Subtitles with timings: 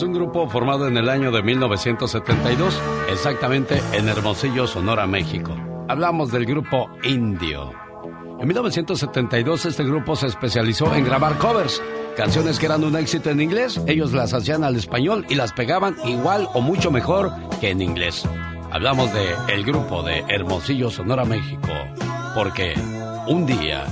[0.00, 5.54] es un grupo formado en el año de 1972, exactamente en Hermosillo, Sonora, México.
[5.88, 7.70] Hablamos del grupo Indio.
[8.40, 11.82] En 1972 este grupo se especializó en grabar covers,
[12.16, 15.94] canciones que eran un éxito en inglés, ellos las hacían al español y las pegaban
[16.06, 17.30] igual o mucho mejor
[17.60, 18.26] que en inglés.
[18.70, 21.68] Hablamos de el grupo de Hermosillo, Sonora, México,
[22.34, 22.72] porque
[23.28, 23.84] un día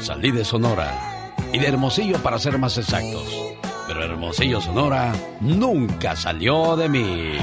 [0.00, 3.51] salí de Sonora y de Hermosillo para ser más exactos,
[4.22, 7.38] Hermosillo, Sonora nunca salió de mí.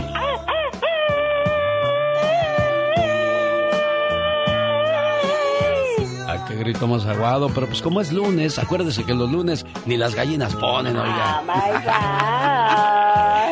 [6.47, 10.15] qué grito más aguado, pero pues como es lunes, acuérdese que los lunes ni las
[10.15, 11.43] gallinas ponen, oiga.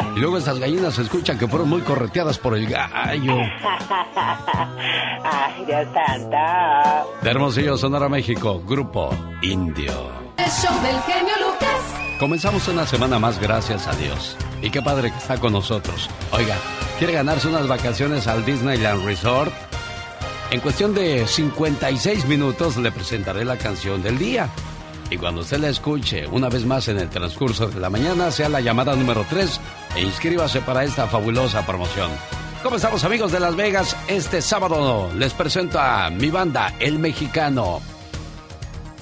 [0.02, 3.36] Oh y luego estas gallinas se escuchan que fueron muy correteadas por el gallo.
[5.24, 6.38] Ay, Dios santo.
[7.22, 9.10] De Hermosillo, Sonora, México, Grupo
[9.42, 10.10] Indio.
[10.38, 12.07] El show del genio Lucas.
[12.20, 14.36] Comenzamos una semana más, gracias a Dios.
[14.64, 16.10] Y qué padre que está con nosotros.
[16.32, 16.56] Oiga,
[16.98, 19.54] ¿quiere ganarse unas vacaciones al Disneyland Resort?
[20.50, 24.50] En cuestión de 56 minutos le presentaré la canción del día.
[25.12, 28.50] Y cuando usted la escuche una vez más en el transcurso de la mañana, sea
[28.50, 29.62] la llamada número 3
[29.96, 32.10] e inscríbase para esta fabulosa promoción.
[32.64, 33.96] ¿Cómo estamos amigos de Las Vegas?
[34.08, 37.80] Este sábado les presento a mi banda, El Mexicano.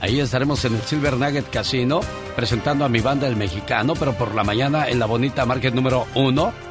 [0.02, 2.02] Ahí estaremos en el Silver Nugget Casino
[2.36, 6.06] presentando a mi banda El Mexicano, pero por la mañana en la bonita Market número
[6.16, 6.66] 1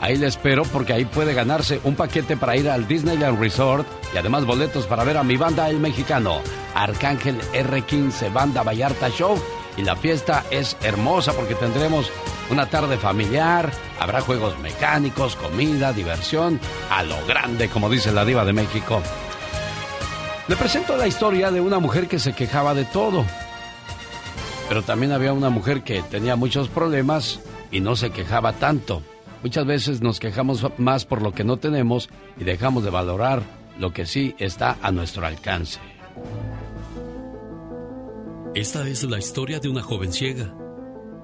[0.00, 4.18] Ahí le espero porque ahí puede ganarse un paquete para ir al Disneyland Resort y
[4.18, 6.40] además boletos para ver a mi banda El Mexicano,
[6.74, 9.40] Arcángel R15 Banda Vallarta Show.
[9.76, 12.10] Y la fiesta es hermosa porque tendremos
[12.50, 18.44] una tarde familiar, habrá juegos mecánicos, comida, diversión, a lo grande, como dice la diva
[18.44, 19.02] de México.
[20.48, 23.24] Le presento la historia de una mujer que se quejaba de todo.
[24.68, 27.40] Pero también había una mujer que tenía muchos problemas
[27.72, 29.02] y no se quejaba tanto.
[29.42, 32.08] Muchas veces nos quejamos más por lo que no tenemos
[32.38, 33.42] y dejamos de valorar
[33.80, 35.80] lo que sí está a nuestro alcance.
[38.54, 40.54] Esta es la historia de una joven ciega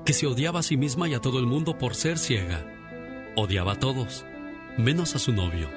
[0.05, 2.66] que se odiaba a sí misma y a todo el mundo por ser ciega.
[3.37, 4.25] Odiaba a todos,
[4.77, 5.69] menos a su novio,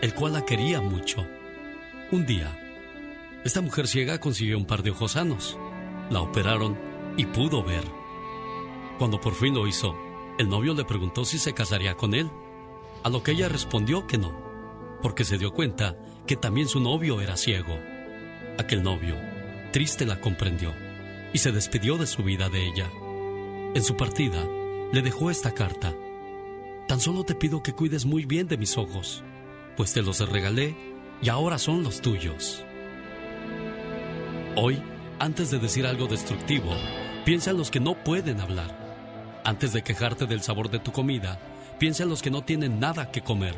[0.00, 1.26] el cual la quería mucho.
[2.12, 2.63] Un día,
[3.44, 5.58] esta mujer ciega consiguió un par de ojos sanos.
[6.10, 6.78] La operaron
[7.18, 7.84] y pudo ver.
[8.98, 9.94] Cuando por fin lo hizo,
[10.38, 12.30] el novio le preguntó si se casaría con él,
[13.02, 14.32] a lo que ella respondió que no,
[15.02, 15.96] porque se dio cuenta
[16.26, 17.78] que también su novio era ciego.
[18.58, 19.14] Aquel novio,
[19.72, 20.72] triste, la comprendió
[21.34, 22.90] y se despidió de su vida de ella.
[23.74, 24.42] En su partida,
[24.90, 25.92] le dejó esta carta.
[26.88, 29.22] Tan solo te pido que cuides muy bien de mis ojos,
[29.76, 30.74] pues te los regalé
[31.20, 32.64] y ahora son los tuyos.
[34.56, 34.82] Hoy,
[35.18, 36.70] antes de decir algo destructivo,
[37.24, 38.84] piensa en los que no pueden hablar
[39.44, 41.38] antes de quejarte del sabor de tu comida,
[41.78, 43.54] piensa en los que no tienen nada que comer.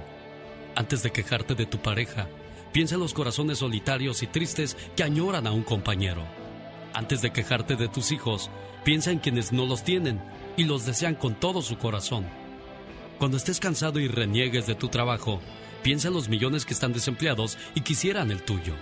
[0.74, 2.26] Antes de quejarte de tu pareja,
[2.72, 6.24] piensa en los corazones solitarios y tristes que añoran a un compañero.
[6.92, 8.50] Antes de quejarte de tus hijos,
[8.84, 10.20] piensa en quienes no los tienen
[10.56, 12.26] y los desean con todo su corazón.
[13.18, 15.40] Cuando estés cansado y reniegues de tu trabajo,
[15.84, 18.74] piensa en los millones que están desempleados y quisieran el tuyo.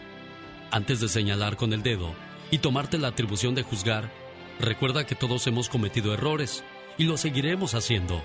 [0.74, 2.16] Antes de señalar con el dedo
[2.50, 4.12] y tomarte la atribución de juzgar,
[4.58, 6.64] recuerda que todos hemos cometido errores
[6.98, 8.20] y lo seguiremos haciendo.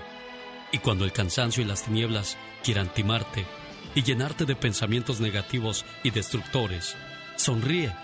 [0.72, 3.46] Y cuando el cansancio y las tinieblas quieran timarte
[3.94, 6.96] y llenarte de pensamientos negativos y destructores,
[7.36, 7.94] sonríe,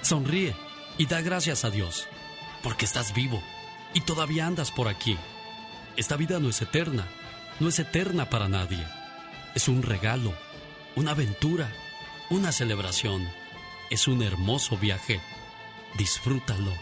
[0.00, 0.56] sonríe
[0.98, 2.08] y da gracias a Dios,
[2.64, 3.40] porque estás vivo
[3.94, 5.16] y todavía andas por aquí.
[5.96, 7.06] Esta vida no es eterna,
[7.60, 8.84] no es eterna para nadie.
[9.54, 10.34] Es un regalo,
[10.96, 11.70] una aventura,
[12.30, 13.41] una celebración.
[13.92, 15.20] Es un hermoso viaje.
[15.98, 16.72] Disfrútalo.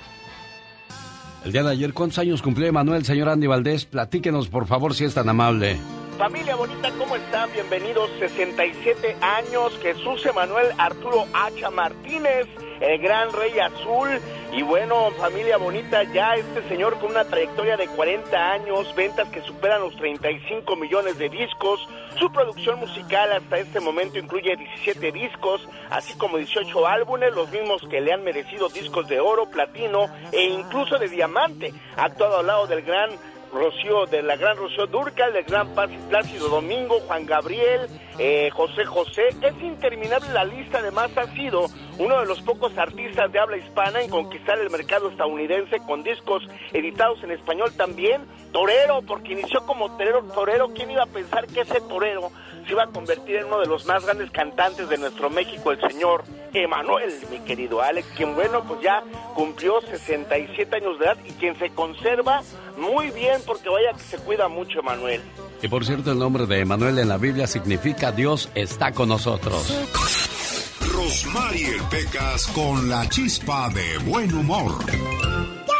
[1.44, 3.84] El día de ayer, ¿cuántos años cumplió Manuel, señor Andy Valdés?
[3.84, 5.76] Platíquenos, por favor, si es tan amable.
[6.18, 7.50] Familia bonita, ¿cómo están?
[7.52, 8.08] Bienvenidos.
[8.20, 12.46] 67 años, Jesús Emanuel Arturo Hacha Martínez,
[12.80, 14.08] el gran rey azul.
[14.52, 19.40] Y bueno, familia bonita, ya este señor con una trayectoria de 40 años, ventas que
[19.42, 21.86] superan los 35 millones de discos.
[22.18, 27.82] Su producción musical hasta este momento incluye 17 discos, así como 18 álbumes, los mismos
[27.88, 31.72] que le han merecido discos de oro, platino e incluso de diamante.
[31.96, 33.10] Ha actuado al lado del gran
[33.52, 35.68] Rocío, de la gran Rocío Durcal, del gran
[36.08, 37.88] Plácido Domingo, Juan Gabriel,
[38.18, 39.28] eh, José José.
[39.42, 41.66] Es interminable la lista, además ha sido
[41.98, 46.42] uno de los pocos artistas de habla hispana en conquistar el mercado estadounidense con discos
[46.72, 48.22] editados en español también.
[48.52, 50.68] Torero, porque inició como torero, torero.
[50.74, 52.30] ¿Quién iba a pensar que ese torero
[52.66, 55.80] se iba a convertir en uno de los más grandes cantantes de nuestro México, el
[55.80, 59.02] señor Emanuel, mi querido Alex, quien bueno, pues ya
[59.34, 62.42] cumplió 67 años de edad y quien se conserva
[62.76, 65.20] muy bien porque vaya que se cuida mucho Emanuel.
[65.62, 69.74] Y por cierto, el nombre de Emanuel en la Biblia significa Dios está con nosotros.
[70.92, 74.72] Rosmarie Pecas con la chispa de buen humor.
[74.86, 75.74] Yo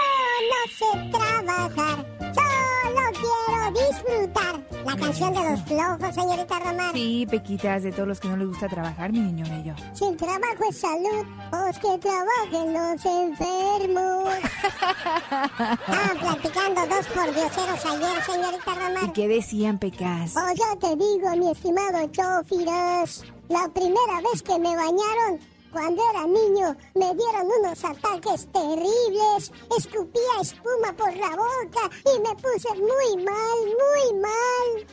[0.51, 4.70] no sé trabajar, solo quiero disfrutar.
[4.85, 6.93] La canción de los flojos, señorita Román.
[6.93, 9.75] Sí, Pequitas, de todos los que no les gusta trabajar, mi niño bello.
[9.93, 14.35] Sin trabajo es salud, pues que trabajen los enfermos.
[15.31, 19.07] ah, platicando dos por dioseros ayer, señorita Román.
[19.07, 20.35] ¿Y qué decían, Pecas?
[20.37, 25.41] Oh, yo te digo, mi estimado Chofiras, la primera vez que me bañaron,
[25.73, 32.35] cuando era niño me dieron unos ataques terribles, escupía espuma por la boca y me
[32.37, 34.87] puse muy mal, muy mal.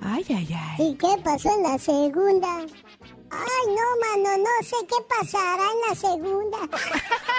[0.00, 0.88] Ay, ay, ay.
[0.88, 2.66] ¿Y qué pasó en la segunda?
[3.30, 6.58] Ay, no, mano, no sé qué pasará en la segunda.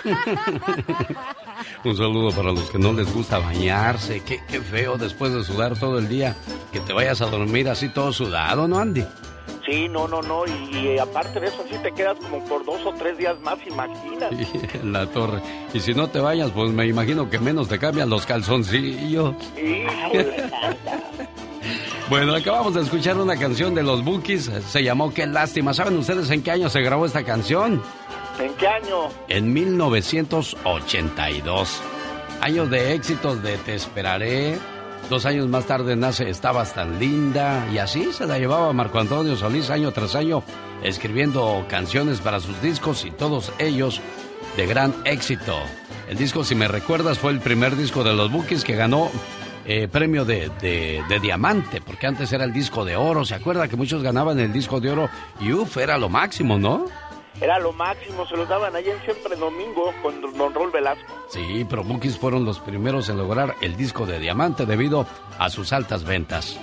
[1.86, 4.22] Un saludo para los que no les gusta bañarse.
[4.22, 6.36] Qué, qué feo después de sudar todo el día.
[6.72, 9.06] Que te vayas a dormir así todo sudado, ¿no, Andy?
[9.66, 12.92] Sí, no, no, no, y, aparte de eso, así te quedas como por dos o
[12.94, 14.30] tres días más, imaginas.
[14.74, 15.42] en la torre.
[15.74, 19.36] Y si no te bañas, pues me imagino que menos te cambian los calzoncillos.
[22.10, 25.74] bueno, acabamos de escuchar una canción de los Bookies, se llamó Qué lástima.
[25.74, 27.82] ¿Saben ustedes en qué año se grabó esta canción?
[28.40, 29.08] ¿En qué año?
[29.30, 31.82] En 1982.
[32.42, 34.60] Años de éxitos de Te esperaré,
[35.10, 39.36] Dos años más tarde nace Estabas tan linda y así se la llevaba Marco Antonio
[39.36, 40.44] Solís año tras año
[40.84, 44.02] escribiendo canciones para sus discos y todos ellos
[44.58, 45.56] de gran éxito.
[46.10, 49.10] El disco, si me recuerdas, fue el primer disco de los Bookies que ganó
[49.66, 53.24] eh, premio de, de, diamante, porque antes era el disco de oro.
[53.24, 55.10] ¿Se acuerda que muchos ganaban el disco de oro?
[55.40, 56.86] Y uff, era lo máximo, ¿no?
[57.42, 61.14] Era lo máximo, se los daban allá en Siempre Domingo con Don Rol Velasco.
[61.30, 65.06] Sí, pero Bookies fueron los primeros en lograr el disco de diamante debido
[65.40, 66.60] a sus altas ventas.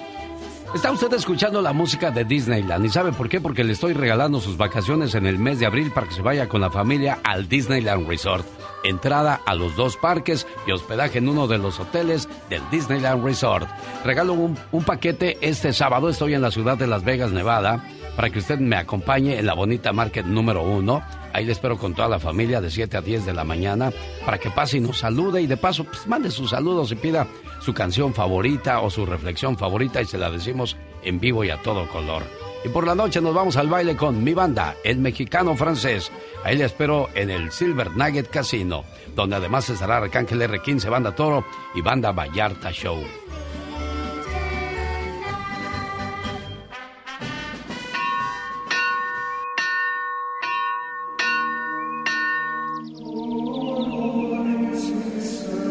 [0.75, 4.41] Está usted escuchando la música de Disneyland y sabe por qué, porque le estoy regalando
[4.41, 7.49] sus vacaciones en el mes de abril para que se vaya con la familia al
[7.49, 8.47] Disneyland Resort.
[8.85, 13.69] Entrada a los dos parques y hospedaje en uno de los hoteles del Disneyland Resort.
[14.05, 17.85] Regalo un, un paquete este sábado, estoy en la ciudad de Las Vegas, Nevada
[18.21, 21.03] para que usted me acompañe en la bonita market número uno.
[21.33, 23.91] Ahí le espero con toda la familia de 7 a 10 de la mañana
[24.27, 27.27] para que pase y nos salude y de paso pues, mande sus saludos y pida
[27.63, 31.63] su canción favorita o su reflexión favorita y se la decimos en vivo y a
[31.63, 32.23] todo color.
[32.63, 36.13] Y por la noche nos vamos al baile con mi banda, el mexicano francés.
[36.45, 38.85] Ahí le espero en el Silver Nugget Casino,
[39.17, 43.03] donde además estará Arcángel R15, Banda Toro y Banda Vallarta Show.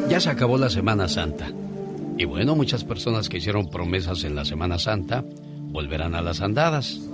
[0.09, 1.51] Ya se acabó la Semana Santa.
[2.17, 5.23] Y bueno, muchas personas que hicieron promesas en la Semana Santa
[5.71, 7.07] volverán a las andadas.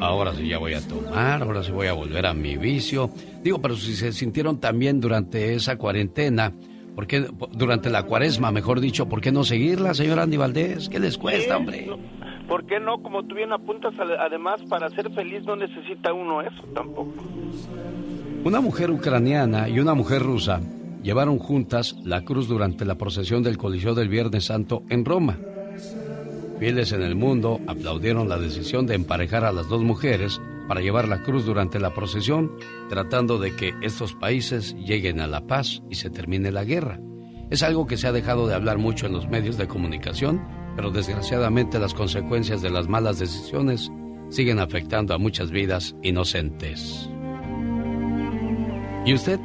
[0.00, 3.10] Ahora sí ya voy a tomar, ahora sí voy a volver a mi vicio.
[3.44, 6.52] Digo, pero si se sintieron también durante esa cuarentena,
[6.96, 10.88] ¿por qué, durante la cuaresma, mejor dicho, ¿por qué no seguirla, señor Andy Valdés?
[10.88, 11.88] ¿Qué les cuesta, hombre?
[12.48, 13.00] ¿Por qué no?
[13.00, 17.24] Como tú bien apuntas, además, para ser feliz no necesita uno eso tampoco.
[18.42, 20.60] Una mujer ucraniana y una mujer rusa
[21.02, 25.38] llevaron juntas la cruz durante la procesión del Coliseo del Viernes Santo en Roma.
[26.58, 31.08] Fieles en el mundo aplaudieron la decisión de emparejar a las dos mujeres para llevar
[31.08, 32.52] la cruz durante la procesión,
[32.88, 37.00] tratando de que estos países lleguen a la paz y se termine la guerra.
[37.50, 40.40] Es algo que se ha dejado de hablar mucho en los medios de comunicación,
[40.76, 43.90] pero desgraciadamente las consecuencias de las malas decisiones
[44.30, 47.10] siguen afectando a muchas vidas inocentes.
[49.04, 49.38] ¿Y usted?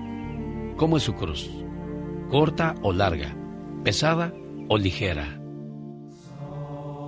[0.78, 1.50] ¿Cómo es su cruz?
[2.30, 3.36] ¿Corta o larga?
[3.84, 4.32] ¿Pesada
[4.70, 5.42] o ligera?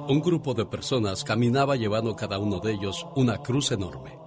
[0.08, 4.18] Un grupo de personas caminaba llevando cada uno de ellos una cruz enorme.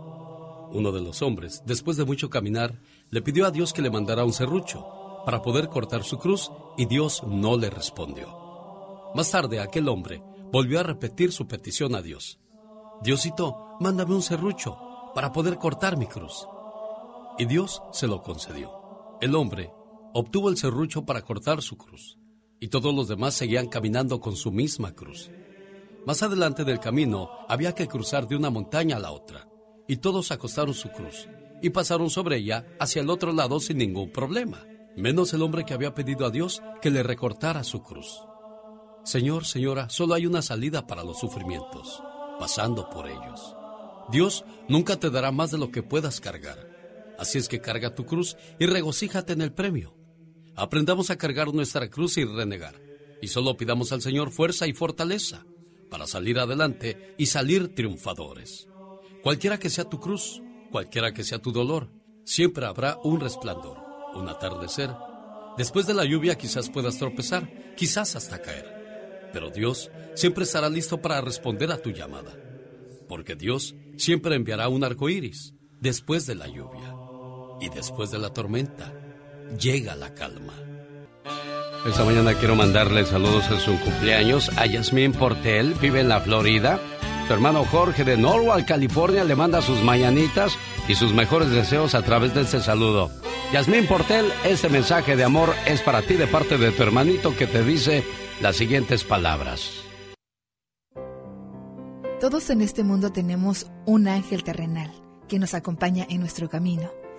[0.71, 2.79] Uno de los hombres, después de mucho caminar,
[3.11, 4.87] le pidió a Dios que le mandara un serrucho
[5.27, 8.29] para poder cortar su cruz y Dios no le respondió.
[9.17, 10.23] Más tarde aquel hombre
[10.53, 12.39] volvió a repetir su petición a Dios.
[13.03, 14.79] Diosito, mándame un serrucho
[15.17, 16.47] para poder cortar mi cruz.
[17.39, 18.82] Y Dios se lo concedió.
[19.23, 19.71] El hombre
[20.15, 22.19] obtuvo el serrucho para cortar su cruz,
[22.59, 25.31] y todos los demás seguían caminando con su misma cruz.
[26.05, 29.49] Más adelante del camino había que cruzar de una montaña a la otra,
[29.87, 31.29] y todos acostaron su cruz
[31.63, 35.75] y pasaron sobre ella hacia el otro lado sin ningún problema, menos el hombre que
[35.75, 38.25] había pedido a Dios que le recortara su cruz.
[39.05, 42.03] Señor, señora, solo hay una salida para los sufrimientos,
[42.41, 43.55] pasando por ellos.
[44.11, 46.72] Dios nunca te dará más de lo que puedas cargar
[47.19, 49.97] Así es que carga tu cruz y regocíjate en el premio.
[50.55, 52.81] Aprendamos a cargar nuestra cruz y renegar.
[53.21, 55.47] Y solo pidamos al Señor fuerza y fortaleza
[55.89, 58.67] para salir adelante y salir triunfadores.
[59.23, 61.91] Cualquiera que sea tu cruz, cualquiera que sea tu dolor,
[62.25, 63.79] siempre habrá un resplandor,
[64.15, 64.91] un atardecer.
[65.57, 69.31] Después de la lluvia quizás puedas tropezar, quizás hasta caer.
[69.33, 72.37] Pero Dios siempre estará listo para responder a tu llamada.
[73.09, 77.02] Porque Dios siempre enviará un arco iris después de la lluvia.
[77.63, 78.93] Y después de la tormenta,
[79.57, 80.53] llega la calma.
[81.87, 86.81] Esta mañana quiero mandarle saludos en su cumpleaños a Yasmín Portel, vive en la Florida.
[87.29, 92.03] Su hermano Jorge de Norwalk, California, le manda sus mañanitas y sus mejores deseos a
[92.03, 93.13] través de este saludo.
[93.53, 97.47] Yasmín Portel, este mensaje de amor es para ti de parte de tu hermanito que
[97.47, 98.03] te dice
[98.41, 99.71] las siguientes palabras.
[102.21, 104.91] Todos en este mundo tenemos un ángel terrenal
[105.29, 107.02] que nos acompaña en nuestro camino.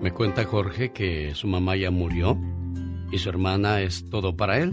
[0.00, 2.36] Me cuenta Jorge que su mamá ya murió
[3.10, 4.72] y su hermana es todo para él.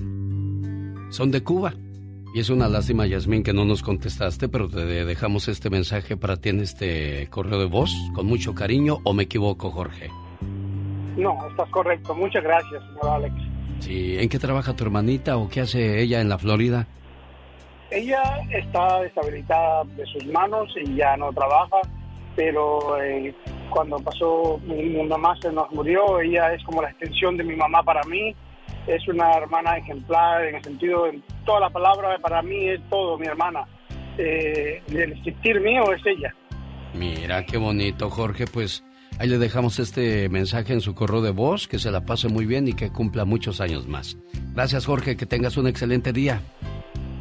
[1.09, 1.73] Son de Cuba.
[2.33, 6.37] Y es una lástima, Yasmín, que no nos contestaste, pero te dejamos este mensaje para
[6.37, 10.09] ti en este correo de voz, con mucho cariño, o me equivoco, Jorge.
[11.17, 12.15] No, estás correcto.
[12.15, 13.35] Muchas gracias, señor Alex.
[13.79, 16.87] Sí, ¿en qué trabaja tu hermanita o qué hace ella en la Florida?
[17.89, 21.81] Ella está deshabilitada de sus manos y ya no trabaja,
[22.35, 23.33] pero eh,
[23.69, 27.83] cuando pasó mi, mamá se nos murió, ella es como la extensión de mi mamá
[27.83, 28.35] para mí,
[28.87, 33.17] es una hermana ejemplar en el sentido, en toda la palabra para mí es todo,
[33.17, 33.65] mi hermana.
[34.17, 36.33] Eh, el existir mío es ella.
[36.93, 38.83] Mira, qué bonito, Jorge, pues
[39.19, 42.45] ahí le dejamos este mensaje en su correo de voz, que se la pase muy
[42.45, 44.17] bien y que cumpla muchos años más.
[44.53, 46.41] Gracias, Jorge, que tengas un excelente día.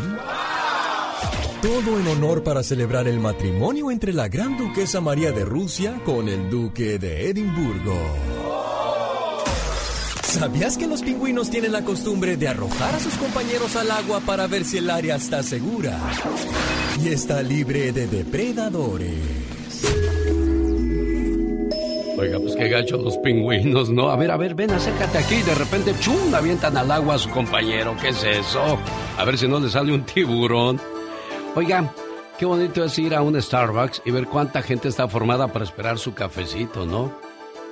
[1.67, 6.29] Todo en honor para celebrar el matrimonio entre la gran duquesa María de Rusia con
[6.29, 7.99] el duque de Edimburgo.
[10.23, 14.47] ¿Sabías que los pingüinos tienen la costumbre de arrojar a sus compañeros al agua para
[14.47, 15.99] ver si el área está segura
[17.03, 19.19] y está libre de depredadores?
[22.17, 24.11] Oiga, pues qué gacho los pingüinos, ¿no?
[24.11, 25.43] A ver, a ver, ven, acércate aquí.
[25.43, 26.33] De repente, ¡chum!
[26.33, 27.97] avientan al agua a su compañero.
[28.01, 28.79] ¿Qué es eso?
[29.19, 30.81] A ver si no le sale un tiburón.
[31.57, 31.91] Oiga,
[32.39, 35.99] qué bonito es ir a un Starbucks y ver cuánta gente está formada para esperar
[35.99, 37.11] su cafecito, ¿no?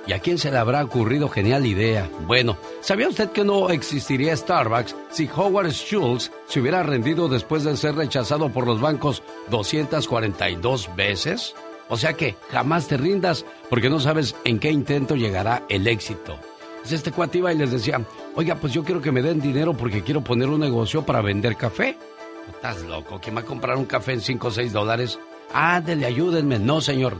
[0.07, 2.09] ¿Y a quién se le habrá ocurrido genial idea?
[2.21, 7.77] Bueno, ¿sabía usted que no existiría Starbucks si Howard Schultz se hubiera rendido después de
[7.77, 11.53] ser rechazado por los bancos 242 veces?
[11.87, 16.39] O sea que jamás te rindas porque no sabes en qué intento llegará el éxito.
[16.81, 18.01] Pues este cuate iba y les decía,
[18.33, 21.55] oiga, pues yo quiero que me den dinero porque quiero poner un negocio para vender
[21.55, 21.99] café.
[22.49, 25.19] Estás loco, ¿quién va a comprar un café en 5 o 6 dólares?
[25.53, 26.59] Ándele, ayúdenme.
[26.59, 27.17] No, señor,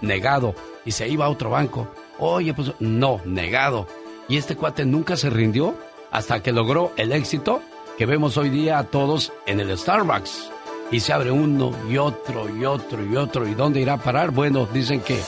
[0.00, 0.54] negado.
[0.84, 1.88] Y se iba a otro banco.
[2.18, 3.86] Oye, pues no, negado.
[4.28, 5.74] Y este cuate nunca se rindió
[6.10, 7.62] hasta que logró el éxito
[7.98, 10.50] que vemos hoy día a todos en el Starbucks.
[10.90, 13.48] Y se abre uno y otro y otro y otro.
[13.48, 14.30] ¿Y dónde irá a parar?
[14.30, 15.18] Bueno, dicen que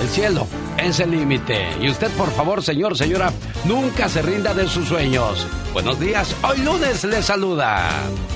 [0.00, 0.46] el cielo
[0.78, 1.68] es el límite.
[1.80, 3.32] Y usted, por favor, señor, señora,
[3.64, 5.46] nunca se rinda de sus sueños.
[5.72, 6.34] Buenos días.
[6.42, 7.88] Hoy lunes le saluda.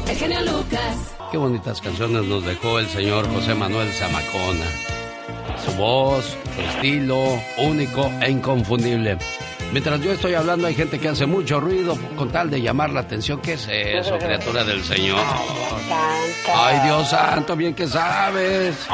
[0.08, 1.14] El genio Lucas.
[1.30, 4.66] Qué bonitas canciones nos dejó el señor José Manuel Zamacona.
[5.64, 9.18] Su voz, su estilo, único e inconfundible.
[9.72, 13.00] Mientras yo estoy hablando hay gente que hace mucho ruido con tal de llamar la
[13.00, 13.40] atención.
[13.40, 15.20] ¿Qué es eso, criatura del Señor?
[16.52, 18.86] Ay, Dios santo, bien que sabes.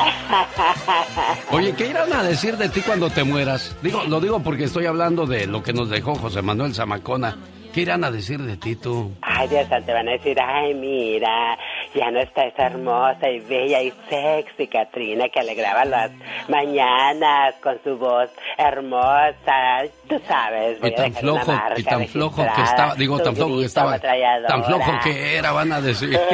[1.50, 3.74] Oye, ¿qué irán a decir de ti cuando te mueras?
[3.82, 7.36] Digo, lo digo porque estoy hablando de lo que nos dejó José Manuel Zamacona.
[7.76, 9.12] ¿Qué irán a decir de ti tú?
[9.20, 11.58] Ay, Dios santo, van a decir, ay, mira,
[11.94, 16.10] ya no está esa hermosa y bella y sexy Katrina que alegraba las
[16.48, 19.82] mañanas con su voz hermosa.
[20.08, 23.98] Tú sabes, y tan flojo, y tan flojo que estaba, digo, tan flojo que estaba,
[23.98, 26.18] tan flojo que era, van a decir.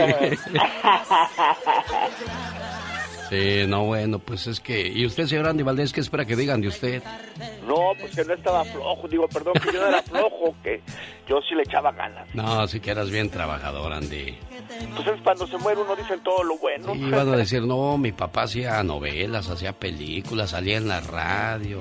[3.33, 4.87] Sí, no, bueno, pues es que...
[4.87, 7.03] ¿Y usted, señor Andy Valdés, qué espera que digan de usted?
[7.67, 10.83] No, pues que no estaba flojo, digo, perdón, que yo no era flojo, que
[11.27, 12.29] yo sí le echaba ganas.
[12.35, 14.37] No, sí que eras bien trabajador, Andy.
[14.95, 16.95] Pues es cuando se muere uno dice todo lo bueno.
[16.95, 21.81] Y van a decir, no, mi papá hacía novelas, hacía películas, salía en la radio.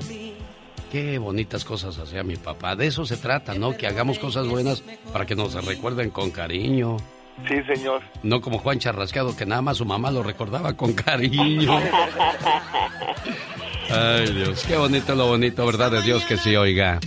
[0.89, 2.77] Qué bonitas cosas hacía mi papá.
[2.77, 3.75] De eso se trata, ¿no?
[3.75, 6.95] Que hagamos cosas buenas para que nos recuerden con cariño.
[7.47, 8.01] Sí, señor.
[8.23, 11.77] No como Juan Charrasqueado, que nada más su mamá lo recordaba con cariño.
[13.89, 15.91] Ay, Dios, qué bonito lo bonito, ¿verdad?
[15.91, 17.01] De Dios que sí, oiga.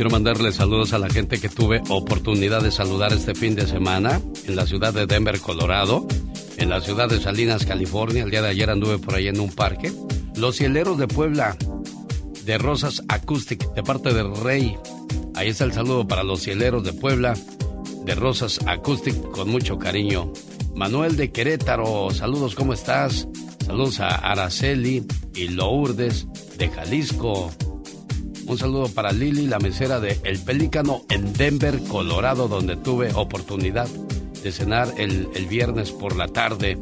[0.00, 4.18] Quiero mandarle saludos a la gente que tuve oportunidad de saludar este fin de semana
[4.46, 6.06] en la ciudad de Denver, Colorado,
[6.56, 8.22] en la ciudad de Salinas, California.
[8.22, 9.92] El día de ayer anduve por ahí en un parque.
[10.36, 11.54] Los hieleros de Puebla,
[12.50, 14.76] de Rosas Acoustic, de parte del Rey.
[15.36, 17.36] Ahí está el saludo para los hieleros de Puebla,
[18.04, 20.32] de Rosas Acoustic, con mucho cariño.
[20.74, 23.28] Manuel de Querétaro, saludos, ¿cómo estás?
[23.64, 26.26] Saludos a Araceli y Lourdes
[26.58, 27.52] de Jalisco.
[28.46, 33.86] Un saludo para Lili, la mesera de El Pelícano en Denver, Colorado, donde tuve oportunidad
[34.42, 36.78] de cenar el viernes por la tarde.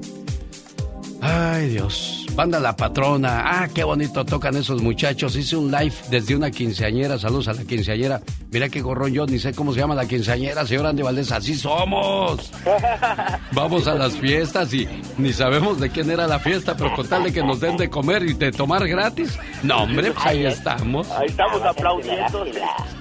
[1.21, 2.28] Ay, Dios.
[2.39, 3.43] Banda La Patrona.
[3.47, 5.35] Ah, qué bonito tocan esos muchachos.
[5.35, 7.19] Hice un live desde una quinceañera.
[7.19, 8.21] Saludos a la quinceañera.
[8.53, 11.33] Mira qué gorrón yo, ni sé cómo se llama la quinceañera, señor Andy Valdés.
[11.33, 12.53] Así somos.
[13.53, 14.87] Vamos a las fiestas y
[15.19, 17.91] ni sabemos de quién era la fiesta, pero con tal de que nos den de
[17.91, 19.37] comer y de tomar gratis.
[19.65, 21.11] No, hombre, pues ahí estamos.
[21.11, 22.45] Ahí estamos aplaudiendo.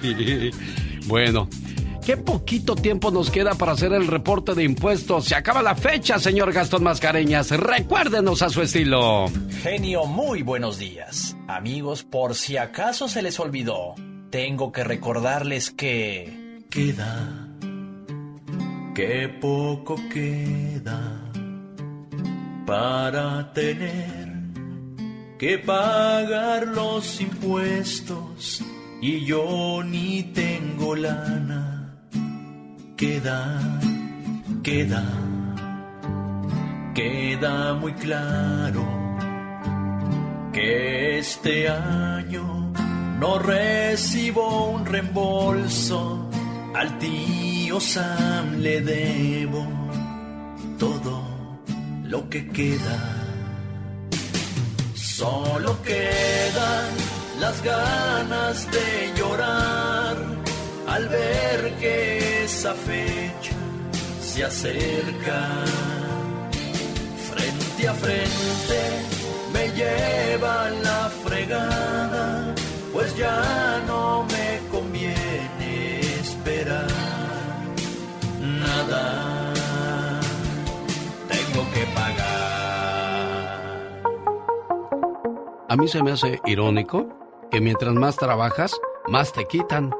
[1.07, 1.47] Bueno,
[2.07, 5.25] Qué poquito tiempo nos queda para hacer el reporte de impuestos.
[5.25, 7.51] Se acaba la fecha, señor Gastón Mascareñas.
[7.51, 9.25] Recuérdenos a su estilo.
[9.61, 11.35] Genio, muy buenos días.
[11.49, 13.93] Amigos, por si acaso se les olvidó,
[14.29, 16.63] tengo que recordarles que...
[16.69, 17.49] Queda...
[18.95, 21.29] Qué poco queda
[22.65, 24.29] para tener
[25.37, 28.63] que pagar los impuestos
[29.01, 31.76] y yo ni tengo lana
[32.97, 33.61] queda,
[34.63, 35.03] queda,
[36.95, 38.83] queda muy claro
[40.51, 42.73] que este año
[43.19, 46.27] no recibo un reembolso,
[46.73, 49.63] al tío Sam le debo
[50.79, 51.21] todo
[52.05, 52.99] lo que queda.
[54.95, 56.89] Solo quedan
[57.39, 60.26] las ganas de llorar
[60.87, 63.53] al ver que esa fecha
[64.21, 65.65] se acerca.
[67.29, 68.79] Frente a frente
[69.53, 72.55] me lleva la fregada,
[72.93, 76.87] pues ya no me conviene esperar
[78.41, 79.53] nada.
[81.27, 82.27] Tengo que pagar.
[85.69, 87.07] A mí se me hace irónico
[87.51, 88.73] que mientras más trabajas,
[89.07, 89.91] más te quitan.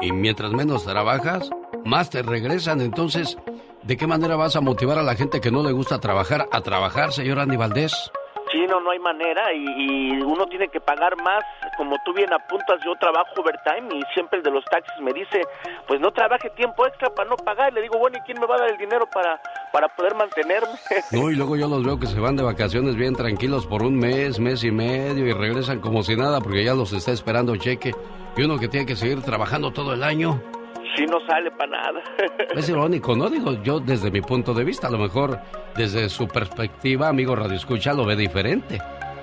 [0.00, 1.50] Y mientras menos trabajas,
[1.84, 2.80] más te regresan.
[2.80, 3.36] Entonces,
[3.82, 6.60] ¿de qué manera vas a motivar a la gente que no le gusta trabajar a
[6.62, 8.10] trabajar, señor Andy Valdés?
[8.50, 11.44] Sí, no, no hay manera y, uno tiene que pagar más.
[11.76, 15.42] Como tú bien apuntas, yo trabajo overtime y siempre el de los taxis me dice,
[15.86, 17.72] pues no trabaje tiempo extra para no pagar.
[17.72, 19.40] Y le digo, bueno, ¿y quién me va a dar el dinero para,
[19.72, 20.68] para poder mantenerme?
[21.12, 23.98] No, y luego yo los veo que se van de vacaciones bien tranquilos por un
[23.98, 27.92] mes, mes y medio y regresan como si nada porque ya los está esperando cheque.
[28.36, 30.40] Y uno que tiene que seguir trabajando todo el año.
[30.96, 32.02] Sí, no sale para nada.
[32.56, 33.28] Es irónico, ¿no?
[33.28, 35.38] Digo, yo desde mi punto de vista, a lo mejor
[35.76, 38.80] desde su perspectiva, amigo Radio Escucha, lo ve diferente.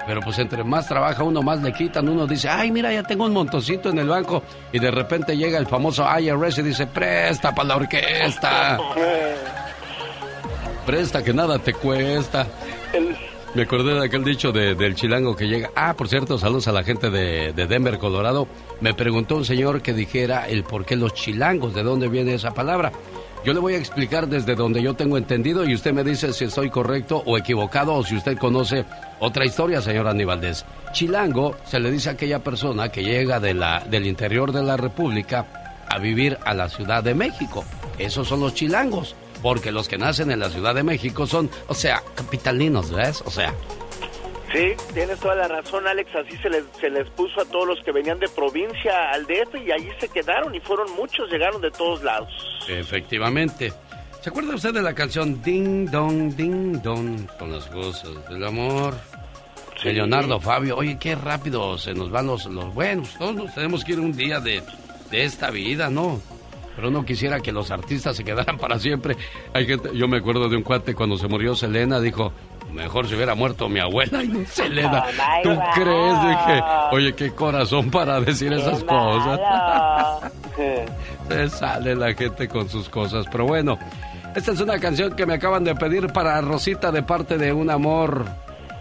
[0.08, 2.08] Pero pues entre más trabaja uno, más le quitan.
[2.08, 4.42] Uno dice, ay, mira, ya tengo un montoncito en el banco.
[4.72, 8.80] Y de repente llega el famoso IRS y dice, presta para la orquesta.
[10.86, 12.48] presta que nada te cuesta.
[13.58, 15.72] Me acordé de aquel dicho del chilango que llega.
[15.76, 18.48] Ah, por cierto, saludos a la gente de, Denver, Colorado.
[18.82, 22.54] Me preguntó un señor que dijera el por qué los chilangos, de dónde viene esa
[22.54, 22.92] palabra.
[23.44, 26.46] Yo le voy a explicar desde donde yo tengo entendido y usted me dice si
[26.46, 28.86] estoy correcto o equivocado o si usted conoce
[29.20, 30.64] otra historia, señor Aníbaldez.
[30.92, 34.78] Chilango se le dice a aquella persona que llega de la, del interior de la
[34.78, 37.66] República a vivir a la Ciudad de México.
[37.98, 41.74] Esos son los chilangos, porque los que nacen en la Ciudad de México son, o
[41.74, 43.22] sea, capitalinos, ¿ves?
[43.26, 43.54] O sea,
[44.52, 46.10] Sí, tienes toda la razón, Alex.
[46.16, 49.56] Así se les, se les puso a todos los que venían de provincia al DF
[49.66, 52.30] y allí se quedaron y fueron muchos, llegaron de todos lados.
[52.70, 53.74] Efectivamente.
[54.22, 58.96] ¿Se acuerda usted de la canción Ding Dong, Ding Dong con las cosas del amor?
[59.84, 60.78] De Leonardo Fabio.
[60.78, 63.14] Oye, qué rápido se nos van los, los buenos.
[63.18, 64.64] Todos nos tenemos que ir un día de,
[65.12, 66.22] de esta vida, ¿no?
[66.78, 69.18] Pero no quisiera que los artistas se quedaran para siempre.
[69.54, 72.32] Hay gente, yo me acuerdo de un cuate cuando se murió Selena, dijo,
[72.72, 75.04] Mejor se hubiera muerto mi abuela y no Selena.
[75.08, 76.22] Oh ¿Tú crees?
[76.22, 79.40] Dije, oye, qué corazón para decir esas cosas.
[81.30, 83.26] se sale la gente con sus cosas.
[83.32, 83.80] Pero bueno,
[84.36, 87.70] esta es una canción que me acaban de pedir para Rosita de parte de un
[87.70, 88.26] amor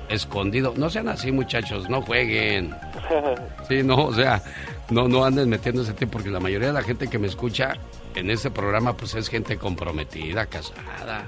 [0.08, 0.74] escondido.
[0.76, 2.74] No sean así, muchachos, no jueguen.
[3.68, 4.40] Sí, no, o sea,
[4.90, 7.74] no, no anden metiendo ese tiempo, porque la mayoría de la gente que me escucha
[8.14, 11.26] en este programa, pues es gente comprometida, casada.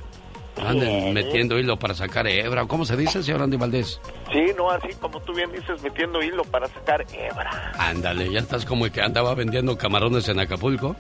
[0.64, 2.66] Anden metiendo hilo para sacar hebra.
[2.66, 4.00] ¿Cómo se dice, señor Andy Valdés?
[4.32, 7.72] Sí, no, así como tú bien dices, metiendo hilo para sacar hebra.
[7.78, 10.96] Ándale, ya estás como el que andaba vendiendo camarones en Acapulco.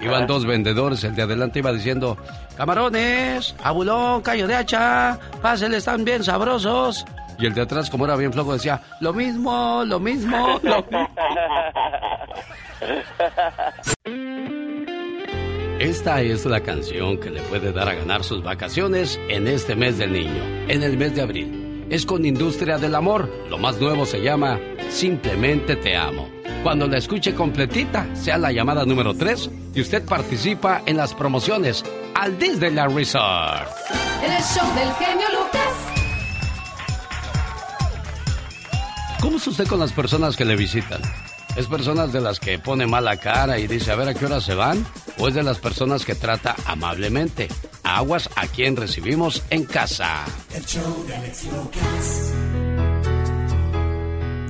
[0.00, 2.18] Iban dos vendedores, el de adelante iba diciendo,
[2.56, 7.04] camarones, abulón, callo de hacha, pásele, están bien sabrosos.
[7.38, 11.08] Y el de atrás, como era bien flojo, decía, lo mismo, lo mismo, lo mismo.
[15.78, 19.98] Esta es la canción que le puede dar a ganar sus vacaciones en este mes
[19.98, 21.86] del niño, en el mes de abril.
[21.90, 23.28] Es con Industria del Amor.
[23.50, 26.28] Lo más nuevo se llama Simplemente Te Amo.
[26.62, 31.84] Cuando la escuche completita, sea la llamada número 3 y usted participa en las promociones
[32.14, 33.68] al Disneyland Resort.
[34.22, 36.03] El show del genio Lucas.
[39.24, 41.00] ¿Cómo es usted con las personas que le visitan?
[41.56, 44.38] ¿Es personas de las que pone mala cara y dice a ver a qué hora
[44.38, 44.86] se van?
[45.18, 47.48] ¿O es de las personas que trata amablemente?
[47.84, 50.26] Aguas a quien recibimos en casa.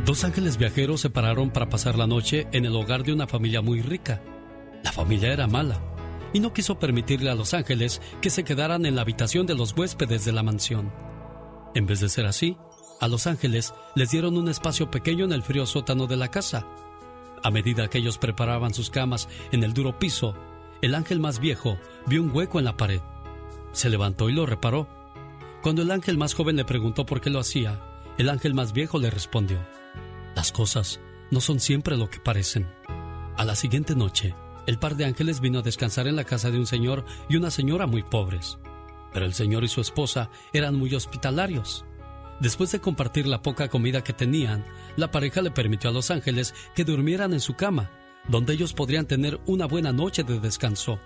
[0.05, 3.63] Dos ángeles viajeros se pararon para pasar la noche en el hogar de una familia
[3.63, 4.23] muy rica.
[4.83, 5.79] La familia era mala
[6.33, 9.73] y no quiso permitirle a los ángeles que se quedaran en la habitación de los
[9.77, 10.93] huéspedes de la mansión.
[11.77, 12.57] En vez de ser así,
[13.05, 16.67] a los ángeles les dieron un espacio pequeño en el frío sótano de la casa
[17.45, 20.35] a medida que ellos preparaban sus camas en el duro piso,
[20.81, 23.03] el ángel más viejo vio un hueco en la pared.
[23.73, 24.89] Se levantó y lo reparó.
[25.63, 27.83] Cuando el ángel más joven le preguntó por qué lo hacía,
[28.17, 29.59] el ángel más viejo le respondió,
[30.35, 32.67] Las cosas no son siempre lo que parecen.
[33.37, 34.35] A la siguiente noche,
[34.67, 37.51] el par de ángeles vino a descansar en la casa de un señor y una
[37.51, 38.59] señora muy pobres.
[39.13, 41.85] Pero el señor y su esposa eran muy hospitalarios.
[42.41, 44.65] Después de compartir la poca comida que tenían,
[44.97, 47.91] la pareja le permitió a los ángeles que durmieran en su cama,
[48.29, 50.99] donde ellos podrían tener una buena noche de descanso.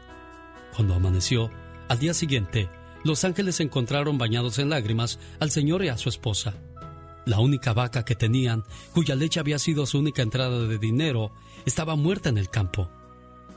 [0.75, 1.51] Cuando amaneció,
[1.88, 2.69] al día siguiente,
[3.05, 6.55] los ángeles encontraron bañados en lágrimas al señor y a su esposa.
[7.27, 8.64] La única vaca que tenían,
[8.95, 11.33] cuya leche había sido su única entrada de dinero,
[11.67, 12.91] estaba muerta en el campo.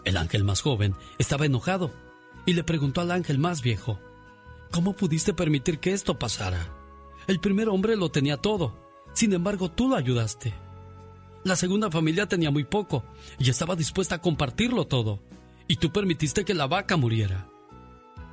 [0.04, 1.92] El ángel más joven estaba enojado
[2.46, 4.00] y le preguntó al ángel más viejo,
[4.72, 6.81] ¿Cómo pudiste permitir que esto pasara?
[7.28, 8.78] El primer hombre lo tenía todo,
[9.14, 10.54] sin embargo tú lo ayudaste.
[11.44, 13.04] La segunda familia tenía muy poco
[13.40, 15.20] y estaba dispuesta a compartirlo todo,
[15.68, 17.48] y tú permitiste que la vaca muriera.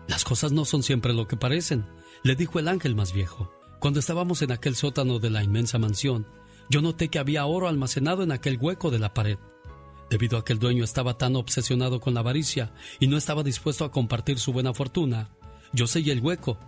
[0.09, 1.87] Las cosas no son siempre lo que parecen,
[2.23, 3.53] le dijo el ángel más viejo.
[3.79, 6.27] Cuando estábamos en aquel sótano de la inmensa mansión,
[6.69, 9.39] yo noté que había oro almacenado en aquel hueco de la pared.
[10.11, 13.85] Debido a que el dueño estaba tan obsesionado con la avaricia y no estaba dispuesto
[13.85, 15.31] a compartir su buena fortuna,
[15.73, 16.59] yo sellé el hueco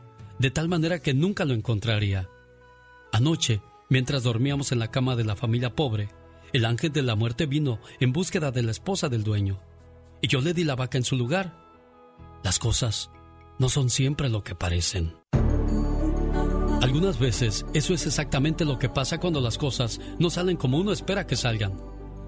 [0.41, 2.27] de tal manera que nunca lo encontraría.
[3.13, 6.09] Anoche, mientras dormíamos en la cama de la familia pobre,
[6.55, 9.61] el ángel de la muerte vino en búsqueda de la esposa del dueño,
[10.23, 11.55] y yo le di la vaca en su lugar.
[12.43, 13.11] Las cosas
[13.59, 15.15] no son siempre lo que parecen.
[16.81, 20.93] Algunas veces eso es exactamente lo que pasa cuando las cosas no salen como uno
[20.93, 21.77] espera que salgan.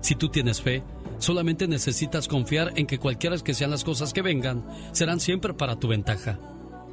[0.02, 0.84] Si tú tienes fe,
[1.16, 5.76] solamente necesitas confiar en que cualquiera que sean las cosas que vengan, serán siempre para
[5.76, 6.38] tu ventaja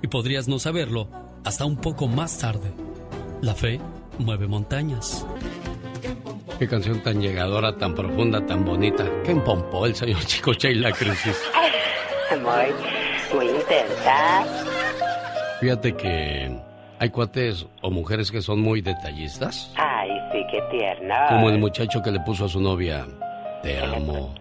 [0.02, 1.08] y podrías no saberlo
[1.44, 2.72] hasta un poco más tarde.
[3.42, 3.80] La fe
[4.18, 5.26] mueve montañas.
[6.58, 9.06] Qué canción tan llegadora, tan profunda, tan bonita.
[9.24, 11.42] Qué empompó el señor Chico Che y la crisis.
[12.32, 14.46] Muy, muy intensa.
[15.60, 16.62] Fíjate que
[17.00, 19.74] hay cuates o mujeres que son muy detallistas.
[19.76, 21.16] Ay, sí, qué tierno.
[21.28, 23.08] Como el muchacho que le puso a su novia,
[23.64, 24.36] te amo,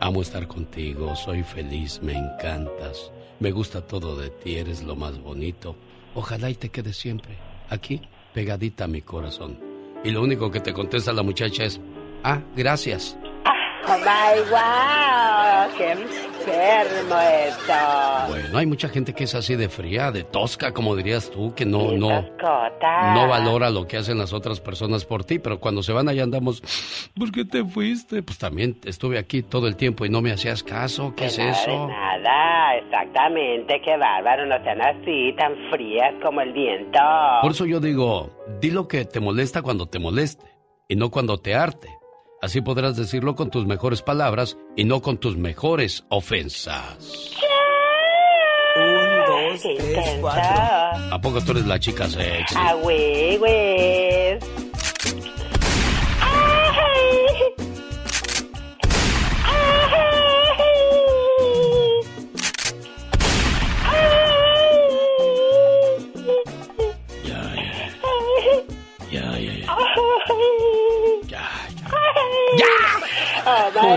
[0.00, 5.18] amo estar contigo, soy feliz, me encantas Me gusta todo de ti, eres lo más
[5.18, 5.74] bonito.
[6.14, 7.38] Ojalá y te quedes siempre
[7.70, 8.02] aquí,
[8.34, 9.58] pegadita a mi corazón.
[10.04, 11.80] Y lo único que te contesta la muchacha es,
[12.22, 13.16] ah, gracias.
[13.88, 17.72] My wow, qué enfermo esto.
[18.28, 21.64] Bueno, hay mucha gente que es así de fría, de tosca, como dirías tú, que
[21.64, 25.92] no, no, no valora lo que hacen las otras personas por ti, pero cuando se
[25.92, 26.62] van allá andamos,
[27.18, 28.22] ¿por qué te fuiste?
[28.22, 31.50] Pues también estuve aquí todo el tiempo y no me hacías caso, ¿qué es nada,
[31.50, 31.88] eso?
[31.88, 37.00] nada, exactamente, qué bárbaro, no sean así, tan frías como el viento.
[37.42, 40.46] Por eso yo digo, di lo que te molesta cuando te moleste
[40.88, 41.99] y no cuando te arte.
[42.42, 46.96] Así podrás decirlo con tus mejores palabras y no con tus mejores ofensas.
[48.76, 48.94] Un,
[49.26, 50.42] dos, Qué tres, cuatro.
[51.12, 52.54] ¿A poco tú eres la chica sexy?
[52.56, 54.38] Ah, güey, güey.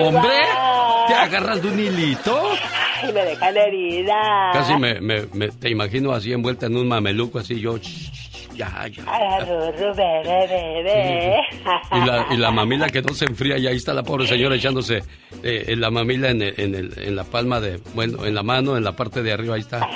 [0.07, 0.21] ¡Hombre!
[0.21, 1.07] God.
[1.07, 2.41] ¿Te agarras de un hilito?
[3.01, 4.49] Ay, me dejan herida.
[4.53, 7.77] Casi me, me- me- te imagino así envuelta en un mameluco, así yo.
[8.55, 9.03] Ya, ya.
[11.91, 14.55] Y la, y la mamila que no se enfría y ahí está la pobre señora
[14.55, 15.01] echándose
[15.41, 18.77] eh, la mamila en, el- en, el- en la palma de, bueno, en la mano,
[18.77, 19.89] en la parte de arriba, ahí está,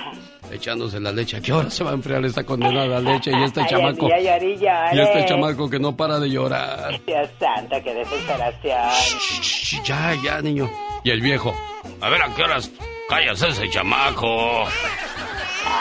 [0.52, 1.38] echándose la leche.
[1.38, 3.32] ¿A qué hora se va a enfriar esta condenada leche?
[3.32, 4.54] Y este Ay, chamaco, día lloré
[4.94, 7.00] y este chamaco que no para de llorar.
[7.06, 8.92] Dios santo, qué desesperación.
[9.42, 10.70] Ch, Ya, ya, niño.
[11.04, 11.54] Y el viejo,
[12.02, 12.72] a ver a qué horas
[13.10, 14.64] callas ese chamaco.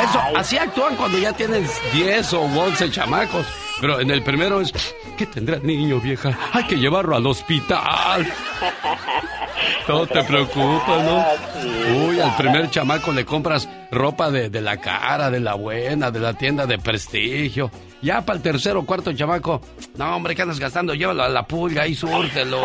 [0.03, 3.47] Eso, así actúan cuando ya tienes 10 o 11 chamacos.
[3.81, 4.73] Pero en el primero es,
[5.19, 6.37] ¿qué tendrá el niño, vieja?
[6.53, 8.27] Hay que llevarlo al hospital.
[9.89, 11.25] No te preocupes, ¿no?
[12.07, 16.21] Uy, al primer chamaco le compras ropa de, de la cara, de la buena, de
[16.21, 17.71] la tienda de prestigio.
[18.03, 19.61] Ya para el tercero o cuarto chamaco,
[19.97, 20.95] no, hombre, ¿qué andas gastando?
[20.95, 22.61] Llévalo a la pulga y súrtelo.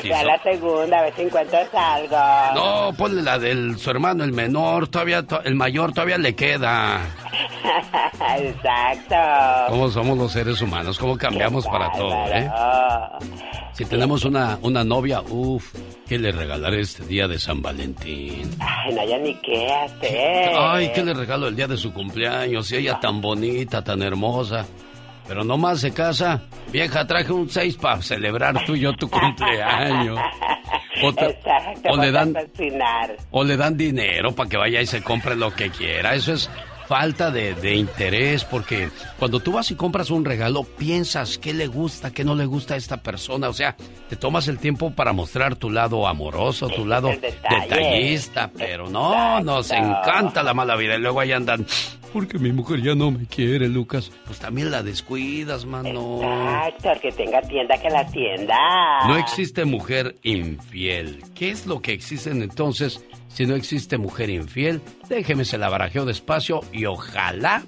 [0.00, 2.16] Sí, Ya so- la segunda, a ver si encuentras algo.
[2.54, 7.00] No, ponle la del su hermano, el menor, todavía, to- el mayor todavía le queda.
[8.38, 9.16] Exacto.
[9.68, 10.98] ¿Cómo somos los seres humanos?
[10.98, 12.50] ¿Cómo cambiamos para todo, eh?
[13.72, 15.74] Si tenemos una, una novia, uff,
[16.06, 18.50] ¿qué le regalaré este día de San Valentín?
[18.60, 20.52] Ay, no, ya ni qué hacer.
[20.58, 22.70] Ay, ¿qué le regalo el día de su cumpleaños?
[22.72, 24.66] Y ella tan bonita, tan hermosa.
[25.26, 26.42] Pero nomás se casa.
[26.70, 30.18] Vieja, traje un seis para celebrar tú y yo tu cumpleaños.
[31.02, 32.34] O, te- Exacto, o le dan,
[33.30, 36.14] o le dan dinero para que vaya y se compre lo que quiera.
[36.14, 36.50] Eso es
[36.92, 41.66] falta de, de interés porque cuando tú vas y compras un regalo piensas qué le
[41.66, 43.48] gusta, qué no le gusta a esta persona.
[43.48, 43.74] O sea,
[44.10, 48.50] te tomas el tiempo para mostrar tu lado amoroso, tu lado detallista.
[48.58, 50.96] Pero no, nos encanta la mala vida.
[50.96, 51.64] Y luego ahí andan,
[52.12, 54.12] porque mi mujer ya no me quiere, Lucas.
[54.26, 56.20] Pues también la descuidas, mano.
[56.22, 59.06] Exacto, el que tenga tienda, que la tienda.
[59.06, 61.24] No existe mujer infiel.
[61.34, 63.02] ¿Qué es lo que existen entonces
[63.34, 64.80] si no existe mujer infiel?
[65.08, 67.64] Déjeme se la barajeo despacio y ojalá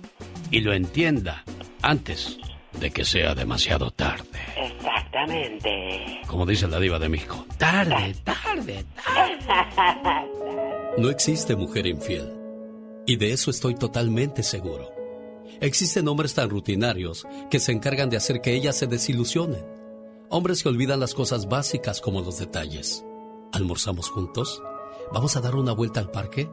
[0.50, 1.44] y lo entienda
[1.82, 2.38] antes
[2.80, 4.40] de que sea demasiado tarde.
[4.56, 6.20] Exactamente.
[6.26, 7.46] Como dice la diva de México.
[7.56, 8.84] Tarde, tarde,
[10.98, 12.30] No existe mujer infiel.
[13.06, 14.90] Y de eso estoy totalmente seguro.
[15.60, 19.64] Existen hombres tan rutinarios que se encargan de hacer que ellas se desilusionen.
[20.30, 23.04] Hombres que olvidan las cosas básicas como los detalles.
[23.52, 24.62] ¿Almorzamos juntos?
[25.12, 26.50] ¿Vamos a dar una vuelta al parque?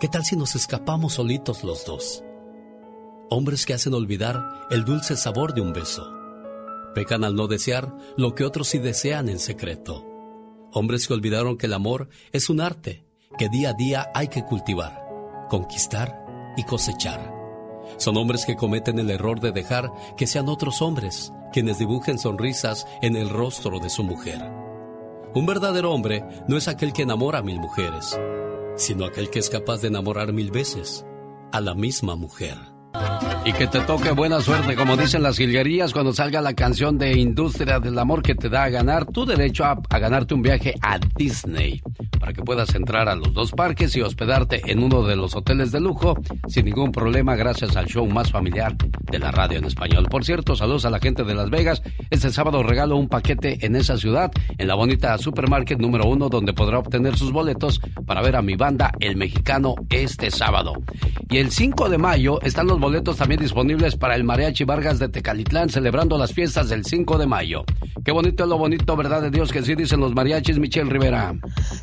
[0.00, 2.22] ¿Qué tal si nos escapamos solitos los dos?
[3.30, 6.14] Hombres que hacen olvidar el dulce sabor de un beso.
[6.94, 10.04] Pecan al no desear lo que otros sí desean en secreto.
[10.72, 13.04] Hombres que olvidaron que el amor es un arte
[13.36, 15.06] que día a día hay que cultivar,
[15.50, 17.34] conquistar y cosechar.
[17.98, 22.86] Son hombres que cometen el error de dejar que sean otros hombres quienes dibujen sonrisas
[23.02, 24.67] en el rostro de su mujer.
[25.34, 28.18] Un verdadero hombre no es aquel que enamora a mil mujeres,
[28.76, 31.04] sino aquel que es capaz de enamorar mil veces
[31.52, 32.77] a la misma mujer.
[33.48, 37.16] Y que te toque buena suerte, como dicen las jilguerías, cuando salga la canción de
[37.18, 40.98] Industria del Amor que te da a ganar tu derecho a, ganarte un viaje a
[41.16, 41.80] Disney.
[42.20, 45.72] Para que puedas entrar a los dos parques y hospedarte en uno de los hoteles
[45.72, 46.14] de lujo
[46.46, 50.08] sin ningún problema gracias al show más familiar de la radio en español.
[50.10, 51.82] Por cierto, saludos a la gente de Las Vegas.
[52.10, 56.52] Este sábado regalo un paquete en esa ciudad, en la bonita supermarket número uno, donde
[56.52, 60.74] podrá obtener sus boletos para ver a mi banda El Mexicano este sábado.
[61.30, 65.68] Y el 5 de mayo están los también disponibles para el Mariachi Vargas de Tecalitlán
[65.68, 67.64] celebrando las fiestas del 5 de mayo.
[68.02, 71.34] Qué bonito es lo bonito, ¿verdad de Dios que sí dicen los mariachis, Michelle Rivera?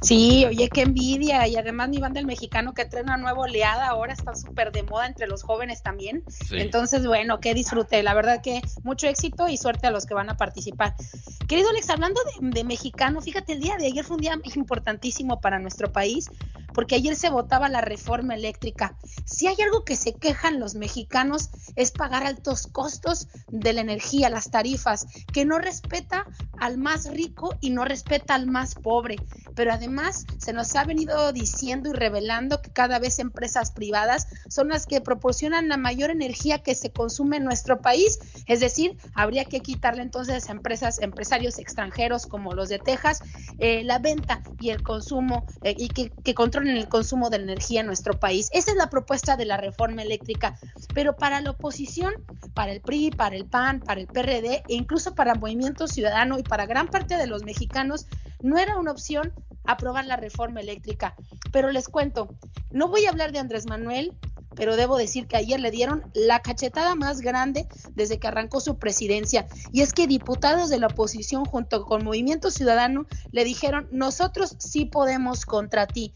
[0.01, 1.47] Sí, oye, qué envidia.
[1.47, 4.81] Y además mi banda el mexicano que trae una nueva oleada ahora está súper de
[4.81, 6.23] moda entre los jóvenes también.
[6.49, 8.01] Entonces, bueno, que disfrute.
[8.01, 10.95] La verdad que mucho éxito y suerte a los que van a participar.
[11.47, 15.39] Querido Alex, hablando de, de mexicano, fíjate, el día de ayer fue un día importantísimo
[15.39, 16.31] para nuestro país
[16.75, 18.97] porque ayer se votaba la reforma eléctrica.
[19.23, 24.29] Si hay algo que se quejan los mexicanos es pagar altos costos de la energía,
[24.29, 26.27] las tarifas, que no respeta
[26.59, 29.15] al más rico y no respeta al más pobre.
[29.55, 34.67] Pero además se nos ha venido diciendo y revelando que cada vez empresas privadas son
[34.67, 38.19] las que proporcionan la mayor energía que se consume en nuestro país.
[38.47, 43.23] Es decir, habría que quitarle entonces a empresas, empresarios extranjeros como los de Texas,
[43.59, 46.33] eh, la venta y el consumo eh, y que, que
[46.65, 48.49] controlen el consumo de energía en nuestro país.
[48.51, 50.57] Esa es la propuesta de la reforma eléctrica.
[50.93, 52.13] Pero para la oposición,
[52.53, 56.43] para el PRI, para el PAN, para el PRD e incluso para Movimiento Ciudadano y
[56.43, 58.07] para gran parte de los mexicanos,
[58.41, 59.31] no era una opción
[59.65, 61.15] aprobar la reforma eléctrica.
[61.51, 62.29] Pero les cuento,
[62.71, 64.17] no voy a hablar de Andrés Manuel,
[64.55, 68.77] pero debo decir que ayer le dieron la cachetada más grande desde que arrancó su
[68.77, 69.47] presidencia.
[69.71, 74.85] Y es que diputados de la oposición junto con Movimiento Ciudadano le dijeron, nosotros sí
[74.85, 76.13] podemos contra ti.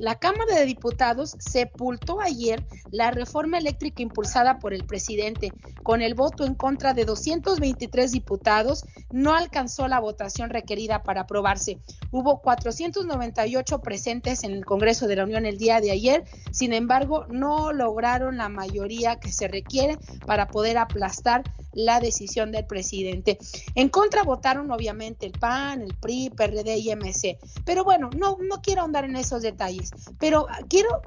[0.00, 5.52] La Cámara de Diputados sepultó ayer la reforma eléctrica impulsada por el presidente.
[5.82, 11.80] Con el voto en contra de 223 diputados, no alcanzó la votación requerida para aprobarse.
[12.12, 17.26] Hubo 498 presentes en el Congreso de la Unión el día de ayer, sin embargo,
[17.28, 23.38] no lograron la mayoría que se requiere para poder aplastar la decisión del presidente.
[23.74, 27.38] En contra votaron obviamente el PAN, el PRI, PRD y MC.
[27.64, 31.00] Pero bueno, no, no quiero ahondar en esos detalles, pero quiero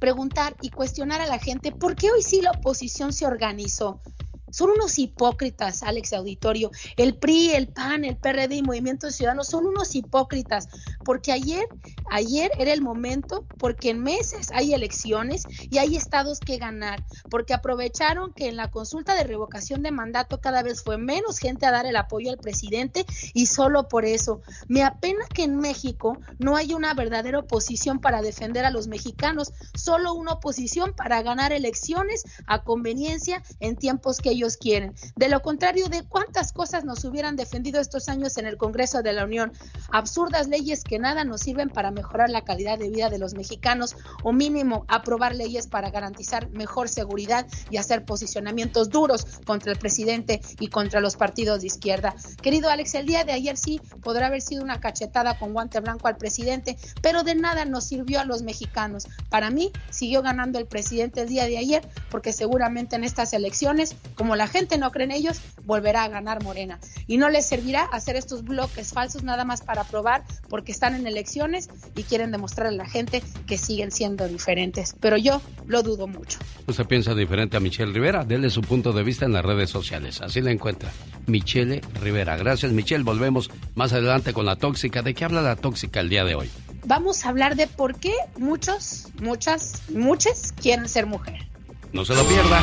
[0.00, 4.00] preguntar y cuestionar a la gente por qué hoy sí la oposición se organizó.
[4.50, 6.70] Son unos hipócritas, Alex Auditorio.
[6.96, 10.68] El PRI, el PAN, el PRD y Movimiento Ciudadano son unos hipócritas,
[11.04, 11.66] porque ayer,
[12.10, 17.54] ayer era el momento, porque en meses hay elecciones y hay estados que ganar, porque
[17.54, 21.70] aprovecharon que en la consulta de revocación de mandato cada vez fue menos gente a
[21.70, 24.40] dar el apoyo al presidente y solo por eso.
[24.68, 29.52] Me apena que en México no haya una verdadera oposición para defender a los mexicanos,
[29.74, 34.94] solo una oposición para ganar elecciones a conveniencia en tiempos que ellos quieren.
[35.16, 39.12] De lo contrario, ¿de cuántas cosas nos hubieran defendido estos años en el Congreso de
[39.12, 39.52] la Unión?
[39.92, 43.96] Absurdas leyes que nada nos sirven para mejorar la calidad de vida de los mexicanos
[44.22, 50.40] o mínimo aprobar leyes para garantizar mejor seguridad y hacer posicionamientos duros contra el presidente
[50.58, 52.14] y contra los partidos de izquierda.
[52.42, 56.08] Querido Alex, el día de ayer sí podrá haber sido una cachetada con guante blanco
[56.08, 59.06] al presidente, pero de nada nos sirvió a los mexicanos.
[59.28, 63.94] Para mí siguió ganando el presidente el día de ayer porque seguramente en estas elecciones,
[64.14, 66.78] como como la gente no cree en ellos, volverá a ganar Morena.
[67.08, 71.04] Y no les servirá hacer estos bloques falsos nada más para probar porque están en
[71.04, 74.94] elecciones y quieren demostrarle a la gente que siguen siendo diferentes.
[75.00, 76.38] Pero yo lo dudo mucho.
[76.68, 78.22] Usted piensa diferente a Michelle Rivera.
[78.24, 80.20] Dele su punto de vista en las redes sociales.
[80.20, 80.92] Así la encuentra.
[81.26, 82.36] Michelle Rivera.
[82.36, 83.02] Gracias, Michelle.
[83.02, 85.02] Volvemos más adelante con la tóxica.
[85.02, 86.48] ¿De qué habla la tóxica el día de hoy?
[86.84, 91.48] Vamos a hablar de por qué muchos, muchas, muchas quieren ser mujer.
[91.92, 92.62] No se lo pierda.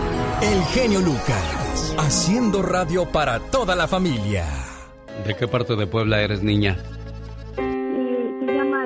[0.41, 4.45] El genio Lucas, haciendo radio para toda la familia.
[5.25, 6.77] ¿De qué parte de Puebla eres, niña?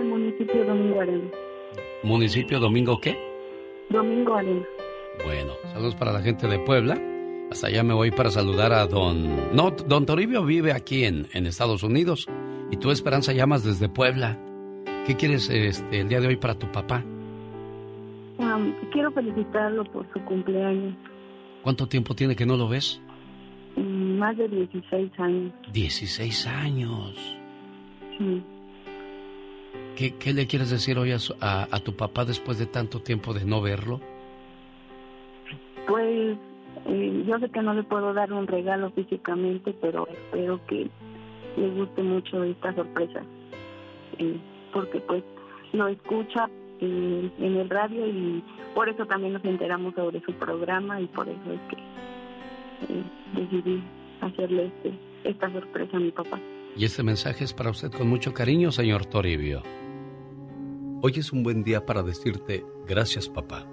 [0.04, 1.30] municipio Domingo Arena.
[2.04, 3.18] ¿Municipio Domingo qué?
[3.90, 4.66] Domingo Arena.
[5.24, 7.00] Bueno, saludos para la gente de Puebla.
[7.50, 9.56] Hasta allá me voy para saludar a don...
[9.56, 12.28] No, don Toribio vive aquí en, en Estados Unidos.
[12.70, 14.38] Y tú, Esperanza, llamas desde Puebla.
[15.08, 17.04] ¿Qué quieres este, el día de hoy para tu papá?
[18.92, 20.96] quiero felicitarlo por su cumpleaños.
[21.66, 23.02] ¿Cuánto tiempo tiene que no lo ves?
[23.76, 25.52] Mm, más de 16 años.
[25.74, 27.38] 16 años.
[28.20, 28.44] Sí.
[29.96, 34.00] ¿Qué, le quieres decir hoy a, tu papá después de tanto tiempo de no verlo?
[35.88, 36.38] Pues
[36.86, 40.88] eh, yo sé que no le puedo dar un regalo físicamente, pero espero que
[41.58, 43.24] le guste mucho esta sorpresa,
[44.20, 44.38] eh,
[44.72, 45.24] porque pues
[45.74, 46.48] lo escucha
[46.82, 51.28] eh, en el radio y por eso también nos enteramos sobre su programa y por
[51.28, 51.78] eso es que
[53.40, 53.84] decidí
[54.22, 56.40] hacerle este, esta sorpresa a mi papá.
[56.76, 59.64] Y este mensaje es para usted con mucho cariño, señor Toribio.
[61.02, 63.66] Hoy es un buen día para decirte gracias, papá,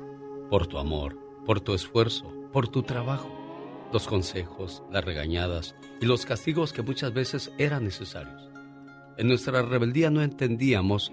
[0.51, 3.31] por tu amor, por tu esfuerzo, por tu trabajo,
[3.93, 8.51] los consejos, las regañadas y los castigos que muchas veces eran necesarios.
[9.19, 11.13] En nuestra rebeldía no entendíamos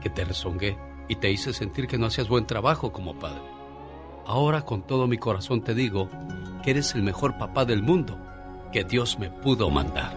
[0.00, 0.76] que te rezongué
[1.08, 3.42] y te hice sentir que no hacías buen trabajo como padre.
[4.26, 6.08] Ahora con todo mi corazón te digo
[6.62, 8.18] que eres el mejor papá del mundo
[8.72, 10.12] que Dios me pudo mandar.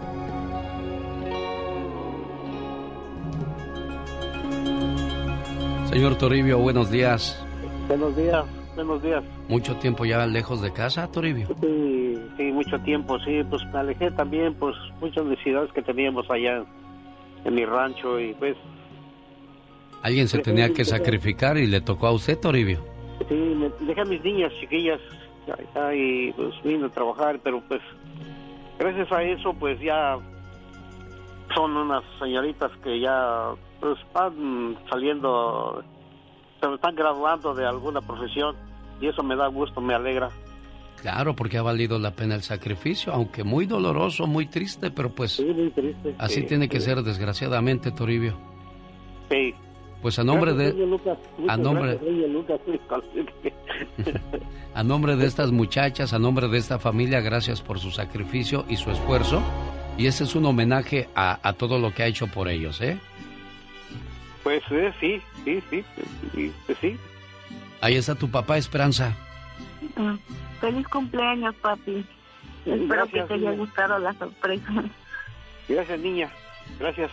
[5.85, 7.43] Señor Toribio, buenos días.
[7.87, 9.23] Buenos días, buenos días.
[9.47, 11.47] ¿Mucho tiempo ya lejos de casa, Toribio?
[11.61, 13.43] Sí, sí, mucho tiempo, sí.
[13.49, 16.63] Pues me alejé también, pues muchas necesidades que teníamos allá
[17.45, 18.55] en mi rancho y pues...
[20.03, 22.85] Alguien se tenía que sacrificar y le tocó a usted, Toribio.
[23.29, 24.99] Sí, me dejé a mis niñas chiquillas
[25.95, 27.81] y pues vine a trabajar, pero pues
[28.77, 30.17] gracias a eso pues ya
[31.55, 35.81] son unas señoritas que ya pues van saliendo,
[36.59, 38.57] se están graduando de alguna profesión
[38.99, 40.29] y eso me da gusto, me alegra.
[41.01, 45.41] Claro, porque ha valido la pena el sacrificio, aunque muy doloroso, muy triste, pero pues
[46.17, 48.37] así tiene que ser desgraciadamente, Toribio.
[49.29, 49.53] Sí.
[50.03, 50.75] Pues a nombre de
[51.47, 51.97] a nombre
[54.73, 58.75] a nombre de estas muchachas, a nombre de esta familia, gracias por su sacrificio y
[58.75, 59.41] su esfuerzo.
[59.97, 62.99] Y ese es un homenaje a, a todo lo que ha hecho por ellos, ¿eh?
[64.43, 65.85] Pues eh, sí, sí, sí,
[66.33, 66.51] sí,
[66.81, 66.97] sí.
[67.79, 69.15] Ahí está tu papá, Esperanza.
[69.95, 70.17] Ah,
[70.59, 72.05] feliz cumpleaños, papi.
[72.65, 74.83] Espero que te haya gustado la sorpresa.
[75.69, 76.29] Gracias, niña.
[76.77, 77.09] Gracias.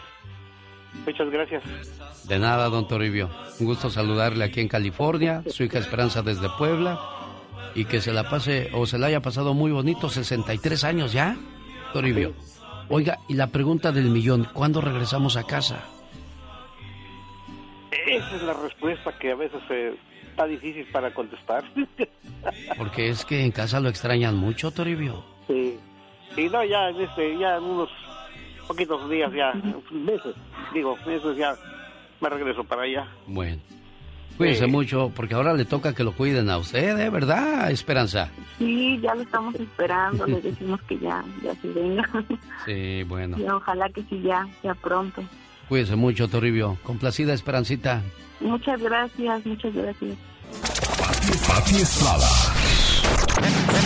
[1.07, 1.63] Muchas gracias.
[2.25, 3.31] De nada, don Toribio.
[3.59, 7.01] Un gusto saludarle aquí en California, su hija Esperanza desde Puebla.
[7.75, 11.37] Y que se la pase o se la haya pasado muy bonito, 63 años ya,
[11.93, 12.35] Toribio.
[12.89, 15.85] Oiga, y la pregunta del millón, ¿cuándo regresamos a casa?
[18.07, 19.95] Esa es la respuesta que a veces eh,
[20.29, 21.65] está difícil para contestar.
[22.79, 25.25] Porque es que en casa lo extrañan mucho, Toribio.
[25.47, 25.79] Sí.
[26.37, 27.91] Y no, ya en, este, ya en unos
[28.67, 29.53] poquitos días, ya,
[29.91, 30.35] meses,
[30.73, 31.57] digo, meses ya,
[32.21, 33.07] me regreso para allá.
[33.27, 33.61] Bueno.
[34.37, 37.11] Cuídense mucho, porque ahora le toca que lo cuiden a usted, ¿eh?
[37.11, 38.31] ¿Verdad, Esperanza?
[38.57, 42.09] Sí, ya lo estamos esperando, le decimos que ya, ya se venga.
[42.65, 43.39] Sí, bueno.
[43.39, 45.23] Y ojalá que sí, ya, ya pronto.
[45.69, 46.79] Cuídense mucho, Toribio.
[46.83, 48.03] Complacida, Esperancita.
[48.41, 50.17] Muchas gracias, muchas gracias.
[51.47, 52.29] Pati Estrada.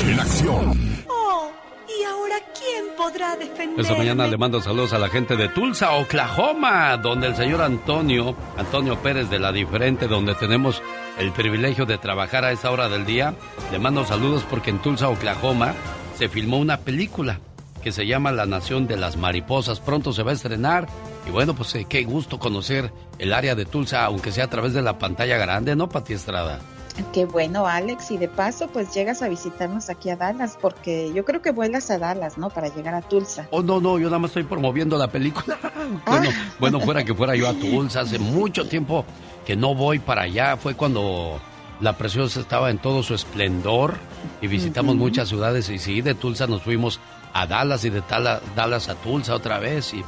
[0.09, 1.05] En acción.
[1.09, 1.51] Oh,
[1.99, 3.82] ¿y ahora quién podrá defenderme?
[3.82, 8.36] Esta mañana le mando saludos a la gente de Tulsa, Oklahoma, donde el señor Antonio,
[8.57, 10.82] Antonio Pérez de La Diferente, donde tenemos
[11.18, 13.34] el privilegio de trabajar a esta hora del día.
[13.70, 15.74] Le mando saludos porque en Tulsa, Oklahoma,
[16.16, 17.40] se filmó una película
[17.82, 19.80] que se llama La Nación de las Mariposas.
[19.80, 20.86] Pronto se va a estrenar.
[21.26, 24.72] Y bueno, pues eh, qué gusto conocer el área de Tulsa, aunque sea a través
[24.72, 26.61] de la pantalla grande, ¿no, Pati Estrada?
[27.12, 28.11] Qué bueno, Alex.
[28.11, 31.90] Y de paso, pues llegas a visitarnos aquí a Dallas, porque yo creo que vuelas
[31.90, 32.51] a Dallas, ¿no?
[32.51, 33.49] Para llegar a Tulsa.
[33.51, 35.59] Oh, no, no, yo nada más estoy promoviendo la película.
[36.07, 38.01] bueno, bueno, fuera que fuera yo a Tulsa.
[38.01, 39.05] Hace mucho tiempo
[39.45, 40.57] que no voy para allá.
[40.57, 41.40] Fue cuando
[41.80, 43.95] la preciosa estaba en todo su esplendor
[44.40, 45.68] y visitamos muchas ciudades.
[45.70, 47.01] Y sí, de Tulsa nos fuimos
[47.32, 49.95] a Dallas y de Dallas a Tulsa otra vez.
[49.95, 50.05] Y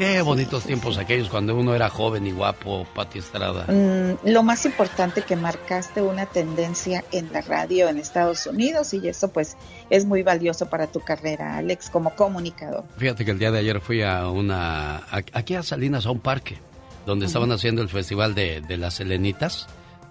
[0.00, 3.66] qué bonitos tiempos aquellos cuando uno era joven y guapo, Pati Estrada.
[3.68, 9.06] Mm, lo más importante que marcaste una tendencia en la radio en Estados Unidos y
[9.06, 9.58] eso pues
[9.90, 12.84] es muy valioso para tu carrera, Alex, como comunicador.
[12.96, 16.56] Fíjate que el día de ayer fui a una, aquí a Salinas, a un parque,
[17.04, 19.66] donde estaban haciendo el festival de, de las Selenitas,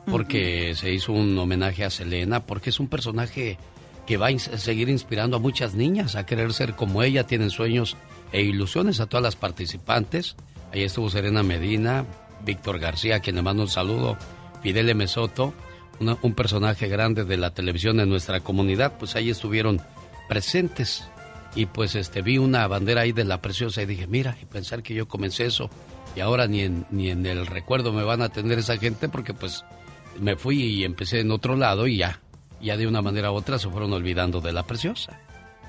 [0.05, 3.57] porque se hizo un homenaje a Selena, porque es un personaje
[4.05, 7.97] que va a seguir inspirando a muchas niñas a querer ser como ella, tienen sueños
[8.31, 10.35] e ilusiones a todas las participantes.
[10.71, 12.05] Ahí estuvo Serena Medina,
[12.45, 14.17] Víctor García, quien le mando un saludo,
[14.61, 15.07] Fidel M.
[15.07, 15.53] Soto,
[15.99, 19.81] un personaje grande de la televisión en nuestra comunidad, pues ahí estuvieron
[20.27, 21.09] presentes.
[21.55, 24.83] Y pues este vi una bandera ahí de la preciosa y dije, mira, y pensar
[24.83, 25.69] que yo comencé eso
[26.15, 29.33] y ahora ni en, ni en el recuerdo me van a atender esa gente porque
[29.33, 29.63] pues
[30.19, 32.21] me fui y empecé en otro lado y ya,
[32.61, 35.19] ya de una manera u otra se fueron olvidando de la preciosa.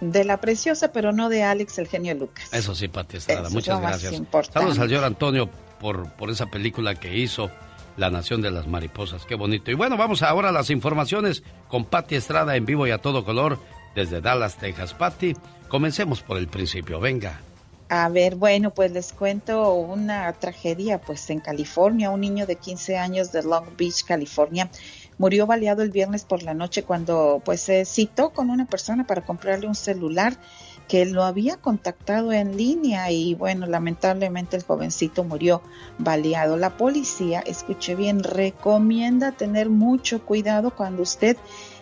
[0.01, 2.48] De la preciosa, pero no de Alex, el genio Lucas.
[2.53, 4.22] Eso sí, Pati Estrada, muchas gracias.
[4.53, 7.51] Saludos al señor Antonio por, por esa película que hizo,
[7.96, 9.26] La Nación de las Mariposas.
[9.26, 9.70] Qué bonito.
[9.70, 13.24] Y bueno, vamos ahora a las informaciones con Pati Estrada en vivo y a todo
[13.24, 13.59] color
[13.94, 14.94] desde Dallas, Texas.
[14.94, 15.34] Pati,
[15.68, 17.01] comencemos por el principio.
[17.01, 17.40] Venga.
[17.92, 22.96] A ver, bueno, pues les cuento una tragedia, pues en California, un niño de 15
[22.96, 24.70] años de Long Beach, California,
[25.20, 29.20] murió baleado el viernes por la noche cuando pues se citó con una persona para
[29.20, 30.38] comprarle un celular
[30.88, 35.60] que lo había contactado en línea y bueno, lamentablemente el jovencito murió
[35.98, 36.56] baleado.
[36.56, 41.36] La policía, escuché bien, recomienda tener mucho cuidado cuando usted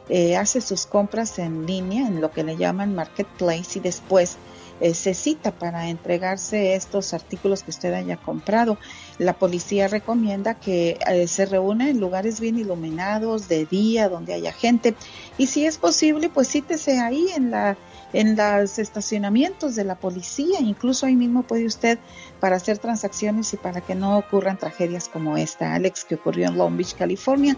[0.08, 4.36] eh, hace sus compras en línea, en lo que le llaman marketplace y después
[4.80, 8.78] eh, se cita para entregarse estos artículos que usted haya comprado.
[9.18, 14.52] La policía recomienda que eh, se reúna en lugares bien iluminados, de día, donde haya
[14.52, 14.94] gente.
[15.36, 17.76] Y si es posible, pues cítese ahí en la
[18.12, 21.98] en los estacionamientos de la policía, incluso ahí mismo puede usted
[22.40, 26.56] para hacer transacciones y para que no ocurran tragedias como esta, Alex, que ocurrió en
[26.56, 27.56] Long Beach, California.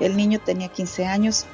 [0.00, 1.46] El niño tenía 15 años,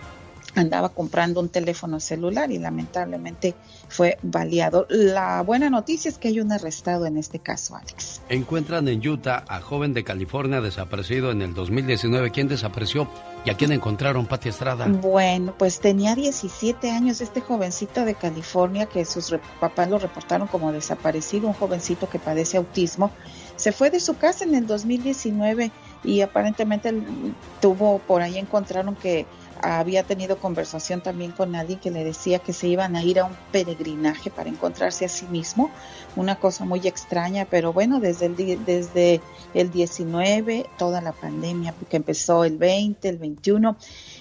[0.55, 3.55] andaba comprando un teléfono celular y lamentablemente
[3.89, 4.87] fue baleado.
[4.89, 8.21] La buena noticia es que hay un arrestado en este caso, Alex.
[8.29, 12.31] Encuentran en Utah a joven de California desaparecido en el 2019.
[12.31, 13.09] ¿Quién desapareció
[13.45, 14.87] y a quién encontraron, Pati Estrada?
[14.87, 20.73] Bueno, pues tenía 17 años este jovencito de California que sus papás lo reportaron como
[20.73, 23.11] desaparecido, un jovencito que padece autismo.
[23.57, 25.73] Se fue de su casa en el 2019
[26.05, 26.95] y aparentemente
[27.61, 29.27] tuvo por ahí encontraron que
[29.63, 33.25] había tenido conversación también con alguien que le decía que se iban a ir a
[33.25, 35.71] un peregrinaje para encontrarse a sí mismo,
[36.17, 39.21] una cosa muy extraña, pero bueno, desde el, desde
[39.55, 43.77] el 19, toda la pandemia que empezó el 20, el 21,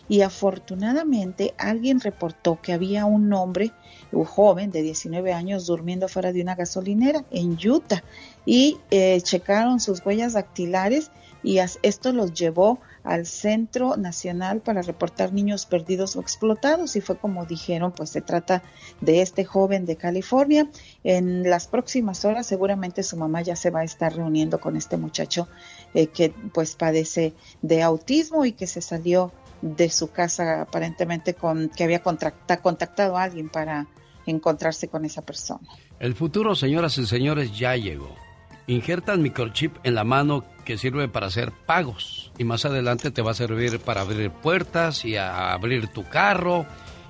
[0.09, 3.71] y afortunadamente alguien reportó que había un hombre,
[4.11, 8.03] un joven de 19 años, durmiendo fuera de una gasolinera en Utah
[8.45, 11.11] y eh, checaron sus huellas dactilares
[11.47, 17.17] y esto los llevó al Centro Nacional para reportar niños perdidos o explotados y fue
[17.17, 18.63] como dijeron, pues se trata
[18.99, 20.69] de este joven de California.
[21.05, 24.97] En las próximas horas seguramente su mamá ya se va a estar reuniendo con este
[24.97, 25.47] muchacho
[25.93, 29.31] eh, que pues padece de autismo y que se salió
[29.61, 33.87] de su casa aparentemente con que había contactado a alguien para
[34.25, 35.65] encontrarse con esa persona.
[35.97, 38.26] El futuro, señoras y señores, ya llegó
[38.67, 43.31] injertan microchip en la mano que sirve para hacer pagos y más adelante te va
[43.31, 46.65] a servir para abrir puertas y a abrir tu carro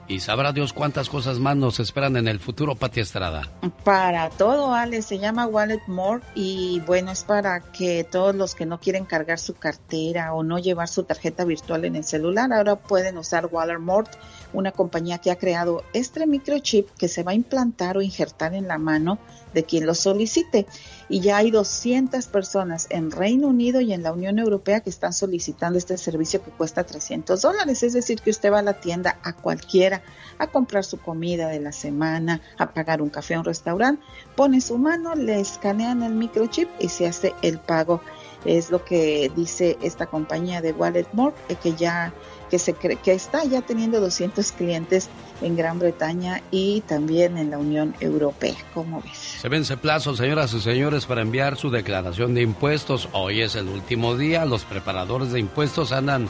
[0.08, 3.49] y sabrá Dios cuántas cosas más nos esperan en el futuro, Pati Estrada.
[3.84, 8.66] Para todo, Ale, se llama Wallet More y bueno, es para que todos los que
[8.66, 12.78] no quieren cargar su cartera o no llevar su tarjeta virtual en el celular, ahora
[12.78, 14.08] pueden usar Wallet More,
[14.53, 18.67] una compañía que ha creado este microchip que se va a implantar o injertar en
[18.67, 19.19] la mano
[19.53, 20.65] de quien lo solicite
[21.09, 25.13] y ya hay 200 personas en Reino Unido y en la Unión Europea que están
[25.13, 27.83] solicitando este servicio que cuesta 300 dólares.
[27.83, 30.01] Es decir, que usted va a la tienda a cualquiera
[30.37, 34.03] a comprar su comida de la semana, a pagar un café a un restaurante,
[34.35, 38.01] pone su mano, le escanean el microchip y se hace el pago.
[38.45, 42.13] Es lo que dice esta compañía de Walletmore, eh, que ya
[42.49, 45.09] que se cree que está ya teniendo 200 clientes
[45.41, 48.55] en Gran Bretaña y también en la Unión Europea.
[48.73, 49.17] ¿Cómo ves?
[49.17, 53.09] Se vence plazo, señoras y señores, para enviar su declaración de impuestos.
[53.11, 54.45] Hoy es el último día.
[54.45, 56.27] Los preparadores de impuestos andan,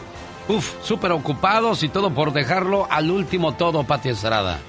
[0.47, 4.59] uff, súper ocupados y todo por dejarlo al último todo, Pati Estrada.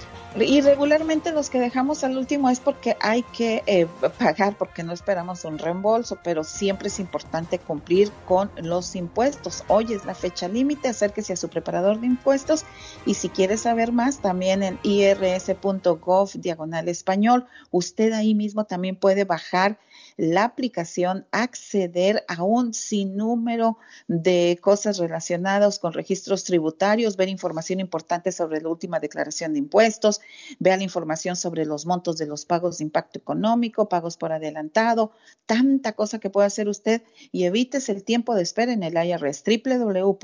[0.41, 3.87] Y regularmente los que dejamos al último es porque hay que eh,
[4.19, 9.65] pagar, porque no esperamos un reembolso, pero siempre es importante cumplir con los impuestos.
[9.69, 12.65] Hoy es la fecha límite, acérquese a su preparador de impuestos
[13.05, 19.25] y si quiere saber más, también en irs.gov diagonal español, usted ahí mismo también puede
[19.25, 19.79] bajar
[20.19, 28.33] la aplicación, acceder a un sinnúmero de cosas relacionadas con registros tributarios, ver información importante
[28.33, 30.21] sobre la última declaración de impuestos,
[30.59, 35.13] vea la información sobre los montos de los pagos de impacto económico, pagos por adelantado,
[35.47, 39.45] tanta cosa que puede hacer usted y evites el tiempo de espera en el IRS
[39.47, 40.23] www.irs.gov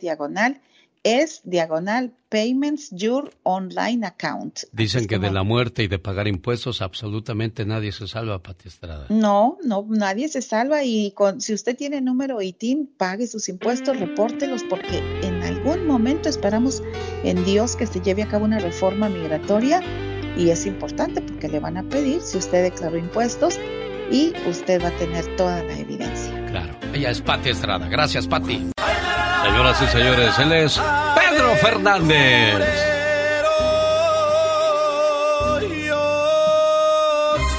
[0.00, 0.60] diagonal
[1.04, 4.60] es diagonal Payments Your Online Account.
[4.72, 9.06] Dicen que de la muerte y de pagar impuestos absolutamente nadie se salva, Pati Estrada.
[9.10, 14.00] No, no, nadie se salva y con, si usted tiene número ITIN, pague sus impuestos,
[14.00, 16.82] repórtelos porque en algún momento esperamos
[17.22, 19.80] en Dios que se lleve a cabo una reforma migratoria
[20.36, 23.60] y es importante porque le van a pedir si usted declaró impuestos
[24.10, 26.46] y usted va a tener toda la evidencia.
[26.46, 27.88] Claro, ella es Pati Estrada.
[27.88, 28.70] Gracias, Pati.
[29.44, 30.80] Señoras y señores, él es
[31.14, 32.54] Pedro Fernández.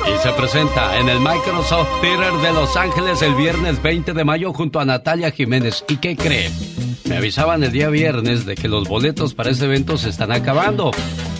[0.07, 4.51] Y se presenta en el Microsoft Theater de Los Ángeles el viernes 20 de mayo
[4.51, 5.85] junto a Natalia Jiménez.
[5.87, 6.49] ¿Y qué cree?
[7.07, 10.89] Me avisaban el día viernes de que los boletos para este evento se están acabando.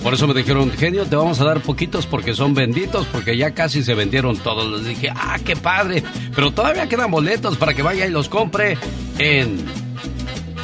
[0.03, 3.55] Por eso me dijeron, genio, te vamos a dar poquitos porque son benditos, porque ya
[3.55, 4.71] casi se vendieron todos.
[4.71, 6.03] Les dije, ah, qué padre.
[6.35, 8.77] Pero todavía quedan boletos para que vaya y los compre
[9.17, 9.84] en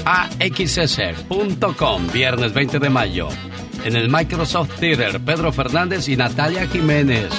[0.06, 3.28] axs.com, viernes 20 de mayo.
[3.84, 7.30] En el Microsoft Theater, Pedro Fernández y Natalia Jiménez.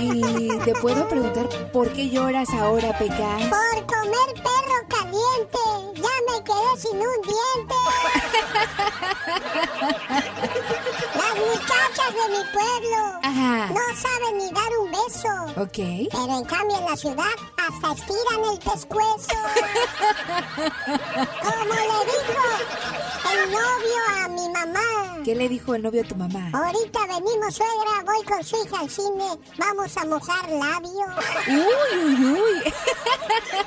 [0.00, 3.42] Y te puedo preguntar por qué lloras ahora, Pecas.
[3.48, 5.58] Por comer perro caliente.
[5.94, 7.74] Ya me quedé sin un diente.
[11.14, 12.98] Las muchachas de mi pueblo
[13.68, 15.28] no saben ni dar un beso.
[15.60, 15.78] Ok.
[16.10, 19.28] Pero en cambio en la ciudad hasta estiran el pescuezo.
[21.42, 22.42] Como le dijo
[23.32, 24.86] el novio a mi mamá.
[25.24, 26.50] ¿Qué le dijo el novio a tu mamá?
[26.52, 29.38] Ahorita venimos, suegra, voy con su hija al cine.
[29.58, 30.92] Vamos a mojar labios.
[31.48, 32.72] Uy, uy, uy.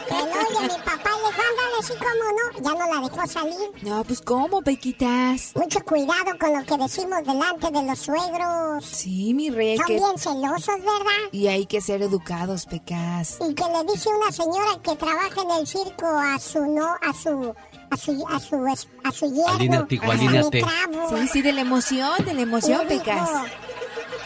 [0.08, 2.62] Que lo oye mi papá le dijo, ándale, sí, cómo no.
[2.64, 3.72] Ya no la dejó salir.
[3.82, 5.52] No, pues ¿cómo, Pequitas?
[5.56, 8.86] Mucho cuidado con lo que decimos delante de los suegros.
[8.86, 9.78] Sí, mi rey.
[9.78, 11.30] Son que- bien celosos, ¿verdad?
[11.32, 13.38] Y hay que ser educados, Pecas.
[13.48, 17.14] Y que le dice una señora que trabaja en el circo a su no, a
[17.14, 17.54] su,
[17.90, 18.66] a su, a su,
[19.04, 19.48] a su yerno.
[19.54, 20.06] Alíneate, hijo,
[20.52, 21.18] trabo.
[21.18, 23.04] Sí, sí, de la emoción, de la emoción, Y dijo,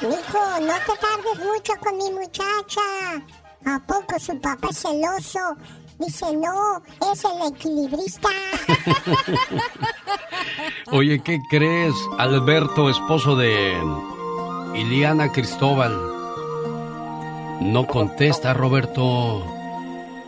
[0.02, 2.82] Mijo, no te tardes mucho con mi muchacha.
[3.66, 5.40] ¿A poco su papá es celoso?
[5.98, 6.82] Dice, no,
[7.12, 8.30] es el equilibrista.
[10.92, 11.94] Oye, ¿qué crees?
[12.18, 13.76] Alberto, esposo de
[14.76, 15.98] Iliana Cristóbal.
[17.62, 19.46] No contesta, Roberto.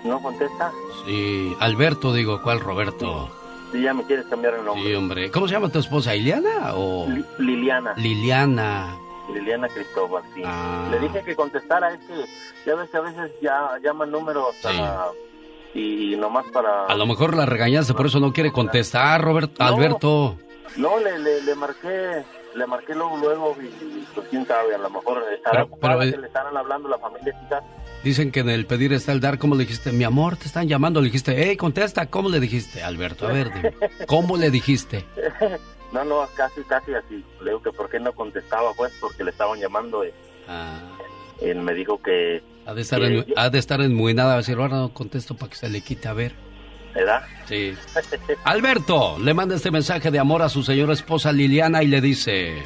[0.05, 0.71] ¿No contesta?
[1.05, 3.29] Sí, Alberto, digo, ¿cuál Roberto?
[3.73, 4.83] Si ya me quieres cambiar el nombre.
[4.85, 5.29] Sí, hombre.
[5.31, 6.15] ¿Cómo se llama tu esposa?
[6.15, 7.93] ¿Iliana o Li- Liliana.
[7.97, 8.95] Liliana?
[9.33, 10.41] Liliana Cristóbal, sí.
[10.45, 10.87] Ah.
[10.91, 12.25] Le dije que contestara, es que
[12.65, 15.09] ya ves que a veces ya llaman números a-
[15.73, 16.85] y nomás para...
[16.85, 19.53] A lo mejor la regañaste, por eso no quiere contestar, Roberto.
[19.63, 19.65] No.
[19.75, 20.37] Alberto.
[20.77, 22.23] No, le, le, le marqué,
[22.55, 26.11] le marqué luego, luego y pues quién sabe, a lo mejor estará Pero- pero, eh,
[26.11, 27.63] que le estarán hablando la familia quizás.
[28.03, 29.37] Dicen que en el pedir está el dar.
[29.39, 29.91] ¿Cómo le dijiste?
[29.91, 31.01] Mi amor, te están llamando.
[31.01, 32.05] Le dijiste, hey, contesta.
[32.05, 33.27] ¿Cómo le dijiste, Alberto?
[33.27, 33.73] A ver, dime.
[34.07, 35.03] ¿Cómo le dijiste?
[35.91, 37.23] no, no, casi, casi así.
[37.41, 40.09] Le digo que por qué no contestaba, pues, porque le estaban llamando y,
[41.41, 42.41] y me dijo que...
[42.65, 43.79] Ha de estar, que- en, ha de estar.
[43.79, 46.07] Va a decir, ahora no contesto para que se le quite.
[46.07, 46.33] A ver.
[46.93, 47.21] ¿Verdad?
[47.47, 47.73] Sí.
[48.43, 52.63] Alberto le manda este mensaje de amor a su señora esposa Liliana y le dice,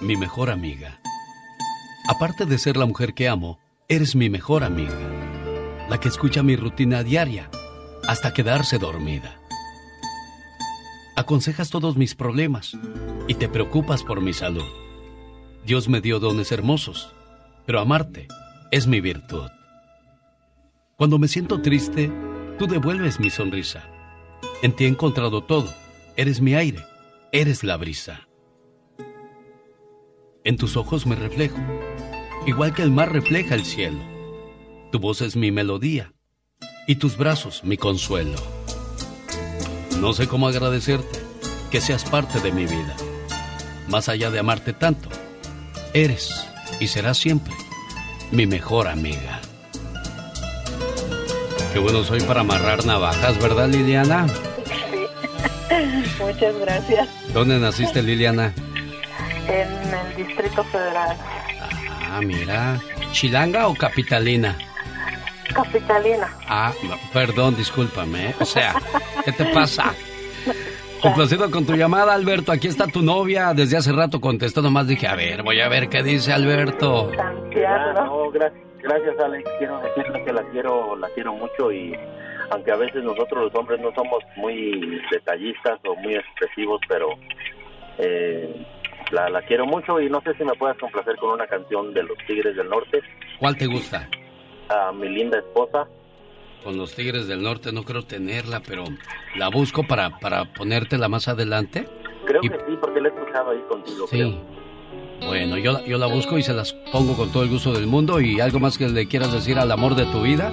[0.00, 1.00] mi mejor amiga,
[2.08, 4.94] aparte de ser la mujer que amo, eres mi mejor amiga,
[5.88, 7.48] la que escucha mi rutina diaria
[8.06, 9.40] hasta quedarse dormida.
[11.16, 12.76] Aconsejas todos mis problemas
[13.28, 14.64] y te preocupas por mi salud.
[15.64, 17.14] Dios me dio dones hermosos,
[17.66, 18.26] pero amarte
[18.72, 19.48] es mi virtud.
[20.96, 22.10] Cuando me siento triste,
[22.58, 23.84] tú devuelves mi sonrisa.
[24.62, 25.72] En ti he encontrado todo.
[26.16, 26.84] Eres mi aire,
[27.30, 28.26] eres la brisa.
[30.42, 31.58] En tus ojos me reflejo,
[32.44, 34.00] igual que el mar refleja el cielo.
[34.90, 36.12] Tu voz es mi melodía
[36.88, 38.63] y tus brazos mi consuelo.
[40.00, 41.20] No sé cómo agradecerte
[41.70, 42.94] que seas parte de mi vida.
[43.88, 45.08] Más allá de amarte tanto,
[45.92, 46.46] eres
[46.80, 47.54] y serás siempre
[48.30, 49.40] mi mejor amiga.
[51.72, 54.26] Qué bueno soy para amarrar navajas, ¿verdad, Liliana?
[56.20, 57.08] Muchas gracias.
[57.32, 58.52] ¿Dónde naciste, Liliana?
[59.48, 61.16] En el Distrito Federal.
[62.10, 62.80] Ah, mira.
[63.12, 64.56] ¿Chilanga o capitalina?
[65.54, 66.28] Capitalina.
[66.48, 68.30] Ah, no, perdón, discúlpame.
[68.30, 68.34] ¿eh?
[68.40, 68.74] O sea,
[69.24, 69.94] ¿qué te pasa?
[71.00, 72.50] Complacido con tu llamada, Alberto.
[72.52, 73.52] Aquí está tu novia.
[73.54, 74.62] Desde hace rato contestó.
[74.62, 77.10] Nomás dije, a ver, voy a ver qué dice Alberto.
[77.12, 79.48] No, gracias, gracias Alex.
[79.58, 81.94] Quiero decirle que la quiero, la quiero mucho y
[82.50, 87.08] aunque a veces nosotros los hombres no somos muy detallistas o muy expresivos, pero
[87.98, 88.66] eh,
[89.10, 92.02] la, la quiero mucho y no sé si me puedas complacer con una canción de
[92.02, 93.00] los Tigres del Norte,
[93.38, 94.08] ¿Cuál te gusta?
[94.68, 95.86] A mi linda esposa.
[96.62, 98.84] Con los Tigres del Norte no creo tenerla, pero
[99.36, 101.86] la busco para, para ponértela más adelante.
[102.24, 104.06] Creo Y- que sí, porque la he escuchado ahí contigo.
[104.08, 104.38] Sí.
[105.26, 108.20] Bueno, yo, yo la busco y se las pongo con todo el gusto del mundo.
[108.20, 110.52] ¿Y algo más que le quieras decir al amor de tu vida?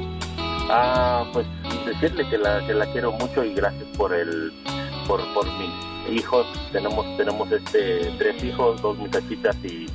[0.70, 1.46] Ah, pues
[1.86, 4.52] decirle que la, que la quiero mucho y gracias por el,
[5.08, 6.46] por, por mis hijos.
[6.72, 9.88] Tenemos, tenemos este, tres hijos, dos muchachitas y,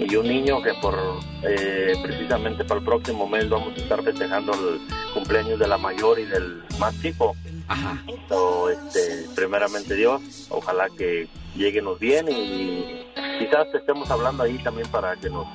[0.00, 0.98] y un niño que por,
[1.42, 4.80] eh, precisamente para el próximo mes vamos a estar festejando el
[5.12, 7.36] cumpleaños de la mayor y del más chico.
[7.68, 8.02] Ajá.
[8.28, 13.04] So, este, primeramente Dios, ojalá que lleguenos bien y
[13.38, 15.46] quizás te estemos hablando ahí también para que nos,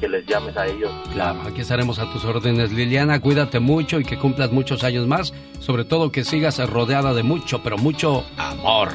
[0.00, 0.90] que les llames a ellos.
[1.12, 3.20] Claro, aquí estaremos a tus órdenes, Liliana.
[3.20, 5.34] Cuídate mucho y que cumplas muchos años más.
[5.58, 8.90] Sobre todo que sigas rodeada de mucho, pero mucho amor.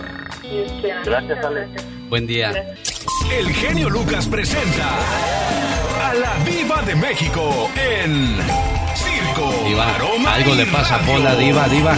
[1.03, 1.67] Gracias, Ale.
[2.09, 2.75] Buen día.
[3.31, 4.89] El genio Lucas presenta
[6.01, 8.37] a la Viva de México en
[8.95, 10.99] Circo, Diva, Maroma algo y le pasa a.
[10.99, 11.95] Pola, Diva, Diva.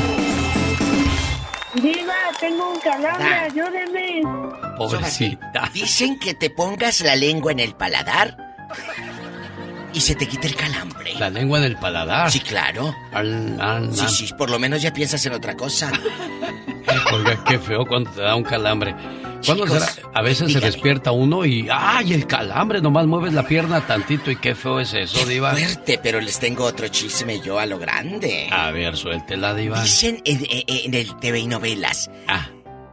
[1.76, 3.44] Diva, tengo un calambre, Ah.
[3.44, 4.22] ayúdeme.
[4.78, 5.70] Pobrecita.
[5.74, 8.38] Dicen que te pongas la lengua en el paladar
[9.96, 11.14] y se te quite el calambre.
[11.18, 12.30] La lengua en el paladar.
[12.32, 12.94] Sí, claro.
[13.14, 15.92] Al- al- Sí, sí, por lo menos ya piensas en otra cosa.
[17.14, 18.96] Oiga, qué feo cuando te da un calambre.
[19.46, 20.10] ¿Cuándo Chicos, será?
[20.14, 22.82] A veces se despierta uno y ¡ay, el calambre!
[22.82, 25.52] Nomás mueves la pierna tantito y qué feo es eso, Diva.
[25.52, 28.48] Fuerte, pero les tengo otro chisme yo a lo grande.
[28.52, 29.82] A ver, suéltela, Diva.
[29.82, 32.10] Dicen en, en- en el TV y novelas.
[32.28, 32.48] Ah.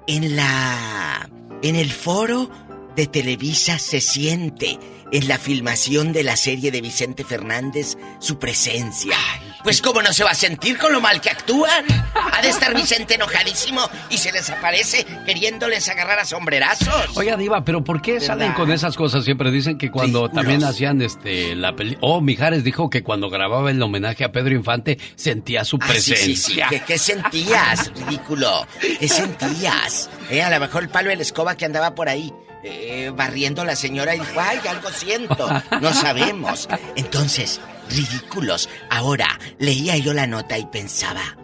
[0.07, 1.29] En la.
[1.63, 2.51] En el foro
[2.97, 4.79] de Televisa se siente
[5.13, 9.17] en la filmación de la serie de Vicente Fernández su presencia.
[9.63, 11.85] Pues cómo no se va a sentir con lo mal que actúan.
[12.33, 17.17] Ha de estar Vicente enojadísimo y se les aparece queriéndoles agarrar a sombrerazos.
[17.17, 19.25] Oiga, Diva, pero ¿por qué salen con esas cosas?
[19.25, 21.97] Siempre dicen que cuando también hacían este la peli...
[22.01, 26.01] Oh, Mijares dijo que cuando grababa el homenaje a Pedro Infante sentía su Ah, sí,
[26.01, 26.17] sí, sí.
[26.17, 26.67] presencia.
[26.69, 28.67] ¿Qué, qué sentías, ridículo?
[28.99, 30.11] ¿Qué sentías?
[30.31, 32.33] Eh, a lo mejor el palo de la escoba que andaba por ahí
[32.65, 35.49] eh, barriendo la señora y dijo, ay, algo siento.
[35.81, 36.69] No sabemos.
[36.97, 37.61] Entonces,
[37.91, 38.69] ridículos.
[38.91, 41.37] Ahora, leía yo la nota y pensaba,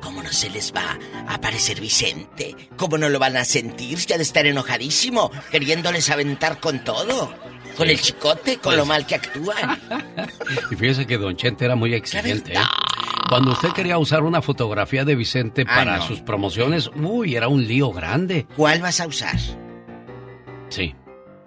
[0.00, 2.56] ¿cómo no se les va a aparecer Vicente?
[2.76, 3.98] ¿Cómo no lo van a sentir?
[3.98, 7.32] Ya de estar enojadísimo, queriéndoles aventar con todo.
[7.76, 9.80] Con el chicote, con lo mal que actúan.
[10.70, 12.52] Y fíjese que Don Chente era muy exigente.
[12.52, 12.58] ¿eh?
[13.28, 16.06] Cuando usted quería usar una fotografía de Vicente Ah, para no.
[16.06, 18.46] sus promociones, uy, era un lío grande.
[18.56, 19.36] ¿Cuál vas a usar?
[20.70, 20.94] Sí.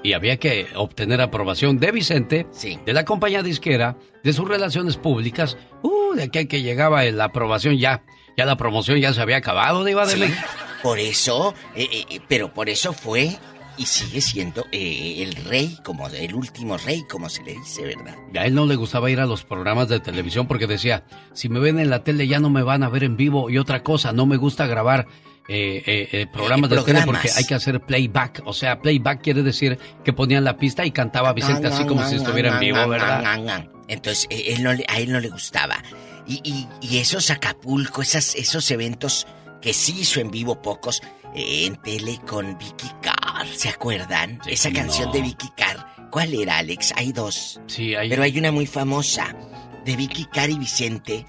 [0.03, 2.45] Y había que obtener aprobación de Vicente,
[2.86, 5.57] de la compañía disquera, de sus relaciones públicas.
[5.82, 8.03] Uh, de que, que llegaba la aprobación ya.
[8.38, 10.41] Ya la promoción ya se había acabado, Diva de Sí, México.
[10.82, 13.38] Por eso, eh, eh, eh, pero por eso fue
[13.78, 18.15] y sigue siendo eh, el rey, como el último rey, como se le dice, ¿verdad?
[18.36, 21.59] A él no le gustaba ir a los programas de televisión porque decía, si me
[21.59, 23.49] ven en la tele ya no me van a ver en vivo.
[23.49, 25.07] Y otra cosa, no me gusta grabar
[25.48, 27.06] eh, eh, eh, programas de tele programas.
[27.22, 28.41] porque hay que hacer playback.
[28.46, 32.16] O sea, playback quiere decir que ponían la pista y cantaba Vicente así como si
[32.16, 33.66] estuviera en vivo, ¿verdad?
[33.88, 35.78] Entonces, eh, él no a él no le gustaba.
[36.26, 39.28] Y, y- y esos Acapulco, esas, esos eventos
[39.62, 41.02] que sí hizo en vivo pocos,
[41.36, 44.39] eh, en tele con Vicky Carr, ¿se acuerdan?
[44.48, 45.12] Esa canción no.
[45.14, 45.86] de Vicky Carr.
[46.12, 46.94] ¿Cuál era, Alex?
[46.96, 47.60] Hay dos.
[47.68, 48.08] Sí, hay...
[48.10, 49.36] Pero hay una muy famosa,
[49.84, 51.26] de Vicky Carr y Vicente.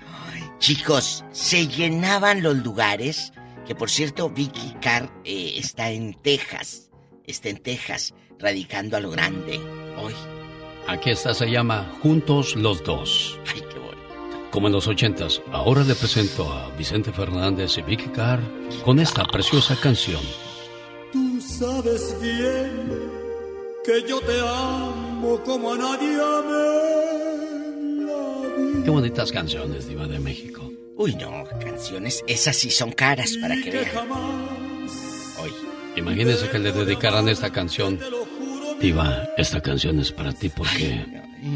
[0.59, 3.33] Chicos, se llenaban los lugares.
[3.67, 6.91] Que por cierto, Vicky Carr eh, está en Texas.
[7.27, 9.59] Está en Texas, radicando a lo grande.
[9.97, 10.13] Hoy.
[10.87, 13.39] Aquí está, se llama Juntos los Dos.
[13.47, 14.51] Ay, qué bonito.
[14.51, 18.41] Como en los ochentas, ahora le presento a Vicente Fernández y Vicky Carr
[18.85, 20.21] con esta preciosa canción.
[21.13, 23.25] Tú sabes bien
[23.85, 26.95] que yo te amo como a nadie amé.
[28.85, 30.74] Qué bonitas canciones, Diva de México.
[30.97, 34.11] Uy, no, canciones, esas sí son caras para que vean.
[35.41, 35.53] Hoy.
[35.97, 37.99] Imagínense que le dedicaran esta canción.
[38.81, 41.05] Diva, esta canción es para ti porque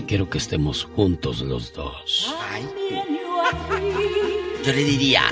[0.06, 2.34] quiero que estemos juntos los dos.
[2.50, 2.68] Ay,
[4.64, 5.22] Yo le diría,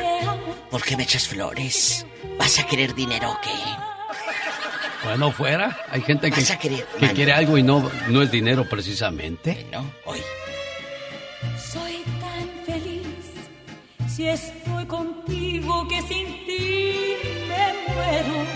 [0.70, 2.06] ¿por qué me echas flores?
[2.38, 3.50] ¿Vas a querer dinero o qué?
[5.04, 5.76] Bueno, fuera.
[5.90, 6.42] Hay gente que,
[6.98, 9.66] que quiere algo y no, no es dinero precisamente.
[9.72, 10.20] No, hoy.
[14.16, 17.16] Si estoy contigo que sin ti
[17.48, 18.46] me muero.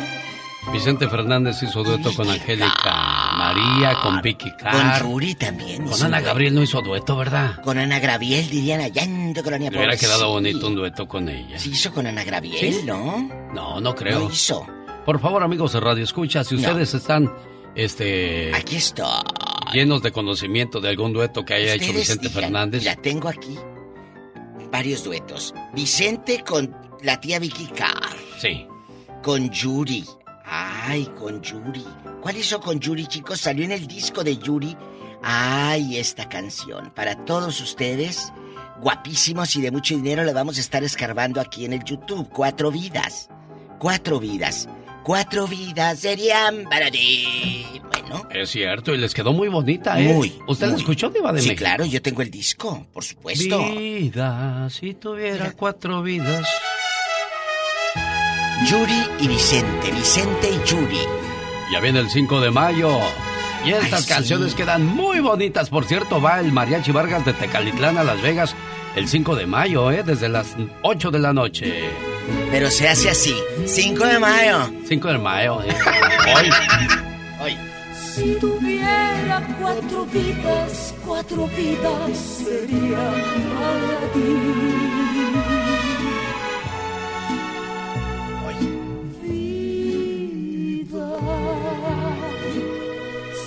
[0.73, 5.01] Vicente Fernández hizo dueto con Angélica María, con Vicky Carr.
[5.03, 5.85] Con Yuri también.
[5.87, 6.21] Con Ana.
[6.21, 7.61] Gabriel no hizo dueto, ¿verdad?
[7.63, 11.59] Con Ana Gabriel dirían allá en Colonia Le hubiera quedado bonito un dueto con ella.
[11.59, 12.83] Sí hizo con Ana Gabriel, ¿Sí?
[12.85, 13.29] ¿no?
[13.53, 14.21] No, no creo.
[14.21, 14.67] Lo hizo.
[15.05, 16.61] Por favor, amigos de Radio Escucha, si No.
[16.61, 17.31] ustedes están
[17.75, 19.07] este Aquí estoy.
[19.73, 23.59] llenos de conocimiento de algún dueto que haya hecho Vicente digan, Fernández, Ya tengo aquí
[24.71, 25.55] varios duetos.
[25.75, 28.17] Vicente con la tía Vicky Carr.
[28.39, 28.67] sí.
[29.23, 30.07] Con Yuri.
[30.47, 31.85] Ay, con Yuri.
[32.23, 33.41] ¿Cuál hizo con Yuri, chicos?
[33.41, 34.75] Salió en el disco de Yuri.
[35.23, 36.91] Ay, esta canción.
[36.95, 38.33] Para todos ustedes,
[38.81, 42.31] guapísimos y de mucho dinero, le vamos a estar escarbando aquí en el YouTube.
[42.31, 43.29] Cuatro vidas.
[43.79, 44.69] Cuatro vidas.
[45.03, 47.65] Cuatro vidas serían para ti.
[47.91, 48.27] Bueno.
[48.31, 50.13] Es cierto, y les quedó muy bonita, ¿eh?
[50.13, 50.33] Muy.
[50.47, 51.65] ¿Usted la escuchó, Diva de Sí, México?
[51.65, 53.59] claro, yo tengo el disco, por supuesto.
[53.75, 56.47] Vida, si tuviera cuatro vidas.
[58.69, 60.99] Yuri y Vicente, Vicente y Yuri.
[61.73, 62.91] Ya viene el 5 de mayo.
[63.65, 64.09] Y estas Ay, sí.
[64.09, 65.71] canciones quedan muy bonitas.
[65.71, 68.55] Por cierto, va el Mariachi Vargas de Tecalitlán a Las Vegas
[68.97, 70.03] el 5 de mayo, ¿eh?
[70.05, 71.85] Desde las 8 de la noche.
[72.51, 73.35] Pero se hace así.
[73.67, 74.71] 5 de mayo.
[74.89, 75.75] 5 de mayo, ¿eh?
[76.37, 76.51] Hoy.
[77.43, 77.59] Hoy.
[78.15, 83.15] Si tuviera cuatro vidas, cuatro vidas serían
[83.55, 84.31] para ti.
[89.23, 91.09] Vida,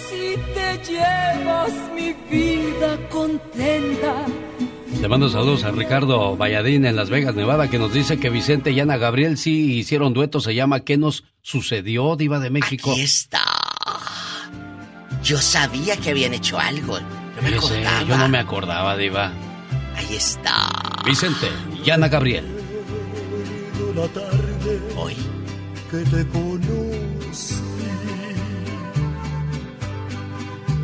[0.08, 4.26] si te llevas mi vida contenta.
[5.04, 8.72] Le mando saludos a Ricardo Valladín en Las Vegas, Nevada, que nos dice que Vicente
[8.72, 10.40] y Ana Gabriel sí hicieron dueto.
[10.40, 12.90] Se llama ¿Qué nos sucedió, Diva de México?
[12.94, 13.44] Aquí está.
[15.22, 17.02] Yo sabía que habían hecho algo.
[17.02, 18.04] No me Fíjese, acordaba.
[18.04, 19.34] yo no me acordaba, Diva.
[19.98, 20.70] Ahí está.
[21.06, 21.50] Vicente
[21.86, 22.46] y Ana Gabriel.
[23.98, 25.18] La tarde Hoy.
[25.92, 27.56] que te conocí.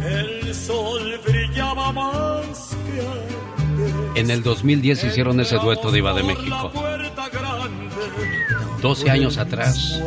[0.03, 3.48] El sol brillaba más que antes.
[4.19, 6.73] En el 2010 hicieron ese dueto, Diva de México.
[8.81, 9.97] 12 años atrás.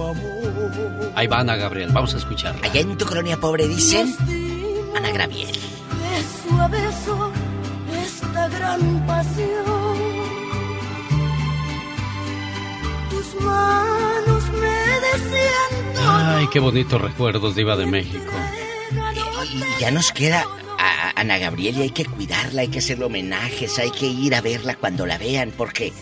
[1.14, 2.60] Ahí va Ana Gabriel, vamos a escucharla.
[2.62, 4.14] Allá en tu colonia pobre dicen
[4.94, 5.48] Ana Gabriel.
[5.48, 7.32] Beso a beso,
[8.04, 9.96] esta gran pasión.
[13.08, 18.32] Tus manos me decían Ay, qué bonitos recuerdos, Diva de México.
[19.54, 20.44] Y ya nos queda
[21.22, 24.74] Ana Gabriel y hay que cuidarla, hay que hacerle homenajes, hay que ir a verla
[24.74, 25.92] cuando la vean porque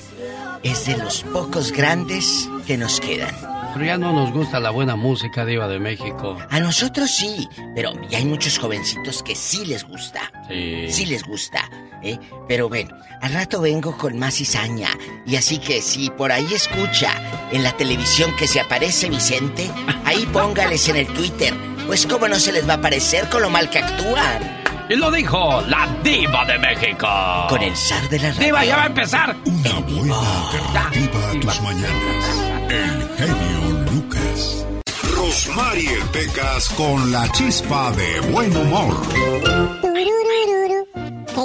[0.62, 3.34] es de los pocos grandes que nos quedan.
[3.74, 6.38] Pero ya no nos gusta la buena música, Diva de México.
[6.48, 10.32] A nosotros sí, pero ya hay muchos jovencitos que sí les gusta.
[10.48, 10.86] Sí.
[10.88, 11.68] Sí les gusta,
[12.02, 12.18] ¿eh?
[12.48, 12.90] Pero ven,
[13.20, 14.88] al rato vengo con más cizaña.
[15.26, 17.12] Y así que si por ahí escucha
[17.52, 19.70] en la televisión que se aparece Vicente,
[20.06, 21.52] ahí póngales en el Twitter.
[21.86, 24.60] Pues cómo no se les va a aparecer con lo mal que actúan.
[24.90, 27.06] Y lo dijo la Diva de México.
[27.48, 28.44] Con el zar de la radio.
[28.44, 29.36] Diva, ya va a empezar.
[29.46, 32.24] Una buena alternativa a tus mañanas.
[32.68, 33.60] El genio
[33.92, 34.66] Lucas.
[35.14, 39.00] Rosmarie Pecas con la chispa de buen humor.
[39.12, 39.40] ¿Qué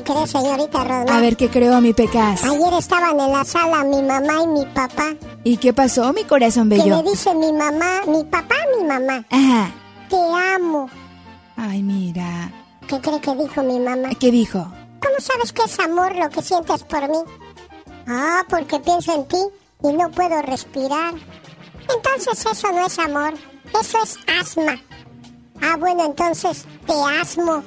[0.03, 1.11] crees, señorita Rosmar?
[1.11, 2.43] A ver, ¿qué creo, mi Pecas?
[2.43, 5.13] Ayer estaban en la sala mi mamá y mi papá.
[5.43, 7.03] ¿Y qué pasó, mi corazón Que bello?
[7.03, 9.23] le dice mi mamá, mi papá, mi mamá.
[9.29, 9.69] Ajá.
[10.09, 10.15] Te
[10.55, 10.89] amo.
[11.55, 12.49] Ay, mira.
[12.87, 14.09] ¿Qué cree que dijo mi mamá?
[14.19, 14.59] ¿Qué dijo?
[15.01, 17.17] ¿Cómo sabes que es amor lo que sientes por mí?
[18.07, 19.43] Ah, porque pienso en ti
[19.83, 21.13] y no puedo respirar.
[21.93, 23.33] Entonces eso no es amor,
[23.79, 24.79] eso es asma.
[25.61, 27.63] Ah, bueno, entonces te asmo.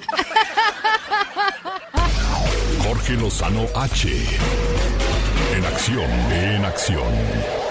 [2.84, 4.08] Jorge Lozano H.
[5.54, 7.67] En acción, en acción.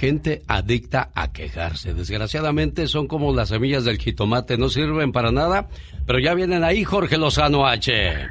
[0.00, 1.92] Gente adicta a quejarse.
[1.92, 5.68] Desgraciadamente son como las semillas del jitomate, no sirven para nada,
[6.06, 8.30] pero ya vienen ahí Jorge Lozano H.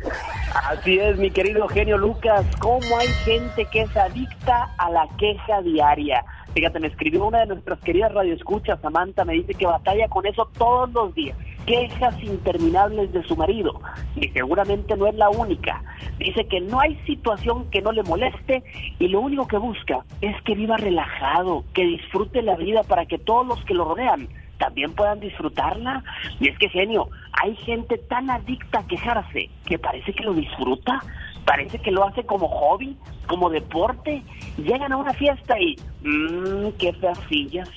[0.67, 2.43] Así es, mi querido genio Lucas.
[2.57, 6.25] ¿Cómo hay gente que es adicta a la queja diaria?
[6.53, 10.49] Fíjate, me escribió una de nuestras queridas radioescuchas, Samantha, me dice que batalla con eso
[10.57, 11.37] todos los días.
[11.65, 13.79] Quejas interminables de su marido.
[14.15, 15.83] Y seguramente no es la única.
[16.17, 18.63] Dice que no hay situación que no le moleste
[18.97, 23.19] y lo único que busca es que viva relajado, que disfrute la vida para que
[23.19, 24.27] todos los que lo rodean
[24.59, 26.03] también puedan disfrutarla.
[26.39, 27.09] Y es que, genio,
[27.41, 30.99] hay gente tan adicta a quejarse que parece que lo disfruta,
[31.45, 34.23] parece que lo hace como hobby, como deporte.
[34.57, 37.69] Llegan a una fiesta y, mmm, qué feas sillas,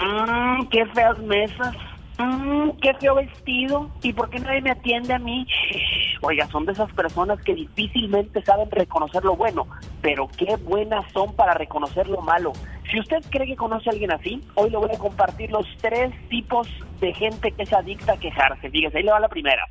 [0.00, 1.76] mmm, qué feas mesas.
[2.18, 3.90] mmm, qué feo vestido.
[4.02, 5.46] ¿Y por qué nadie me atiende a mí?
[6.22, 9.66] Oiga, son de esas personas que difícilmente saben reconocer lo bueno,
[10.00, 12.52] pero qué buenas son para reconocer lo malo.
[12.90, 16.12] Si usted cree que conoce a alguien así, hoy le voy a compartir los tres
[16.28, 16.68] tipos
[17.00, 18.70] de gente que es adicta a quejarse.
[18.70, 19.62] Fíjese, ahí le va la primera.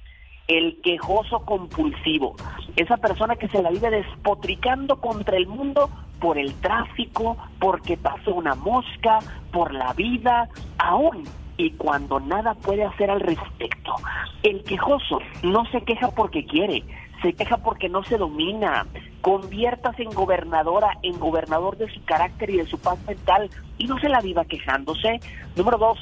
[0.48, 2.36] El quejoso compulsivo.
[2.76, 5.90] Esa persona que se la vive despotricando contra el mundo
[6.20, 9.20] por el tráfico, porque pasó una mosca,
[9.52, 11.24] por la vida, aún
[11.58, 13.96] y cuando nada puede hacer al respecto.
[14.44, 16.84] El quejoso no se queja porque quiere,
[17.22, 18.86] se queja porque no se domina.
[19.22, 23.98] Conviértase en gobernadora, en gobernador de su carácter y de su paz mental y no
[24.00, 25.20] se la viva quejándose.
[25.56, 25.98] Número dos,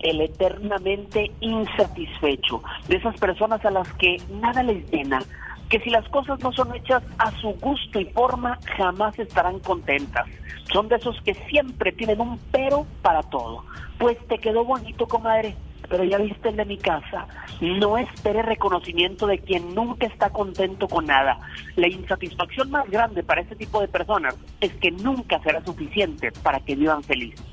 [0.00, 5.20] el eternamente insatisfecho, de esas personas a las que nada les llena,
[5.68, 10.26] que si las cosas no son hechas a su gusto y forma, jamás estarán contentas.
[10.72, 13.64] Son de esos que siempre tienen un pero para todo.
[13.98, 15.56] Pues te quedó bonito, comadre,
[15.88, 17.26] pero ya viste el de mi casa.
[17.60, 21.38] No espere reconocimiento de quien nunca está contento con nada.
[21.76, 26.60] La insatisfacción más grande para este tipo de personas es que nunca será suficiente para
[26.60, 27.44] que vivan felices.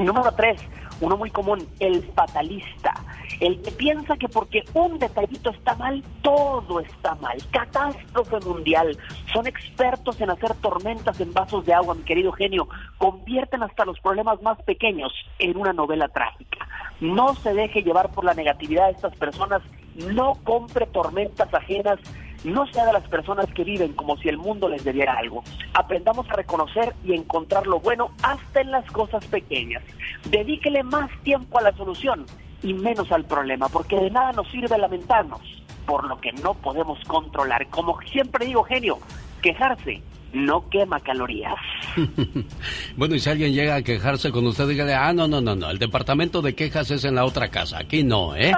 [0.00, 0.60] Número tres,
[1.00, 2.94] uno muy común, el fatalista.
[3.40, 7.38] El que piensa que porque un detallito está mal, todo está mal.
[7.50, 8.98] Catástrofe mundial.
[9.32, 12.68] Son expertos en hacer tormentas en vasos de agua, mi querido genio.
[12.98, 16.68] Convierten hasta los problemas más pequeños en una novela trágica.
[17.00, 19.62] No se deje llevar por la negatividad de estas personas.
[19.94, 21.98] No compre tormentas ajenas
[22.44, 25.42] no sea de las personas que viven como si el mundo les debiera algo.
[25.74, 29.82] Aprendamos a reconocer y encontrar lo bueno hasta en las cosas pequeñas.
[30.30, 32.26] Dedíquele más tiempo a la solución
[32.62, 35.40] y menos al problema, porque de nada nos sirve lamentarnos
[35.86, 37.66] por lo que no podemos controlar.
[37.68, 38.98] Como siempre digo, genio,
[39.42, 40.02] quejarse
[40.32, 41.54] no quema calorías.
[42.96, 45.70] bueno, y si alguien llega a quejarse con usted, dígale, ah, no, no, no, no,
[45.70, 48.52] el departamento de quejas es en la otra casa, aquí no, ¿eh?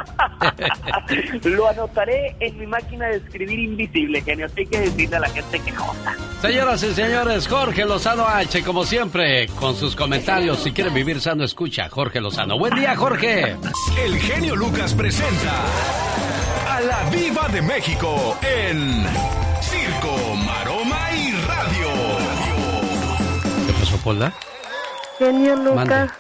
[1.44, 5.60] Lo anotaré en mi máquina de escribir invisible, genio, hay que decirle a la gente
[5.60, 6.16] que joda.
[6.40, 11.44] Señoras y señores, Jorge Lozano H, como siempre, con sus comentarios, si quieren vivir sano,
[11.44, 12.58] escucha, Jorge Lozano.
[12.58, 13.56] Buen día, Jorge.
[14.04, 15.64] El genio Lucas presenta
[16.68, 19.04] a la Viva de México en
[19.60, 21.31] Circo, Maroma y
[23.92, 24.32] ¿Qué pasó, Polda?
[25.18, 26.10] Genio Lucas,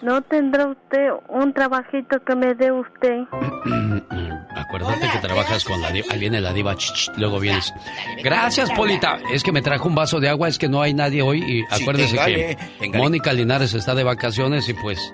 [0.00, 3.24] ¿no tendrá usted un trabajito que me dé usted?
[4.56, 6.06] Acuérdate que trabajas con la diva.
[6.10, 6.74] Ahí viene la diva,
[7.16, 7.72] luego vienes.
[8.22, 9.18] Gracias, Polita.
[9.30, 11.64] Es que me trajo un vaso de agua, es que no hay nadie hoy y
[11.70, 15.12] acuérdese que Mónica Linares está de vacaciones y pues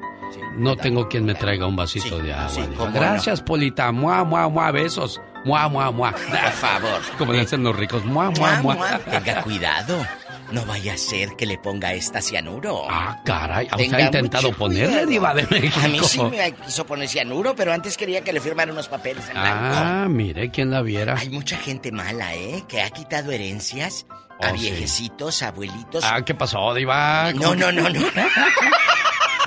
[0.57, 2.91] no tengo quien me traiga un vasito de agua.
[2.93, 3.91] Gracias, Polita.
[3.91, 5.21] Mua, mua, mua, besos.
[5.45, 6.13] Mua, mua, mua.
[6.13, 7.01] Por favor.
[7.19, 8.05] Como le hacen los ricos.
[8.05, 8.99] Mua, mua, mua.
[8.99, 10.05] Tenga cuidado.
[10.53, 12.87] No vaya a ser que le ponga esta cianuro.
[12.91, 13.67] Ah, caray.
[13.67, 15.79] ¿Usted ha intentado ponerle, Diva de México?
[15.85, 19.27] A mí sí me quiso poner cianuro, pero antes quería que le firmara unos papeles
[19.29, 19.59] en blanco.
[19.77, 21.17] Ah, mire, quién la viera.
[21.19, 22.65] Hay mucha gente mala, ¿eh?
[22.67, 24.07] Que ha quitado herencias
[24.41, 24.61] a Oh, sí.
[24.63, 26.03] viejecitos, abuelitos.
[26.05, 27.33] Ah, ¿qué pasó, Diva?
[27.35, 28.01] No, no, no, no.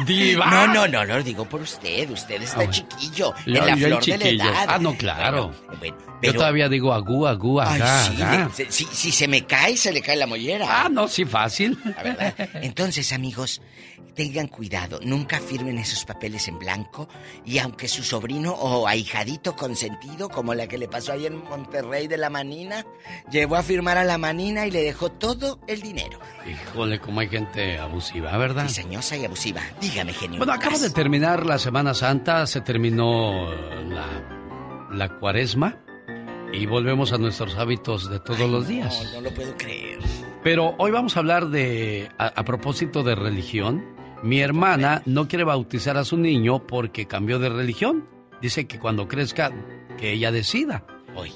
[0.06, 0.46] Diva.
[0.50, 2.10] No, no, no, lo digo por usted.
[2.10, 4.66] Usted está Ah, chiquillo, en la flor de la edad.
[4.68, 5.52] Ah, no, claro.
[5.80, 7.82] Bueno, bueno, Yo todavía digo agú, agú, Ay,
[8.70, 10.66] si, si se me cae, se le cae la mollera.
[10.70, 11.78] Ah, no, sí, fácil.
[11.84, 12.36] La verdad.
[12.62, 13.62] Entonces, amigos,
[14.14, 17.08] tengan cuidado, nunca firmen esos papeles en blanco
[17.46, 22.08] y aunque su sobrino o ahijadito consentido, como la que le pasó ahí en Monterrey
[22.08, 22.86] de la Manina,
[23.32, 26.20] llevó a firmar a la Manina y le dejó todo el dinero.
[26.48, 28.64] Híjole, cómo hay gente abusiva, ¿verdad?
[28.64, 29.62] Diseñosa y abusiva.
[29.80, 30.38] Dígame, genio.
[30.38, 35.78] Bueno, acaba de terminar la Semana Santa, se terminó la, la cuaresma
[36.54, 39.04] y volvemos a nuestros hábitos de todos los días.
[39.14, 40.00] No, no lo puedo creer.
[40.44, 43.84] Pero hoy vamos a hablar de, a, a propósito de religión,
[44.24, 48.06] mi hermana no quiere bautizar a su niño porque cambió de religión.
[48.42, 49.52] Dice que cuando crezca,
[49.98, 50.86] que ella decida.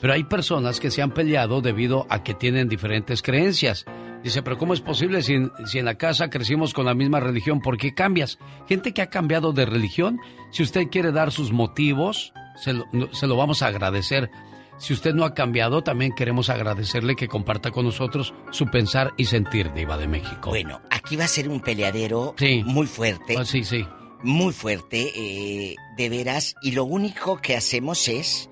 [0.02, 3.86] Pero hay personas que se han peleado debido a que tienen diferentes creencias.
[4.24, 5.36] Dice, pero ¿cómo es posible si,
[5.66, 7.60] si en la casa crecimos con la misma religión?
[7.60, 8.40] ¿Por qué cambias?
[8.68, 10.20] Gente que ha cambiado de religión,
[10.52, 14.32] si usted quiere dar sus motivos, se lo, se lo vamos a agradecer.
[14.78, 19.26] Si usted no ha cambiado, también queremos agradecerle que comparta con nosotros su pensar y
[19.26, 20.50] sentir, Diva de México.
[20.50, 23.36] Bueno, aquí va a ser un peleadero muy fuerte.
[23.38, 23.88] Ah, sí, sí.
[24.22, 26.56] Muy fuerte, eh, de veras.
[26.62, 28.50] Y lo único que hacemos es,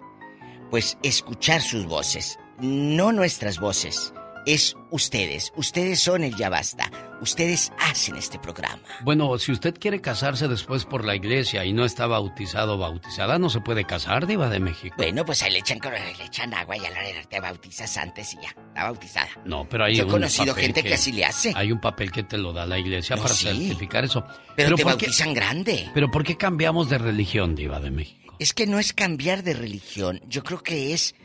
[0.70, 2.40] pues, escuchar sus voces.
[2.60, 4.14] No nuestras voces.
[4.46, 5.54] Es ustedes.
[5.56, 6.92] Ustedes son el ya basta.
[7.22, 8.82] Ustedes hacen este programa.
[9.02, 13.40] Bueno, si usted quiere casarse después por la iglesia y no está bautizado o bautizada,
[13.40, 14.96] no se puede casar, Diva de México.
[14.98, 18.34] Bueno, pues ahí le echan, le echan agua y a la hora te bautizas antes
[18.34, 18.50] y ya.
[18.50, 19.30] Está bautizada.
[19.46, 21.54] No, pero hay Yo he conocido gente que así le hace.
[21.56, 23.46] Hay un papel que te lo da la iglesia No, para sí.
[23.46, 24.26] certificar eso.
[24.58, 25.90] Pero, te ¿por qué- bautizan grande.
[25.94, 28.36] Pero ¿por qué cambiamos de religión, Diva de México?
[28.40, 31.16] Es que no es cambiar de religión, yo creo que es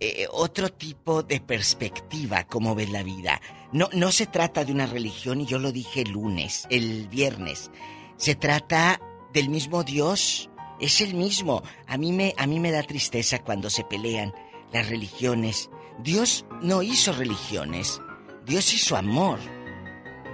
[0.00, 3.40] eh, otro tipo de perspectiva como ves la vida.
[3.72, 7.70] No, no se trata de una religión, y yo lo dije el lunes, el viernes.
[8.16, 9.00] Se trata
[9.32, 10.48] del mismo Dios,
[10.80, 11.62] es el mismo.
[11.86, 14.32] A mí me, a mí me da tristeza cuando se pelean
[14.72, 15.70] las religiones.
[16.02, 18.00] Dios no hizo religiones,
[18.44, 19.38] Dios hizo amor.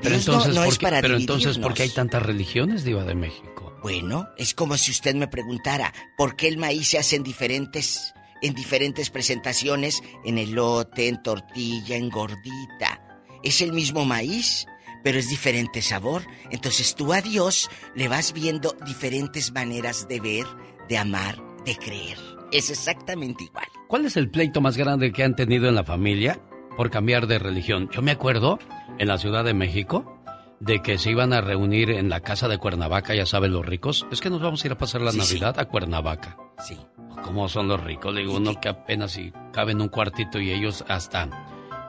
[0.03, 2.23] Pero Dios no- entonces, no, ¿por es qué, para pero entonces ¿por qué hay tantas
[2.23, 3.73] religiones, Diva de México?
[3.83, 8.13] Bueno, es como si usted me preguntara por qué el maíz se hace en diferentes
[8.43, 13.01] en diferentes presentaciones, en elote, en tortilla, en gordita.
[13.43, 14.67] Es el mismo maíz,
[15.03, 16.23] pero es diferente sabor.
[16.51, 20.47] Entonces tú a Dios le vas viendo diferentes maneras de ver,
[20.89, 22.19] de amar, de creer.
[22.53, 23.67] Es exactamente igual.
[23.89, 26.41] ¿Cuál es el pleito más grande que han tenido en la familia
[26.77, 27.89] por cambiar de religión?
[27.93, 28.59] Yo me acuerdo
[28.99, 30.19] en la Ciudad de México
[30.61, 34.07] de que se iban a reunir en la casa de Cuernavaca, ya saben los ricos.
[34.13, 36.37] Es que nos vamos a ir a pasar la Navidad a Cuernavaca.
[36.65, 36.79] Sí.
[37.25, 38.15] ¿Cómo son los ricos?
[38.15, 41.29] Le digo, uno que apenas si cabe en un cuartito y ellos hasta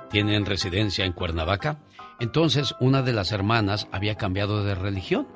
[0.09, 1.79] tienen residencia en Cuernavaca.
[2.19, 5.27] Entonces, una de las hermanas había cambiado de religión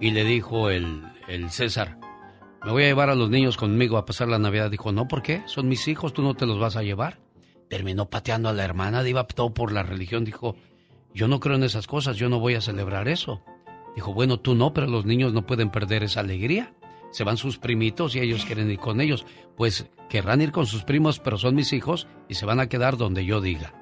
[0.00, 1.98] y le dijo el, el César,
[2.64, 4.70] me voy a llevar a los niños conmigo a pasar la Navidad.
[4.70, 5.42] Dijo, no, ¿por qué?
[5.46, 7.20] Son mis hijos, tú no te los vas a llevar.
[7.68, 10.24] Terminó pateando a la hermana, iba todo por la religión.
[10.24, 10.56] Dijo,
[11.12, 13.42] yo no creo en esas cosas, yo no voy a celebrar eso.
[13.94, 16.72] Dijo, bueno, tú no, pero los niños no pueden perder esa alegría.
[17.14, 19.24] Se van sus primitos y ellos quieren ir con ellos.
[19.56, 22.96] Pues querrán ir con sus primos, pero son mis hijos y se van a quedar
[22.96, 23.72] donde yo diga.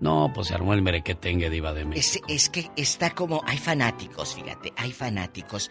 [0.00, 1.96] No, pues se armó el merequetengue diva de mí.
[1.96, 3.40] Es, es que está como...
[3.46, 5.70] Hay fanáticos, fíjate, hay fanáticos.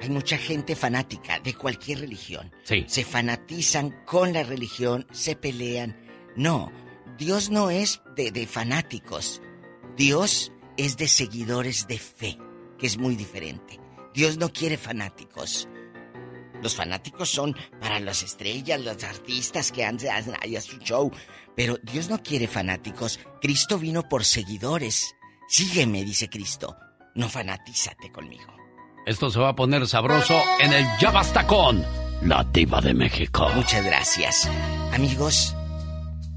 [0.00, 2.52] Hay mucha gente fanática de cualquier religión.
[2.62, 2.84] Sí.
[2.86, 5.96] Se fanatizan con la religión, se pelean.
[6.36, 6.70] No,
[7.18, 9.42] Dios no es de, de fanáticos.
[9.96, 12.38] Dios es de seguidores de fe,
[12.78, 13.80] que es muy diferente.
[14.14, 15.68] Dios no quiere fanáticos.
[16.62, 21.10] Los fanáticos son para las estrellas, los artistas que hacen ahí su show.
[21.54, 23.20] Pero Dios no quiere fanáticos.
[23.40, 25.14] Cristo vino por seguidores.
[25.48, 26.76] Sígueme, dice Cristo.
[27.14, 28.54] No fanatízate conmigo.
[29.06, 31.84] Esto se va a poner sabroso en el Ya Basta con
[32.22, 33.48] la Diva de México.
[33.54, 34.50] Muchas gracias.
[34.92, 35.54] Amigos,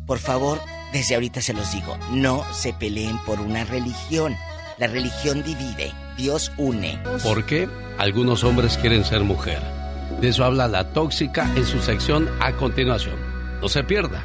[0.06, 0.60] por favor,
[0.94, 4.36] desde ahorita se los digo, no se peleen por una religión.
[4.78, 7.02] La religión divide, Dios une.
[7.24, 7.68] ¿Por qué?
[7.98, 9.79] Algunos hombres quieren ser mujer.
[10.22, 13.16] De eso habla la tóxica en su sección a continuación.
[13.62, 14.24] No se pierda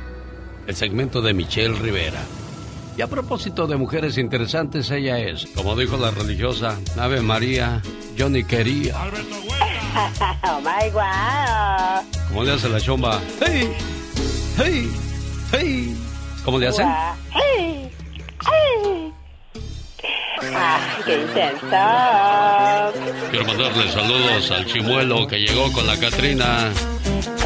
[0.66, 2.20] el segmento de Michelle Rivera.
[2.96, 7.82] Y a propósito de mujeres interesantes, ella es, como dijo la religiosa Ave María,
[8.16, 8.94] yo ni quería.
[10.44, 12.04] oh my wow.
[12.28, 13.20] ¿Cómo le hace la chomba?
[13.44, 13.72] ¡Hey!
[14.56, 14.90] ¡Hey!
[15.50, 15.96] ¡Hey!
[16.44, 16.88] ¿Cómo le hacen?
[17.32, 17.90] ¡Hey!
[18.44, 19.12] ¡Hey!
[20.54, 23.30] ¡Ah, qué intenso!
[23.30, 26.72] Quiero mandarle saludos al chimuelo que llegó con la Catrina.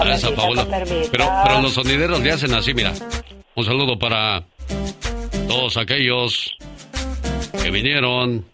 [0.01, 0.67] A esa Paola.
[1.11, 2.93] Pero, pero los sonideros le hacen así, mira.
[3.55, 4.45] Un saludo para
[5.49, 6.57] todos aquellos
[7.63, 8.45] que vinieron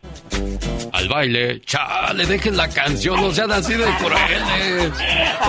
[0.92, 1.60] al baile.
[1.60, 4.92] Chale, dejen la canción, no sean así de crueles.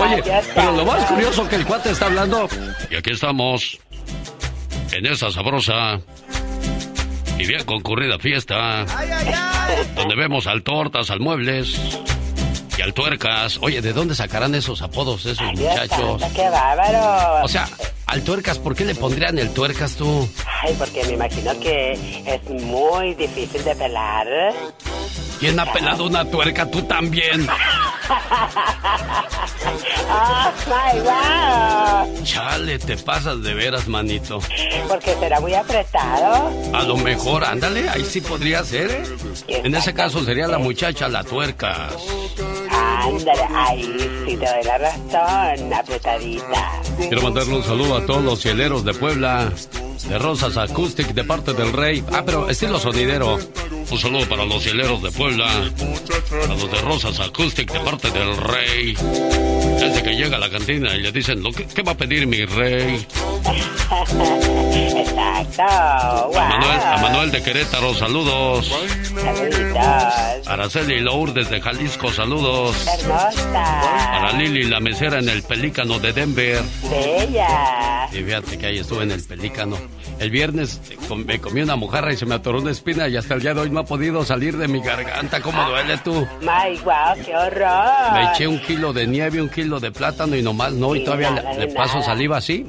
[0.00, 0.22] Oye,
[0.54, 2.48] pero lo más curioso que el cuate está hablando.
[2.90, 3.78] Y aquí estamos.
[4.92, 6.00] En esa sabrosa
[7.38, 8.84] y bien concurrida fiesta.
[9.94, 11.78] Donde vemos al tortas, al muebles
[12.78, 13.58] y al tuercas.
[13.60, 16.22] Oye, ¿de dónde sacarán esos apodos esos muchachos?
[16.34, 17.44] ¡Qué bárbaro!
[17.44, 17.68] O sea,
[18.06, 20.28] al tuercas, ¿por qué le pondrían el tuercas tú?
[20.62, 21.92] Ay, porque me imagino que
[22.24, 24.26] es muy difícil de pelar.
[25.38, 26.70] ¿Quién ha pelado una tuerca?
[26.70, 27.46] Tú también.
[30.08, 32.24] ¡Oh, my God!
[32.24, 34.40] Chale, te pasas de veras, manito.
[34.88, 36.50] Porque será muy apretado.
[36.72, 39.02] A lo mejor, ándale, ahí sí podría ser, ¿eh?
[39.48, 41.92] En ese caso sería la muchacha la tuercas.
[42.70, 46.70] Ándale, ahí sí te doy la razón, apretadita.
[46.98, 49.52] Quiero mandarle un saludo a todos los cieleros de Puebla,
[50.08, 52.04] de Rosas Acoustic, de parte del Rey.
[52.12, 53.38] Ah, pero estilo sonidero.
[53.90, 58.36] Un saludo para los cieleros de Puebla, a los de Rosas Acoustic, de parte del
[58.36, 58.94] Rey.
[59.78, 62.44] Desde que llega a la cantina y le dicen, ¿qué, qué va a pedir mi
[62.44, 63.06] rey?
[64.72, 66.28] Exacto.
[66.28, 66.38] Wow.
[66.38, 68.72] A Manuel, a Manuel de Querétaro, saludos.
[69.14, 70.46] Saluditos.
[70.48, 72.76] Araceli Lourdes de Jalisco, saludos.
[72.86, 73.80] Hermosa.
[74.10, 76.62] Para Lili, la mesera en el Pelícano de Denver.
[76.90, 78.08] Bella.
[78.12, 79.76] Y fíjate que ahí estuve en el Pelícano.
[80.18, 80.80] El viernes
[81.24, 83.60] me comí una mojarra y se me atoró una espina y hasta el día de
[83.60, 85.40] hoy no ha podido salir de mi garganta.
[85.40, 86.26] ¿Cómo duele tú?
[86.40, 88.12] My wow, qué horror.
[88.12, 91.30] Me eché un kilo de nieve, un kilo de plátano y nomás no, y todavía
[91.30, 92.66] nada le, paso saliva así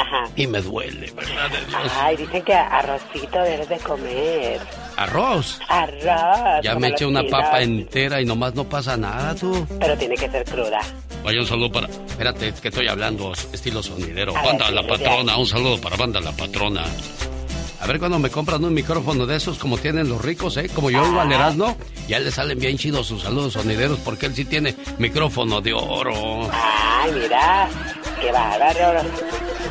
[0.00, 0.30] Ajá.
[0.36, 1.92] y me duele, ¿verdad de Dios?
[2.00, 4.60] Ay, dicen que arrocito debes de comer.
[4.96, 5.58] Arroz.
[5.68, 6.62] Arroz.
[6.62, 7.40] Ya me eché una chinos.
[7.40, 9.66] papa entera y nomás no pasa nada, tú.
[9.80, 10.80] Pero tiene que ser cruda.
[11.24, 11.86] Vaya un saludo para.
[11.88, 14.36] Espérate, es que estoy hablando estilo sonidero.
[14.36, 16.84] A Banda ver, La Patrona, un saludo para Banda La Patrona.
[17.80, 20.68] A ver cuando me compran un micrófono de esos como tienen los ricos, ¿eh?
[20.68, 21.76] Como yo iba al Erasmo,
[22.08, 26.50] ya le salen bien chidos sus saludos sonideros porque él sí tiene micrófono de oro.
[26.52, 27.68] Ay, mira,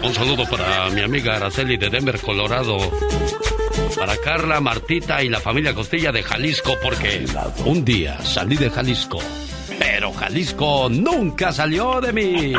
[0.03, 2.77] un saludo para mi amiga Araceli de Denver, Colorado.
[3.97, 7.25] Para Carla, Martita y la familia Costilla de Jalisco, porque
[7.65, 9.19] un día salí de Jalisco,
[9.79, 12.53] pero Jalisco nunca salió de mí.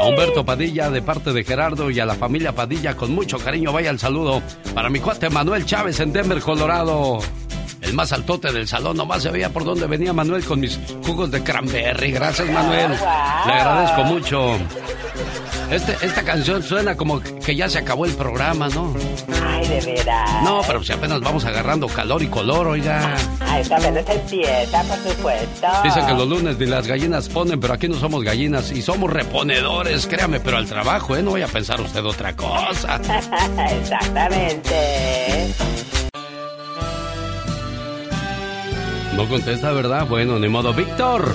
[0.00, 3.72] A Humberto Padilla de parte de Gerardo y a la familia Padilla con mucho cariño
[3.72, 4.40] vaya el saludo
[4.72, 7.18] para mi cuate Manuel Chávez en Denver, Colorado.
[7.86, 11.30] El más altote del salón, nomás se veía por dónde venía Manuel con mis jugos
[11.30, 12.10] de cranberry.
[12.10, 12.90] Gracias, Manuel.
[12.90, 14.58] Le agradezco mucho.
[15.70, 18.94] Este, esta canción suena como que ya se acabó el programa, ¿no?
[19.44, 20.42] Ay, de veras.
[20.44, 23.16] No, pero si apenas vamos agarrando calor y color, oiga.
[23.40, 25.66] Ay, vez empieza, por supuesto.
[25.82, 29.12] Dicen que los lunes ni las gallinas ponen, pero aquí no somos gallinas y somos
[29.12, 31.22] reponedores, créame, pero al trabajo, ¿eh?
[31.22, 33.00] No vaya a pensar usted otra cosa.
[33.80, 35.54] Exactamente.
[39.16, 40.06] No contesta, ¿verdad?
[40.06, 40.74] Bueno, ni modo.
[40.74, 41.34] Víctor.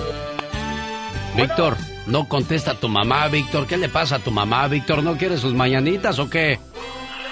[1.36, 1.76] Víctor.
[2.06, 3.66] No contesta a tu mamá, Víctor.
[3.66, 5.02] ¿Qué le pasa a tu mamá, Víctor?
[5.02, 6.60] ¿No quiere sus mañanitas o qué?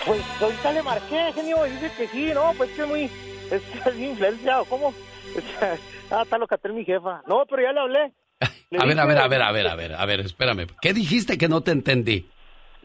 [0.08, 4.00] Pues ahorita le marqué, genio, dice que sí, no, pues que es muy, es, es
[4.00, 4.92] influenciado, ¿cómo?
[6.12, 7.22] ah, está locatel mi jefa.
[7.28, 8.14] No, pero ya le hablé.
[8.80, 10.66] a ver, a ver, a ver, a ver, a ver, a ver, espérame.
[10.82, 12.28] ¿Qué dijiste que no te entendí?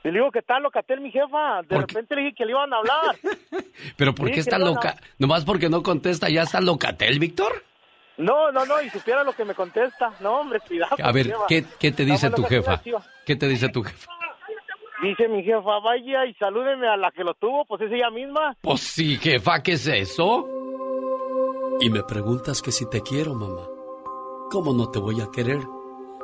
[0.05, 1.62] Le digo que está locatel mi jefa.
[1.66, 3.16] De repente le dije que le iban a hablar.
[3.97, 4.97] ¿Pero por qué está loca?
[5.18, 7.64] ¿Nomás porque no contesta ya está locatel, Víctor?
[8.18, 10.12] No, no, no, y supiera lo que me contesta.
[10.20, 10.97] No, hombre, cuidado.
[11.02, 12.82] A ver, ¿qué, ¿qué, te dice tu jefa?
[13.24, 14.10] ¿Qué te dice tu jefa?
[15.02, 18.56] Dice mi jefa, vaya y salúdeme a la que lo tuvo, pues es ella misma.
[18.60, 20.47] Pues sí, jefa, ¿qué es eso?
[21.81, 23.66] Y me preguntas que si te quiero, mamá.
[24.51, 25.60] ¿Cómo no te voy a querer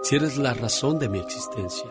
[0.03, 1.91] si eres la razón de mi existencia?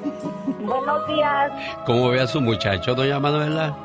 [0.71, 1.51] Buenos días.
[1.85, 3.77] ¿Cómo ve a su muchacho, doña Manuela?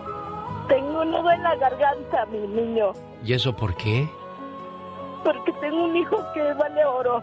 [0.69, 2.93] Tengo un nudo en la garganta, mi niño.
[3.25, 4.09] ¿Y eso por qué?
[5.27, 7.21] porque tengo un hijo que vale oro.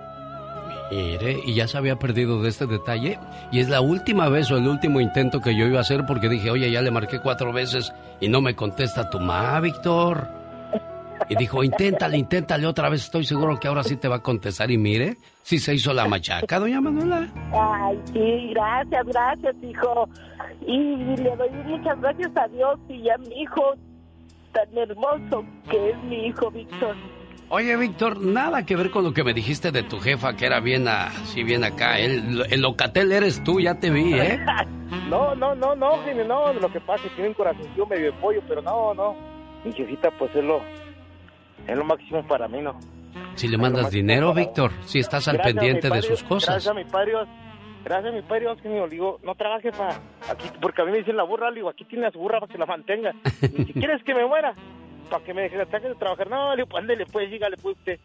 [0.92, 3.18] Mire, y ya se había perdido de este detalle.
[3.50, 6.28] Y es la última vez o el último intento que yo iba a hacer porque
[6.28, 10.43] dije, oye, ya le marqué cuatro veces y no me contesta tu mamá, Víctor.
[11.30, 13.04] Y dijo, inténtale, inténtale otra vez.
[13.04, 14.72] Estoy seguro que ahora sí te va a contestar.
[14.72, 17.28] Y mire, sí se hizo la machaca, doña Manuela.
[17.54, 20.10] Ay, sí, gracias, gracias, hijo.
[20.66, 23.76] Y le doy muchas gracias a Dios y a mi hijo
[24.54, 26.96] tan hermoso que es mi hijo Víctor.
[27.50, 30.60] Oye, Víctor, nada que ver con lo que me dijiste de tu jefa, que era
[30.60, 32.00] bien así, bien acá.
[32.00, 34.40] El, el locatel eres tú, ya te vi, ¿eh?
[35.10, 36.54] no, no, no, no, no.
[36.54, 39.16] Lo que pasa es que tiene un corazoncillo medio de pollo, pero no, no.
[39.64, 40.62] Mi jefita, pues es lo,
[41.68, 42.78] es lo máximo para mí, ¿no?
[43.36, 46.64] Si le mandas dinero, Víctor, si estás al pendiente de sus cosas.
[46.64, 47.14] Gracias a mi padre,
[47.84, 49.96] gracias a mi padre, que me digo, no trabaje para
[50.30, 52.40] aquí, porque a mí me dicen la burra, le digo, aquí tiene a su burra
[52.40, 53.14] para que la mantenga.
[53.42, 54.54] Y si quieres que me muera,
[55.10, 56.30] para que me deje de trabajar.
[56.30, 58.00] No, le digo, pues, ándale, pues, dígale, pues, usted,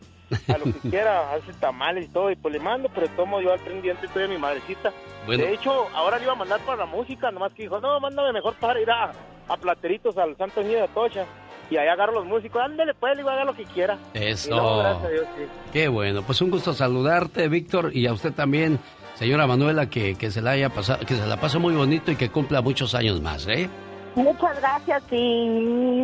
[0.53, 3.53] a lo que quiera, hace tamales y todo, y pues le mando, pero tomo yo
[3.53, 4.93] al pendiente, estoy de mi madrecita.
[5.27, 8.33] De hecho, ahora le iba a mandar para la música, nomás que dijo, no, mándame
[8.33, 9.13] mejor para ir a,
[9.49, 11.27] a Plateritos, al Santo Niño de Atocha.
[11.71, 13.99] Y ahí agarro los músicos, ándale, pues, le digo, haga lo que quiera.
[14.15, 14.79] Eso.
[14.79, 15.43] gracias a Dios, sí.
[15.73, 18.79] Qué bueno, pues un gusto saludarte, Víctor, y a usted también,
[19.15, 22.17] señora Manuela, que, que se la haya pasado, que se la pase muy bonito y
[22.17, 23.69] que cumpla muchos años más, ¿eh?
[24.15, 25.47] Muchas gracias y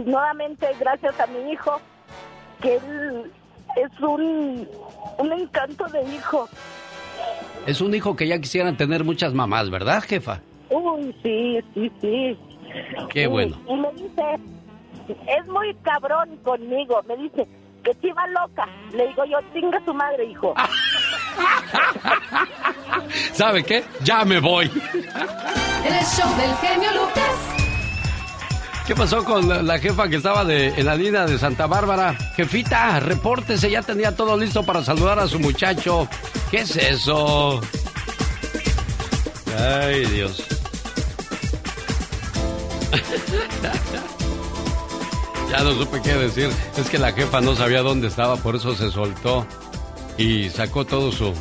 [0.05, 1.81] nuevamente gracias a mi hijo,
[2.61, 3.33] que él
[3.77, 4.69] es un,
[5.19, 6.49] un encanto de hijo.
[7.67, 10.41] Es un hijo que ya quisieran tener muchas mamás, ¿verdad, jefa?
[10.69, 12.39] Uy, sí, sí, sí.
[13.09, 13.57] Qué bueno.
[13.69, 14.23] Y me dice,
[15.09, 17.49] es muy cabrón conmigo, me dice
[17.85, 18.67] que si va loca.
[18.93, 20.55] Le digo yo, tenga su madre, hijo.
[23.33, 23.85] ¿Sabe qué?
[24.03, 24.65] Ya me voy.
[24.65, 27.55] El show del genio Lucas.
[28.87, 32.15] ¿Qué pasó con la jefa que estaba de, en la línea de Santa Bárbara?
[32.37, 36.07] Jefita, repórtese, ya tenía todo listo para saludar a su muchacho.
[36.51, 37.63] ¿Qué es eso?
[39.59, 40.45] Ay, Dios.
[45.63, 46.51] no supe qué decir.
[46.77, 49.47] Es que la jefa no sabía dónde estaba, por eso se soltó
[50.17, 51.33] y sacó todo su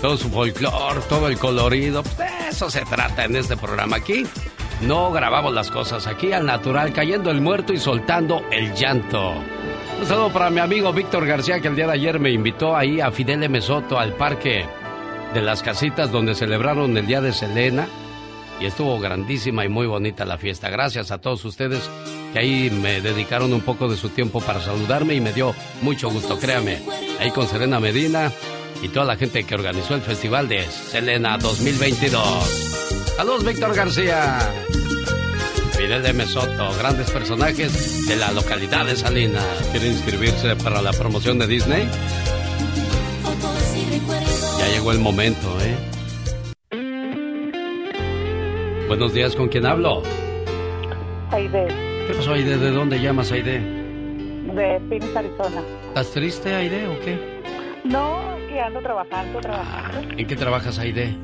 [0.00, 2.02] todo su folclore, todo el colorido.
[2.02, 4.24] Pues eso se trata en este programa aquí.
[4.80, 9.34] No grabamos las cosas aquí al natural, cayendo el muerto y soltando el llanto.
[10.00, 13.00] Un saludo para mi amigo Víctor García, que el día de ayer me invitó ahí
[13.00, 13.60] a Fidel M.
[13.60, 14.64] Soto, al parque
[15.34, 17.86] de las casitas donde celebraron el Día de Selena.
[18.58, 20.70] Y estuvo grandísima y muy bonita la fiesta.
[20.70, 21.90] Gracias a todos ustedes
[22.32, 26.10] que ahí me dedicaron un poco de su tiempo para saludarme y me dio mucho
[26.10, 26.78] gusto, créame.
[27.18, 28.32] Ahí con Serena Medina
[28.82, 32.22] y toda la gente que organizó el Festival de Selena 2022.
[33.16, 34.38] Saludos, Víctor García.
[35.72, 39.44] Fidel de Mesoto, grandes personajes de la localidad de Salinas.
[39.70, 41.88] ¿Quiere inscribirse para la promoción de Disney?
[44.58, 45.76] Ya llegó el momento, ¿eh?
[48.88, 50.02] Buenos días, ¿con quién hablo?
[51.30, 51.89] Aide.
[52.10, 52.58] ¿Qué pasó, Aide?
[52.58, 53.60] ¿De dónde llamas, Aide?
[53.60, 55.62] De Phoenix, Arizona.
[55.90, 57.40] ¿Estás triste, Aide, o qué?
[57.84, 60.18] No, que ando trabajando, trabajando.
[60.18, 61.14] ¿En qué trabajas, Aide?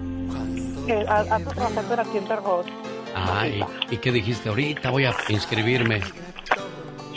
[0.86, 2.66] Eh, ando trabajando en la tienda Ross.
[3.16, 3.48] Ah,
[3.90, 4.48] ¿y, qué dijiste?
[4.48, 6.02] Ahorita voy a inscribirme.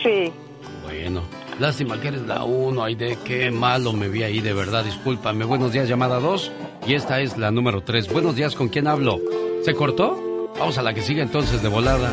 [0.02, 0.34] Sí.
[0.82, 1.22] Bueno,
[1.60, 3.20] lástima que eres la uno, Aide.
[3.24, 4.84] Qué malo me vi ahí, de verdad.
[4.84, 5.46] Discúlpame.
[5.46, 6.52] Buenos días, llamada 2.
[6.88, 8.12] Y esta es la número 3.
[8.12, 9.20] Buenos días, ¿con quién hablo?
[9.62, 10.50] ¿Se cortó?
[10.58, 12.12] Vamos a la que sigue entonces de volada.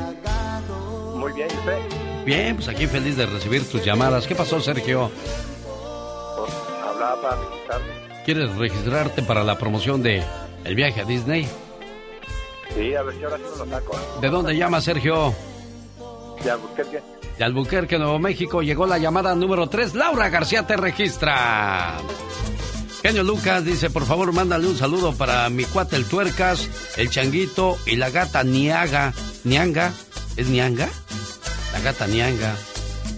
[1.15, 1.77] Muy bien, ¿y usted?
[2.25, 4.27] Bien, pues aquí feliz de recibir tus llamadas.
[4.27, 5.09] ¿Qué pasó, Sergio?
[6.37, 6.51] Pues,
[6.83, 7.87] hablaba para registrarme.
[8.25, 10.23] ¿Quieres registrarte para la promoción de
[10.63, 11.47] el viaje a Disney?
[12.75, 13.93] Sí, a ver si ahora sí me lo saco.
[13.97, 14.19] ¿eh?
[14.21, 15.33] ¿De dónde llama, Sergio?
[16.43, 17.01] De Albuquerque.
[17.37, 18.61] De Albuquerque, Nuevo México.
[18.61, 19.95] Llegó la llamada número 3.
[19.95, 21.97] Laura García te registra.
[23.01, 27.77] Genio Lucas dice, por favor, mándale un saludo para mi cuate el Tuercas, el Changuito
[27.85, 29.13] y la gata Niaga.
[29.43, 29.93] ¿Nianga?
[30.35, 30.89] ¿Es Nianga?
[31.71, 32.55] La gata Nianga.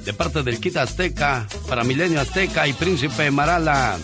[0.04, 3.98] De parte del Kit Azteca, para Milenio Azteca y Príncipe Marala.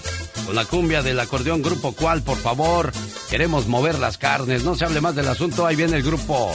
[0.46, 2.92] Con la cumbia del acordeón Grupo Cual, por favor.
[3.34, 4.64] Queremos mover las carnes.
[4.64, 5.66] No se hable más del asunto.
[5.66, 6.52] Ahí viene el grupo.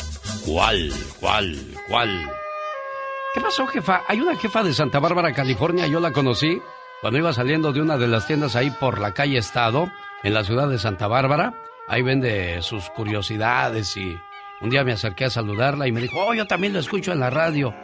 [0.47, 0.93] ¿Cuál?
[1.19, 1.57] ¿Cuál?
[1.89, 2.31] ¿Cuál?
[3.35, 4.05] ¿Qué pasó, jefa?
[4.07, 5.89] Hay una jefa de Santa Bárbara, California.
[5.89, 6.63] Yo la conocí
[7.01, 9.91] cuando iba saliendo de una de las tiendas ahí por la calle Estado,
[10.23, 11.53] en la ciudad de Santa Bárbara,
[11.89, 14.17] ahí vende sus curiosidades y
[14.61, 17.19] un día me acerqué a saludarla y me dijo, oh, yo también lo escucho en
[17.19, 17.75] la radio.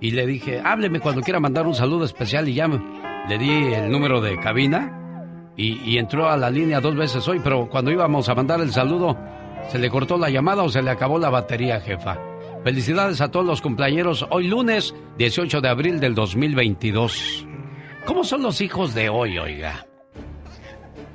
[0.00, 3.90] Y le dije, hábleme cuando quiera mandar un saludo especial y ya le di el
[3.90, 4.98] número de cabina
[5.58, 9.18] y, entró a la línea dos veces hoy, pero cuando íbamos a mandar el saludo,
[9.70, 12.16] se le cortó la llamada o se le acabó la batería, jefa.
[12.62, 17.44] Felicidades a todos los cumpleañeros hoy lunes 18 de abril del 2022.
[18.06, 19.84] ¿Cómo son los hijos de hoy, oiga?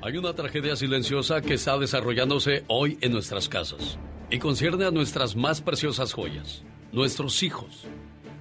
[0.02, 3.98] Hay una tragedia silenciosa que está desarrollándose hoy en nuestras casas
[4.30, 7.86] y concierne a nuestras más preciosas joyas, nuestros hijos.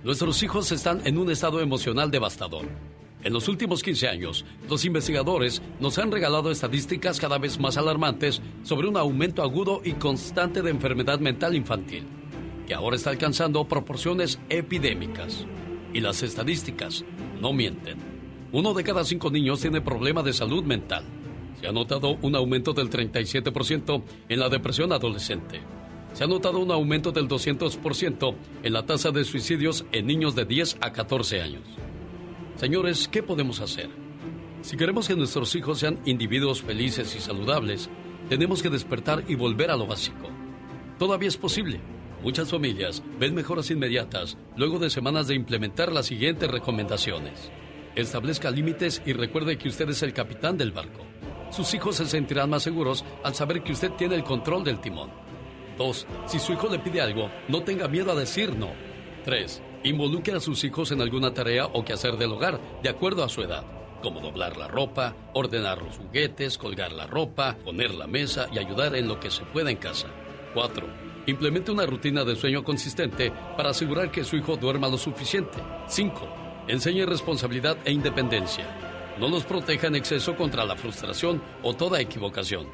[0.02, 2.66] Nuestros hijos están en un estado emocional devastador.
[3.24, 8.42] En los últimos 15 años, los investigadores nos han regalado estadísticas cada vez más alarmantes
[8.64, 12.04] sobre un aumento agudo y constante de enfermedad mental infantil,
[12.66, 15.46] que ahora está alcanzando proporciones epidémicas.
[15.92, 17.04] Y las estadísticas
[17.40, 17.98] no mienten.
[18.50, 21.04] Uno de cada cinco niños tiene problemas de salud mental.
[21.60, 25.60] Se ha notado un aumento del 37% en la depresión adolescente.
[26.12, 28.34] Se ha notado un aumento del 200%
[28.64, 31.62] en la tasa de suicidios en niños de 10 a 14 años.
[32.62, 33.90] Señores, ¿qué podemos hacer?
[34.60, 37.90] Si queremos que nuestros hijos sean individuos felices y saludables,
[38.28, 40.28] tenemos que despertar y volver a lo básico.
[40.96, 41.80] Todavía es posible.
[42.22, 47.50] Muchas familias ven mejoras inmediatas luego de semanas de implementar las siguientes recomendaciones.
[47.96, 51.04] Establezca límites y recuerde que usted es el capitán del barco.
[51.50, 55.10] Sus hijos se sentirán más seguros al saber que usted tiene el control del timón.
[55.78, 56.06] 2.
[56.26, 58.70] Si su hijo le pide algo, no tenga miedo a decir no.
[59.24, 59.60] 3.
[59.84, 63.42] Involucre a sus hijos en alguna tarea o quehacer del hogar, de acuerdo a su
[63.42, 63.64] edad,
[64.00, 68.94] como doblar la ropa, ordenar los juguetes, colgar la ropa, poner la mesa y ayudar
[68.94, 70.06] en lo que se pueda en casa.
[70.54, 70.86] 4.
[71.26, 75.58] Implemente una rutina de sueño consistente para asegurar que su hijo duerma lo suficiente.
[75.88, 76.28] 5.
[76.68, 78.66] Enseñe responsabilidad e independencia.
[79.18, 82.68] No los proteja en exceso contra la frustración o toda equivocación.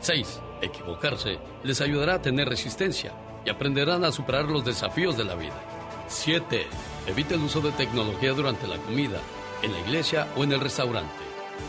[0.00, 0.40] 6.
[0.62, 3.12] Equivocarse les ayudará a tener resistencia
[3.44, 5.79] y aprenderán a superar los desafíos de la vida.
[6.10, 6.66] 7.
[7.06, 9.20] Evite el uso de tecnología durante la comida,
[9.62, 11.14] en la iglesia o en el restaurante.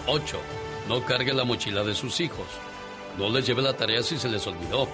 [0.07, 0.37] 8.
[0.89, 2.47] No cargue la mochila de sus hijos.
[3.17, 4.87] No les lleve la tarea si se les olvidó.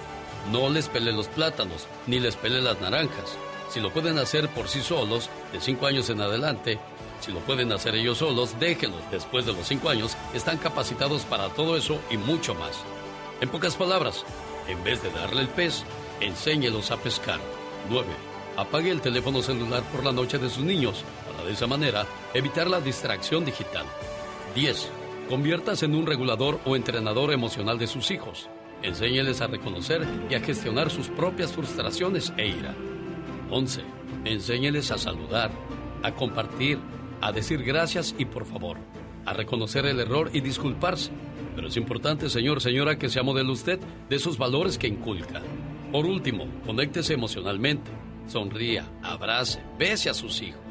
[0.52, 3.36] No les pele los plátanos, ni les pele las naranjas.
[3.70, 6.78] Si lo pueden hacer por sí solos, de 5 años en adelante,
[7.20, 9.00] si lo pueden hacer ellos solos, déjenlos.
[9.10, 12.76] Después de los 5 años, están capacitados para todo eso y mucho más.
[13.40, 14.24] En pocas palabras,
[14.68, 15.84] en vez de darle el pez,
[16.20, 17.40] enséñelos a pescar.
[17.88, 18.37] 9.
[18.58, 22.04] Apague el teléfono celular por la noche de sus niños, para de esa manera
[22.34, 23.86] evitar la distracción digital.
[24.56, 24.90] 10.
[25.28, 28.48] Conviértase en un regulador o entrenador emocional de sus hijos.
[28.82, 32.74] Enséñeles a reconocer y a gestionar sus propias frustraciones e ira.
[33.48, 33.82] 11.
[34.24, 35.52] Enséñeles a saludar,
[36.02, 36.80] a compartir,
[37.20, 38.78] a decir gracias y por favor.
[39.24, 41.10] a reconocer el error y disculparse.
[41.54, 43.78] Pero es importante, señor, señora, que sea modelo usted
[44.08, 45.42] de esos valores que inculca.
[45.92, 47.90] Por último, conéctese emocionalmente,
[48.28, 50.62] sonría, abrace, bese a sus hijos.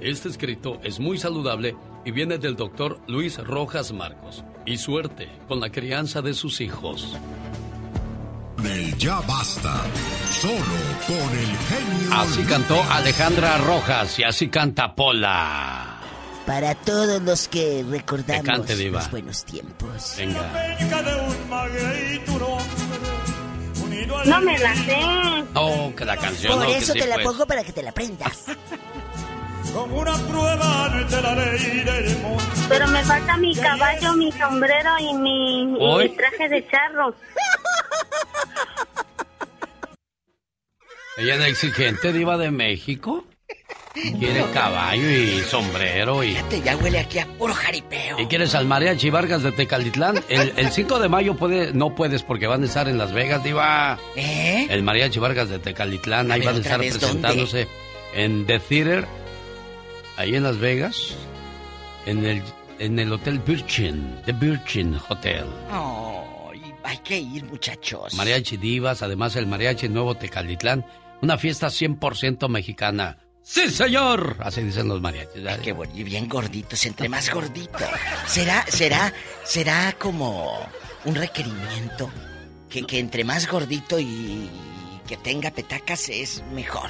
[0.00, 4.44] Este escrito es muy saludable y viene del doctor Luis Rojas Marcos.
[4.64, 7.16] Y suerte con la crianza de sus hijos.
[8.64, 9.82] El ya basta,
[10.30, 10.54] solo
[11.06, 12.14] con el genio.
[12.14, 15.98] Así cantó Alejandra Rojas y así canta Pola.
[16.46, 20.14] Para todos los que recordamos cante, los buenos tiempos.
[20.18, 20.50] Venga.
[24.06, 25.00] No me la sé.
[25.54, 26.52] Oh, que la canción.
[26.52, 27.26] Por no, que eso sí, te la pues.
[27.26, 28.46] pongo para que te la aprendas.
[29.74, 32.42] Como una prueba de la ley del mundo.
[32.68, 36.08] Pero me falta mi caballo, mi sombrero y mi, y mi ¿Hoy?
[36.10, 37.14] traje de charro.
[41.16, 43.24] Ella es exigente, diva de México.
[44.18, 46.28] Quiere caballo y sombrero y...
[46.28, 48.20] Fíjate, ya huele aquí a puro jaripeo.
[48.20, 50.22] ¿Y quieres al mariachi Vargas de Tecalitlán?
[50.28, 53.42] El, el 5 de mayo puede, no puedes porque van a estar en Las Vegas,
[53.42, 53.98] diva.
[54.14, 54.68] ¿Eh?
[54.70, 57.66] El mariachi Vargas de Tecalitlán, ahí ver, van a estar vez, presentándose
[58.14, 59.06] en The Theater,
[60.16, 61.16] ahí en Las Vegas,
[62.06, 62.42] en el,
[62.78, 65.46] en el Hotel Virgin, The Virgin Hotel.
[65.72, 68.14] Ay, hay que ir, muchachos.
[68.14, 70.86] Mariachi Divas, además el mariachi Nuevo Tecalitlán,
[71.22, 73.18] una fiesta 100% mexicana.
[73.52, 74.36] ¡Sí, señor!
[74.38, 75.44] Así dicen los mariachis.
[75.44, 77.78] Ay, qué bueno, y bien gorditos, entre más gordito.
[78.28, 79.12] ¿Será, será,
[79.44, 80.64] será como
[81.04, 82.08] un requerimiento
[82.68, 84.48] que, que entre más gordito y
[85.08, 86.88] que tenga petacas es mejor?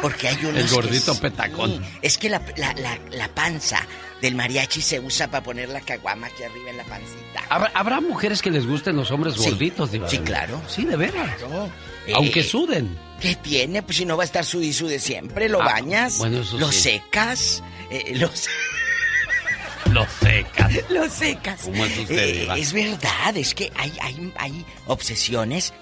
[0.00, 1.70] Porque hay unos El gordito que petacón.
[1.84, 3.84] Sí, es que la, la, la, la panza
[4.22, 7.42] del mariachi se usa para poner la caguama aquí arriba en la pancita.
[7.48, 9.50] ¿Habrá, habrá mujeres que les gusten los hombres Sí.
[9.50, 10.08] gorditos, Diva?
[10.08, 10.62] Sí, claro.
[10.68, 11.36] Sí, de veras.
[11.38, 11.68] Claro.
[12.14, 13.07] Aunque Eh, suden.
[13.20, 13.82] ¿Qué tiene?
[13.82, 15.48] Pues si no va a estar sud y sude siempre.
[15.48, 16.80] Lo Ah, bañas, bueno, lo sí.
[16.82, 18.30] secas, eh, lo,
[19.92, 20.72] Lo secas.
[20.90, 21.62] lo secas.
[21.62, 25.72] ¿Cómo es usted, Eh, es verdad, es que hay, hay, hay obsesiones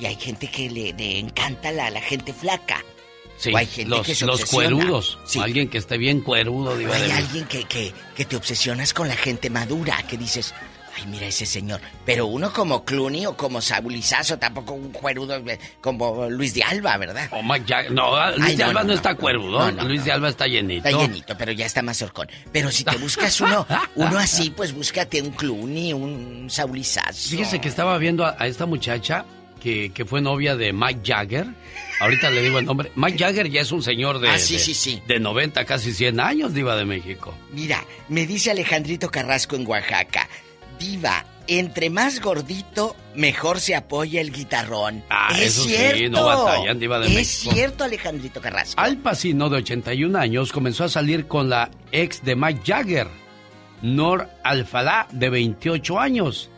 [0.00, 2.82] y hay gente que le, le encanta la, la gente flaca.
[3.36, 5.18] Sí, O hay gente los, que se los cuerudos.
[5.26, 5.38] Sí.
[5.38, 9.06] Alguien que esté bien cuerudo, O hay de alguien que, que, que te obsesionas con
[9.08, 10.54] la gente madura, que dices,
[10.96, 11.80] ay, mira ese señor.
[12.04, 16.96] Pero uno como Clooney o como Sabulizazo, tampoco un cuerudo eh, como Luis de Alba,
[16.96, 17.28] ¿verdad?
[17.32, 17.92] O Mike Jagger.
[17.92, 19.70] No, Luis Ay, de no, Alba no, no, está cuerudo.
[19.72, 20.88] Luis de Alba está llenito.
[20.88, 22.28] Está llenito, pero ya está más horcón.
[22.52, 27.28] Pero si te buscas uno, uno así, pues búscate un Clooney, un Saulizazo.
[27.30, 29.24] Fíjese que estaba viendo a, a esta muchacha
[29.60, 31.46] que, que fue novia de Mike Jagger.
[31.98, 32.92] Ahorita le digo el nombre.
[32.94, 35.02] Mike Jagger ya es un señor de, Ah, sí, de, sí, sí.
[35.06, 37.34] de 90, casi 100 años, Diva de México.
[37.52, 40.28] Mira, me dice Alejandrito Carrasco en Oaxaca.
[40.78, 45.04] Diva, entre más gordito, mejor se apoya el guitarrón.
[45.10, 46.18] Ah, es eso sí, cierto.
[46.20, 47.54] no batallan, Diva de es México.
[47.54, 48.80] cierto, Alejandrito Carrasco.
[48.80, 53.08] Al Pacino, de 81 años, comenzó a salir con la ex de Mike Jagger,
[53.82, 56.50] Nor Alfalá, de 28 años.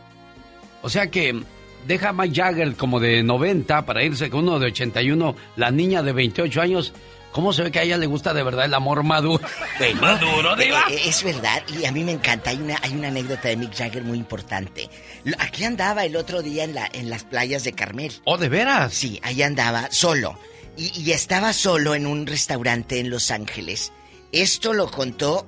[0.81, 1.39] O sea que
[1.85, 6.01] deja a Mike Jagger como de 90 para irse con uno de 81, la niña
[6.01, 6.93] de 28 años.
[7.31, 9.43] ¿Cómo se ve que a ella le gusta de verdad el amor maduro?
[9.79, 10.83] Bueno, maduro, Diva.
[10.89, 12.49] eh, es verdad, y a mí me encanta.
[12.49, 14.89] Hay una, hay una anécdota de Mick Jagger muy importante.
[15.37, 18.13] Aquí andaba el otro día en, la, en las playas de Carmel.
[18.25, 18.93] ¿Oh, de veras?
[18.93, 20.37] Sí, ahí andaba solo.
[20.75, 23.91] Y, y estaba solo en un restaurante en Los Ángeles.
[24.31, 25.47] Esto lo contó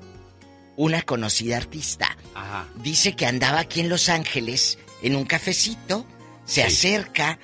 [0.77, 2.15] una conocida artista.
[2.35, 2.67] Ajá.
[2.75, 6.05] Dice que andaba aquí en Los Ángeles en un cafecito,
[6.45, 6.87] se Sí.
[6.87, 7.37] acerca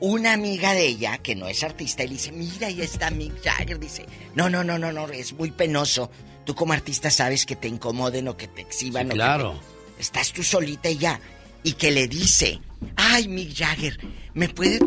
[0.00, 3.42] una amiga de ella, que no es artista, y le dice, mira, ahí está Mick
[3.42, 3.78] Jagger.
[3.78, 6.10] Dice, no, no, no, no, no, es muy penoso.
[6.44, 9.04] Tú como artista sabes que te incomoden o que te exhiban.
[9.04, 9.60] Sí, o que claro.
[9.96, 11.20] te- Estás tú solita y ya.
[11.62, 12.58] Y que le dice,
[12.96, 13.98] ay, Mick Jagger,
[14.32, 14.78] ¿me puede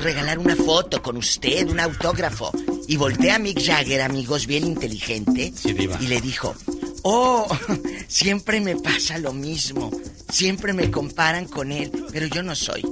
[0.00, 2.52] regalar una foto con usted, un autógrafo?
[2.86, 5.52] Y voltea a Mick Jagger, amigos, bien inteligente.
[5.56, 5.98] Sí, diva.
[6.00, 6.54] Y le dijo,
[7.02, 7.48] oh,
[8.06, 9.90] siempre me pasa lo mismo.
[10.32, 12.82] Siempre me comparan con él, pero yo no soy.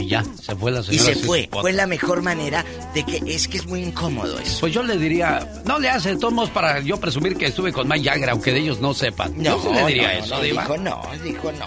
[0.00, 1.04] Y ya, se fue la Y señora.
[1.04, 1.48] se sin fue.
[1.52, 2.64] Fue la mejor manera
[2.94, 4.60] de que es que es muy incómodo eso.
[4.60, 8.08] Pues yo le diría, no le hace modos para yo presumir que estuve con Mike
[8.08, 9.32] Jagger, aunque de ellos no sepan.
[9.36, 10.62] No, yo sí le diría no, eso, no, Diva.
[10.62, 11.66] dijo no, dijo no.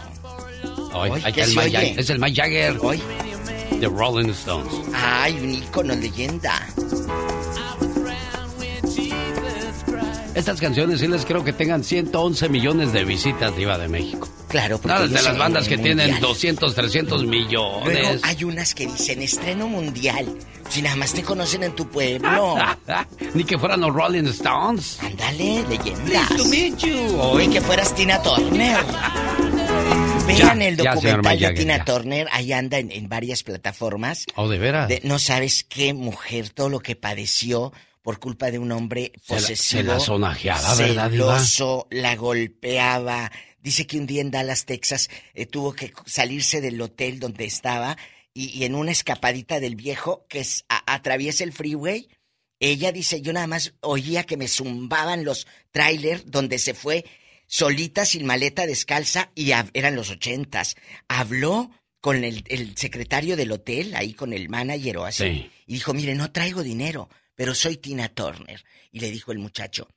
[1.34, 1.72] ¿qué está el se Mike?
[1.72, 2.00] Jagger.
[2.00, 3.02] Es el Mike Jagger Hoy,
[3.80, 4.74] de Rolling Stones.
[4.94, 6.68] ay, un ícono, leyenda.
[10.34, 14.28] Estas canciones sí les creo que tengan 111 millones de visitas, Diva de México.
[14.56, 16.22] Claro, porque Nada de las bandas que tienen mundial.
[16.22, 18.22] 200, 300 Luego millones.
[18.24, 20.26] hay unas que dicen estreno mundial.
[20.70, 22.56] Si nada más te conocen en tu pueblo.
[23.34, 24.98] Ni que fueran los Rolling Stones.
[25.02, 26.32] Ándale, leyendas.
[26.32, 27.38] Nice to meet you.
[27.38, 28.78] Ni que fueras Tina Turner.
[30.28, 31.86] Vean el ya, señor documental Mike de Tina ya.
[31.86, 32.28] Turner.
[32.32, 34.26] Ahí anda en, en varias plataformas.
[34.36, 34.88] Oh, de veras.
[34.88, 39.34] De- no sabes qué mujer, todo lo que padeció por culpa de un hombre Se
[39.36, 39.82] la- posesivo.
[39.82, 43.32] se la sonajeaba, ¿verdad, celoso, la golpeaba.
[43.66, 47.98] Dice que un día en Dallas, Texas, eh, tuvo que salirse del hotel donde estaba
[48.34, 52.08] y, y en una escapadita del viejo que es- a- atraviesa el freeway,
[52.60, 57.06] ella dice, yo nada más oía que me zumbaban los trailers donde se fue
[57.48, 60.76] solita, sin maleta, descalza, y eran los ochentas.
[61.08, 61.72] Habló
[62.02, 65.52] con el, el secretario del hotel, ahí con el manager o así, Sí.
[65.66, 68.64] y dijo, mire, no traigo dinero, pero soy Tina Turner.
[68.92, 69.88] Y le dijo el muchacho,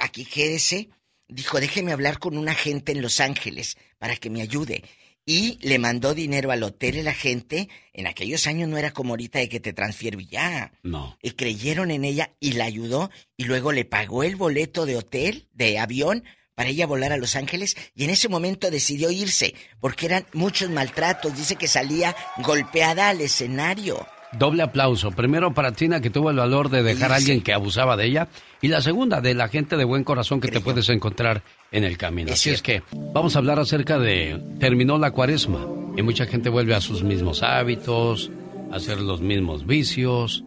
[0.00, 0.88] aquí quédese.
[1.28, 4.84] Dijo, déjeme hablar con un agente en Los Ángeles para que me ayude.
[5.26, 7.68] Y le mandó dinero al hotel el agente.
[7.94, 10.72] En aquellos años no era como ahorita de que te transfiero y ya.
[10.82, 11.16] No.
[11.22, 15.48] Y creyeron en ella y la ayudó y luego le pagó el boleto de hotel,
[15.54, 16.24] de avión,
[16.54, 20.70] para ella volar a Los Ángeles y en ese momento decidió irse porque eran muchos
[20.70, 21.36] maltratos.
[21.36, 24.06] Dice que salía golpeada al escenario.
[24.38, 25.10] Doble aplauso.
[25.12, 28.28] Primero para Tina que tuvo el valor de dejar a alguien que abusaba de ella.
[28.60, 31.96] Y la segunda de la gente de buen corazón que te puedes encontrar en el
[31.96, 32.32] camino.
[32.32, 32.82] Así es que
[33.12, 34.40] vamos a hablar acerca de...
[34.58, 35.66] Terminó la cuaresma
[35.96, 38.30] y mucha gente vuelve a sus mismos hábitos,
[38.72, 40.44] a hacer los mismos vicios.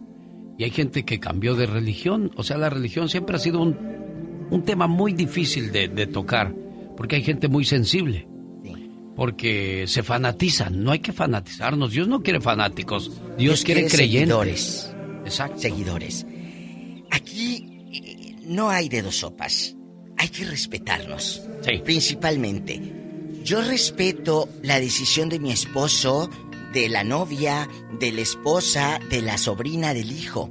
[0.58, 2.32] Y hay gente que cambió de religión.
[2.36, 3.76] O sea, la religión siempre ha sido un,
[4.50, 6.52] un tema muy difícil de, de tocar.
[6.96, 8.26] Porque hay gente muy sensible.
[9.18, 10.84] Porque se fanatizan.
[10.84, 11.90] No hay que fanatizarnos.
[11.90, 13.10] Dios no quiere fanáticos.
[13.36, 13.98] Dios, quiere, creyentes.
[13.98, 14.94] seguidores.
[15.24, 15.58] Exacto.
[15.58, 16.24] Seguidores.
[17.10, 19.74] Aquí eh, no hay de dos sopas.
[20.18, 21.42] Hay que respetarnos.
[21.84, 22.80] Principalmente.
[23.42, 26.30] Yo respeto la decisión de mi esposo,
[26.72, 27.68] de la novia,
[27.98, 30.48] de la esposa, de la sobrina, del hijo.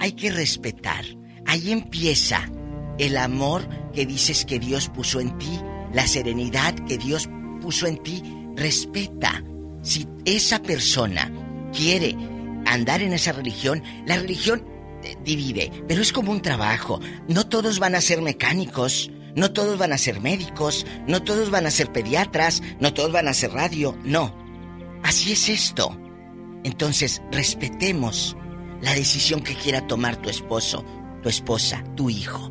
[0.00, 1.04] Hay que respetar.
[1.46, 2.50] Ahí empieza
[2.98, 5.60] el amor que dices que Dios puso en ti,
[5.92, 7.28] la serenidad que Dios
[7.86, 8.22] en ti.
[8.56, 9.42] Respeta.
[9.82, 11.32] Si esa persona
[11.72, 12.16] quiere
[12.66, 14.64] andar en esa religión, la religión
[15.02, 17.00] eh, divide, pero es como un trabajo.
[17.28, 21.66] No todos van a ser mecánicos, no todos van a ser médicos, no todos van
[21.66, 24.34] a ser pediatras, no todos van a ser radio, no.
[25.02, 25.98] Así es esto.
[26.64, 28.36] Entonces, respetemos
[28.82, 30.84] la decisión que quiera tomar tu esposo,
[31.22, 32.50] tu esposa, tu hijo.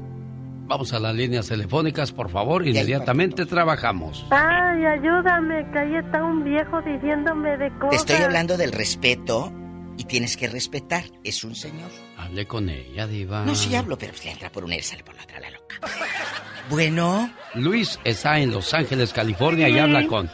[0.69, 2.67] Vamos a las líneas telefónicas, por favor.
[2.67, 4.23] Inmediatamente trabajamos.
[4.29, 7.89] Ay, ayúdame, que ahí está un viejo diciéndome de cosas.
[7.89, 9.51] Te estoy hablando del respeto
[9.97, 11.05] y tienes que respetar.
[11.23, 11.89] Es un señor.
[12.17, 13.43] Hable con ella, Diva.
[13.45, 15.79] No, sí hablo, pero si entra por una y sale por la otra, la loca.
[16.69, 17.33] Bueno.
[17.55, 20.29] Luis está en Los Ángeles, California y habla con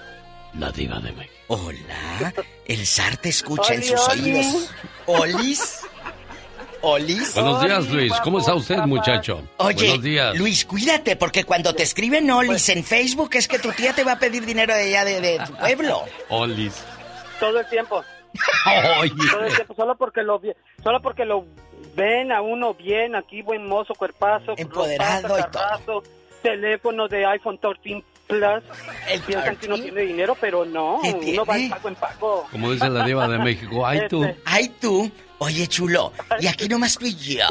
[0.59, 1.33] la Diva de México.
[1.47, 2.33] Hola.
[2.65, 4.33] El zar te escucha en sus oli.
[4.33, 4.69] oídos.
[5.05, 5.79] ¿Olis?
[6.87, 7.33] ¿Olis?
[7.33, 8.13] Buenos días, Luis.
[8.23, 9.41] ¿Cómo está usted, muchacho?
[9.57, 10.37] Oye, Buenos días.
[10.37, 14.13] Luis, cuídate, porque cuando te escriben Olis en Facebook es que tu tía te va
[14.13, 16.03] a pedir dinero de allá de, de tu pueblo.
[16.29, 16.83] Olis.
[17.39, 18.03] Todo el tiempo.
[19.01, 19.11] Oye.
[19.31, 20.39] Todo el tiempo, solo porque lo
[20.83, 21.45] solo porque lo
[21.95, 26.03] ven a uno bien aquí, buen mozo, cuerpazo, Empoderado ropazo, y todo.
[26.43, 28.63] teléfono de iPhone 13 Plus.
[29.25, 32.47] Piensan que uno tiene dinero, pero no, ¿Qué uno va en pago en pago.
[32.51, 33.85] Como dice la Diva de México.
[33.85, 34.23] Ay, tú.
[34.23, 34.41] Este.
[34.45, 35.11] Ay, tú.
[35.39, 36.13] Oye, chulo.
[36.39, 37.45] Y aquí nomás tú y yo.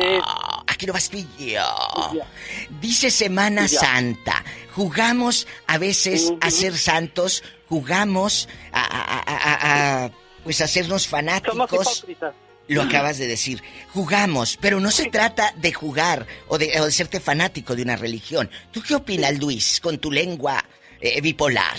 [0.66, 1.62] Aquí nomás tú y yo.
[2.80, 3.68] Dice Semana.
[3.68, 4.42] Santa.
[4.72, 7.42] Jugamos a veces a ser santos.
[7.68, 9.24] Jugamos a, a- a-
[10.02, 10.10] a- a,
[10.42, 11.98] pues a hacernos fanáticos.
[11.98, 12.34] hipócritas.
[12.68, 13.62] Lo acabas de decir.
[13.92, 17.96] Jugamos, pero no se trata de jugar o de, o de serte fanático de una
[17.96, 18.50] religión.
[18.72, 20.64] ¿Tú qué opinas, Luis, con tu lengua
[20.98, 21.76] eh, bipolar?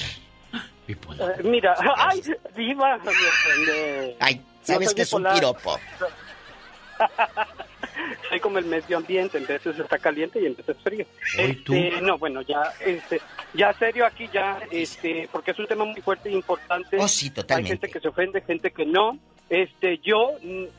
[0.87, 0.95] Eh,
[1.43, 2.21] mira, ay,
[2.55, 4.15] diva, me ofende.
[4.19, 5.79] Ay, sabes soy que es un piropo.
[8.29, 11.05] Soy como el medio ambiente, en veces está caliente y en veces frío.
[11.37, 13.21] Este, no, bueno, ya, este,
[13.53, 16.97] ya serio aquí ya, este, porque es un tema muy fuerte e importante.
[16.99, 17.71] Oh, sí, totalmente.
[17.71, 19.17] Hay gente que se ofende, gente que no.
[19.49, 20.31] Este, yo,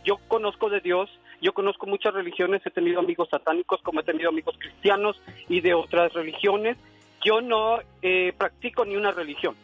[0.04, 1.08] yo conozco de Dios,
[1.40, 5.74] yo conozco muchas religiones, he tenido amigos satánicos, como he tenido amigos cristianos y de
[5.74, 6.76] otras religiones.
[7.24, 9.56] Yo no eh, practico ni una religión.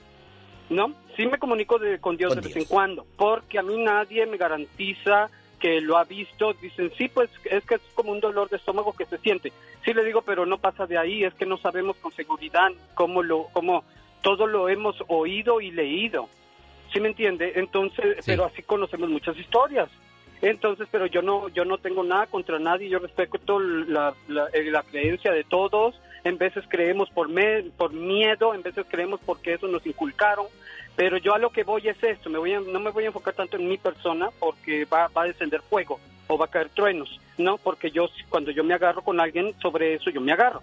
[0.71, 0.93] ¿No?
[1.17, 4.37] Sí me comunico de- con Dios de vez en cuando, porque a mí nadie me
[4.37, 5.29] garantiza
[5.61, 6.55] que lo ha visto.
[6.55, 9.53] Dicen, sí, pues es que es como un dolor de estómago que se siente.
[9.85, 13.23] Sí le digo, pero no pasa de ahí, es que no sabemos con seguridad cómo
[13.23, 13.85] lo, cómo
[14.23, 16.29] todo lo hemos oído y leído.
[16.93, 17.53] ¿Sí me entiende?
[17.57, 19.89] Entonces, pero así conocemos muchas historias.
[20.41, 24.65] Entonces, pero yo no, yo no tengo nada contra nadie, yo respeto la, la, eh,
[24.71, 25.95] la creencia de todos.
[26.25, 30.47] En veces creemos por, me- por miedo, en veces creemos porque eso nos inculcaron.
[30.95, 33.09] Pero yo a lo que voy es esto, me voy a- no me voy a
[33.09, 36.69] enfocar tanto en mi persona porque va, va a descender fuego o va a caer
[36.69, 37.57] truenos, ¿no?
[37.59, 40.63] Porque yo cuando yo me agarro con alguien sobre eso yo me agarro.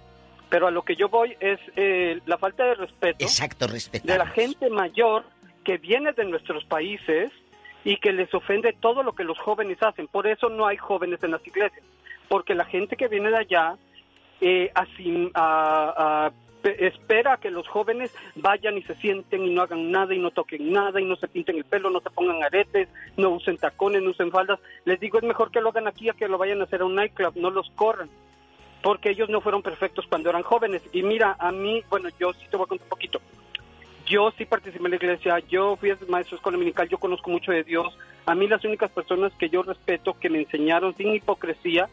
[0.50, 4.26] Pero a lo que yo voy es eh, la falta de respeto Exacto, de la
[4.28, 5.24] gente mayor
[5.64, 7.32] que viene de nuestros países
[7.84, 10.08] y que les ofende todo lo que los jóvenes hacen.
[10.08, 11.84] Por eso no hay jóvenes en las iglesias.
[12.30, 13.76] porque la gente que viene de allá
[14.42, 15.32] eh, así,
[16.64, 20.72] espera que los jóvenes vayan y se sienten y no hagan nada y no toquen
[20.72, 24.12] nada y no se pinten el pelo, no se pongan aretes, no usen tacones, no
[24.12, 24.60] usen faldas.
[24.86, 26.86] Les digo, es mejor que lo hagan aquí a que lo vayan a hacer a
[26.86, 28.10] un nightclub, no los corran
[28.82, 30.82] porque ellos no fueron perfectos cuando eran jóvenes.
[30.94, 33.22] Y mira, a mí, bueno, yo sí te voy a contar un poquito.
[34.06, 37.64] Yo sí participé en la iglesia, yo fui maestro escuela dominical, yo conozco mucho de
[37.64, 37.96] Dios.
[38.26, 41.90] A mí las únicas personas que yo respeto, que me enseñaron sin hipocresía,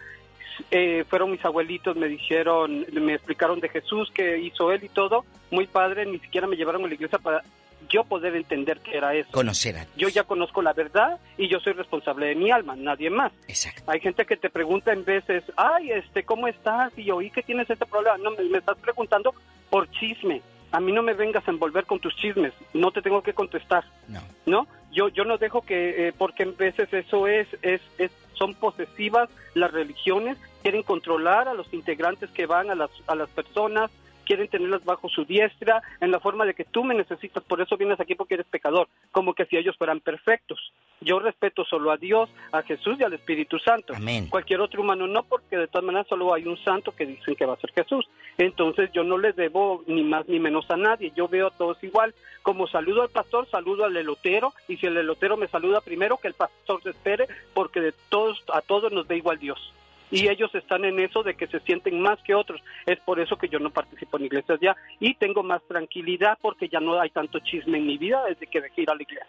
[0.70, 5.24] eh, fueron mis abuelitos, me dijeron, me explicaron de Jesús, que hizo él y todo.
[5.50, 7.42] Muy padre, ni siquiera me llevaron a la iglesia para
[7.88, 9.30] yo poder entender qué era eso.
[9.30, 13.10] Conocer a Yo ya conozco la verdad y yo soy responsable de mi alma, nadie
[13.10, 13.32] más.
[13.48, 13.82] Exacto.
[13.86, 16.92] Hay gente que te pregunta en veces, ay, este, ¿cómo estás?
[16.96, 18.18] Y oí que tienes este problema.
[18.18, 19.34] No, me, me estás preguntando
[19.70, 20.42] por chisme.
[20.72, 22.52] A mí no me vengas a envolver con tus chismes.
[22.74, 23.84] No te tengo que contestar.
[24.08, 24.20] No.
[24.46, 24.66] ¿No?
[24.90, 29.28] Yo, yo no dejo que, eh, porque en veces eso es, es, es, son posesivas
[29.54, 33.90] las religiones, quieren controlar a los integrantes que van a las, a las personas,
[34.26, 37.76] quieren tenerlas bajo su diestra, en la forma de que tú me necesitas, por eso
[37.76, 40.72] vienes aquí porque eres pecador, como que si ellos fueran perfectos.
[41.00, 43.94] Yo respeto solo a Dios, a Jesús y al Espíritu Santo.
[43.94, 44.28] Amén.
[44.28, 47.46] Cualquier otro humano no, porque de todas maneras solo hay un santo que dicen que
[47.46, 48.06] va a ser Jesús.
[48.38, 51.82] Entonces yo no les debo ni más ni menos a nadie, yo veo a todos
[51.82, 52.14] igual.
[52.42, 56.28] Como saludo al pastor, saludo al elotero, y si el elotero me saluda primero, que
[56.28, 59.72] el pastor se espere, porque de todos a todos nos ve igual Dios.
[60.10, 62.60] Y ellos están en eso de que se sienten más que otros.
[62.86, 66.68] Es por eso que yo no participo en iglesias ya y tengo más tranquilidad porque
[66.68, 69.26] ya no hay tanto chisme en mi vida desde que dejé ir a la iglesia.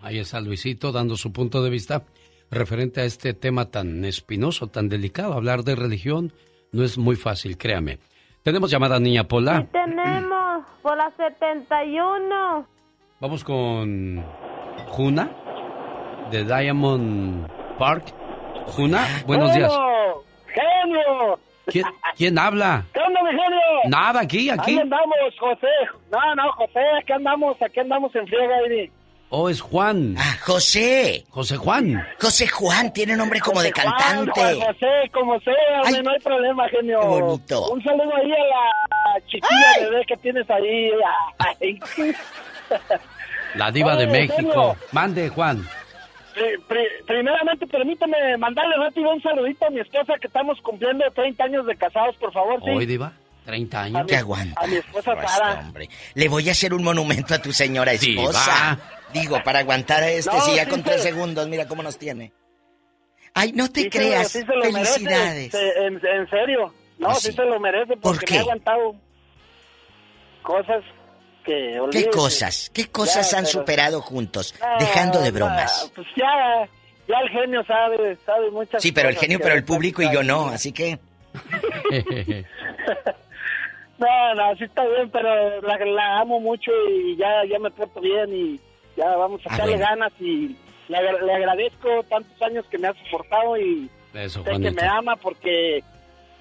[0.00, 2.04] Ahí está Luisito dando su punto de vista
[2.50, 5.34] referente a este tema tan espinoso, tan delicado.
[5.34, 6.32] Hablar de religión
[6.72, 7.98] no es muy fácil, créame.
[8.42, 9.66] Tenemos llamada Niña Pola.
[9.72, 12.66] Tenemos por la 71.
[13.20, 14.24] Vamos con
[14.86, 15.30] Juna
[16.30, 17.48] de Diamond
[17.78, 18.17] Park.
[18.68, 19.72] Juna, buenos días.
[20.46, 21.38] ¡Genio!
[21.66, 21.84] ¿Quién,
[22.16, 22.84] quién habla?
[22.92, 23.60] ¿Qué onda, mi genio?
[23.88, 24.72] Nada, aquí, aquí.
[24.72, 25.66] Ahí andamos, José.
[26.10, 28.90] No, no, José, aquí andamos, aquí andamos en friega, Iri.
[29.30, 30.14] Oh, es Juan.
[30.18, 31.26] Ah, José.
[31.28, 32.02] José Juan.
[32.18, 34.40] José Juan tiene nombre como de José cantante.
[34.40, 37.00] Juan José, como sea, hombre, no hay problema, genio.
[37.00, 37.68] qué bonito.
[37.70, 40.90] Un saludo ahí a la chiquilla bebé que tienes ahí.
[41.38, 41.78] Ay.
[43.54, 44.36] La diva de México.
[44.36, 44.76] genio.
[44.92, 45.68] Mande, Juan.
[46.38, 51.42] Pri- pri- primeramente, permíteme mandarle rápido un saludito a mi esposa que estamos cumpliendo 30
[51.44, 52.70] años de casados, por favor, ¿sí?
[52.70, 53.12] Hoy, diva.
[53.44, 54.06] 30 años.
[54.06, 54.60] Que aguanta.
[54.60, 55.60] A mi esposa Pues, Sara.
[55.60, 55.88] hombre.
[56.14, 58.22] Le voy a hacer un monumento a tu señora Diva.
[58.22, 58.78] esposa.
[59.12, 61.82] Digo, para aguantar a este, No, si ya sí con se- tres segundos, mira cómo
[61.82, 62.30] nos tiene.
[63.34, 64.28] Ay, no te Sí, creas.
[64.30, 65.50] sí se lo merece, Felicidades.
[65.50, 66.74] se- en, en serio.
[66.98, 67.30] No, Pues sí.
[67.30, 67.36] sí.
[67.36, 68.34] se lo merece porque qué?
[68.34, 68.94] me ha aguantado
[70.42, 70.82] cosas
[71.48, 71.80] que...
[71.90, 72.70] ¿Qué cosas?
[72.74, 74.54] ¿Qué cosas Ya, han pero- superado juntos?
[74.60, 75.90] Ah, Dejando de no, bromas.
[75.94, 76.68] pues ya,
[77.08, 80.22] ya el genio sabe, sabe muchas Sí, pero el genio, pero el público y yo
[80.22, 80.98] no, así que...
[83.98, 88.00] No, no, sí está bien, pero la, la amo mucho y ya, ya me porto
[88.00, 88.60] bien y
[88.96, 89.86] ya vamos a Ah, echarle bueno.
[89.90, 90.56] ganas y
[90.86, 94.82] le, agra- le agradezco tantos años que me ha soportado y Eso, sé que me
[94.86, 95.82] ama porque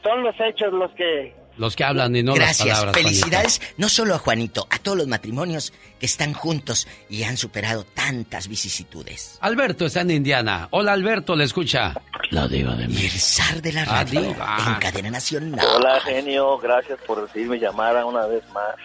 [0.04, 1.34] son los hechos los que...
[1.58, 3.04] Los que hablan y no Gracias, las palabras.
[3.04, 7.84] felicidades no solo a Juanito, a todos los matrimonios que están juntos y han superado
[7.84, 9.38] tantas vicisitudes.
[9.42, 10.68] Alberto está en Indiana.
[10.72, 11.94] Hola, Alberto, le escucha.
[12.30, 15.66] La diva de Y el zar de la Ah, radio en cadena nacional.
[15.76, 16.58] Hola, genio.
[16.60, 18.76] Gracias por recibirme llamada una vez más.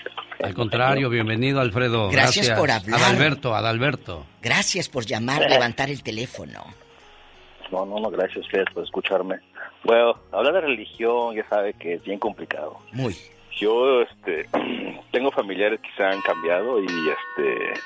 [0.43, 2.09] Al contrario, bienvenido, Alfredo.
[2.11, 3.01] Gracias por hablar.
[3.01, 4.27] Adalberto, Adalberto.
[4.41, 6.65] Gracias por llamar, levantar el teléfono.
[7.71, 9.37] No, no, no, gracias a ustedes por escucharme.
[9.85, 12.79] Bueno, hablar de religión ya sabe que es bien complicado.
[12.93, 13.15] Muy.
[13.59, 14.49] Yo, este,
[15.13, 17.81] tengo familiares que se han cambiado y, este,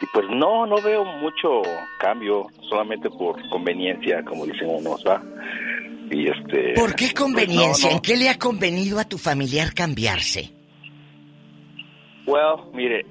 [0.00, 1.62] y pues no, no veo mucho
[1.98, 5.22] cambio, solamente por conveniencia, como dicen unos, ¿va?
[6.10, 6.74] Y este.
[6.74, 7.64] ¿Por qué conveniencia?
[7.64, 7.96] pues, no, no.
[7.96, 10.50] ¿En qué le ha convenido a tu familiar cambiarse?
[12.26, 13.04] Well, mire,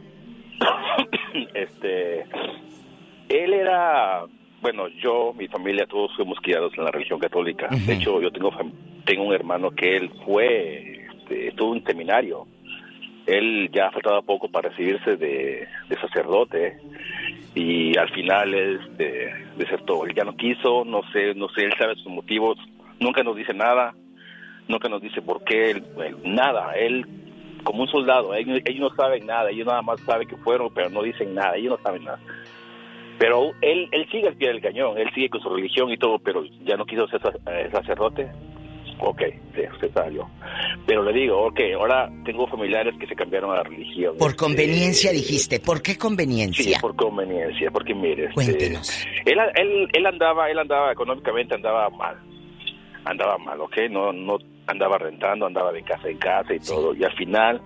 [1.54, 2.22] este,
[3.30, 4.26] él era,
[4.62, 7.68] bueno, yo, mi familia, todos fuimos criados en la religión católica.
[7.86, 8.52] De hecho, yo tengo
[9.06, 12.46] tengo un hermano que él fue, este, estuvo en un seminario.
[13.26, 16.78] Él ya faltaba poco para recibirse de, de sacerdote
[17.56, 20.06] y al final él este, desertó.
[20.06, 22.58] Él ya no quiso, no sé, no sé, él sabe sus motivos,
[23.00, 23.94] nunca nos dice nada,
[24.68, 26.74] nunca nos dice por qué, él- él- nada.
[26.76, 27.06] Él
[27.64, 30.90] como un soldado, ellos, ellos no saben nada, ellos nada más saben que fueron, pero
[30.90, 32.20] no dicen nada, ellos no saben nada.
[33.22, 36.18] Pero él, él sigue al pie del cañón, él sigue con su religión y todo,
[36.18, 38.28] pero ya no quiso ser eh, sacerdote.
[39.04, 39.22] Ok,
[39.56, 40.28] sí, usted salió.
[40.88, 44.18] Pero le digo, ok, ahora tengo familiares que se cambiaron a la religión.
[44.18, 45.60] Por Este, conveniencia dijiste.
[45.60, 46.80] ¿Por qué Sí, conveniencia?
[46.82, 49.06] por conveniencia, porque mire, este, Cuéntenos.
[49.26, 52.18] él, él, él andaba, él andaba económicamente andaba mal.
[53.06, 53.76] andaba mal, ¿ok?
[53.92, 54.38] No, no
[54.68, 56.94] andaba rentando, andaba de casa en casa y todo.
[56.96, 57.62] Y al final,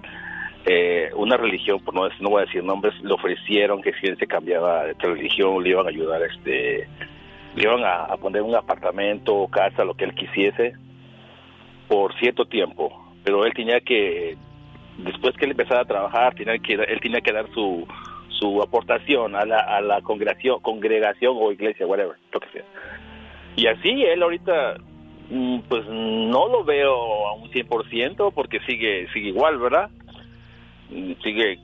[0.66, 4.18] eh, una religión, por no, no voy a decir nombres, le ofrecieron que si él
[4.18, 6.88] se cambiaba de religión, le iban a ayudar, este,
[7.56, 10.74] le iban a, a poner un apartamento o casa, lo que él quisiese,
[11.88, 12.92] por cierto tiempo.
[13.24, 14.38] Pero él tenía que,
[14.98, 17.88] después que él empezara a trabajar, tenía que, él tenía que dar su,
[18.40, 22.64] su aportación a la, a la congregación, congregación o iglesia, whatever, lo que sea.
[23.56, 24.78] Y así él ahorita,
[25.30, 29.90] mm, pues no lo veo a un 100% porque sigue, sigue igual, ¿verdad?
[30.90, 31.60] Sigue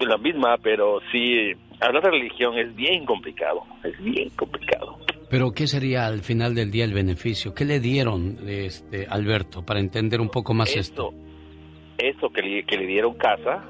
[0.00, 4.98] la misma, pero sí, hablar de religión es bien complicado, es bien complicado.
[5.30, 7.54] Pero ¿qué sería al final del día el beneficio?
[7.54, 11.14] ¿Qué le dieron, este, Alberto, para entender un poco más esto?
[11.96, 13.64] Eso que le, que le dieron casa,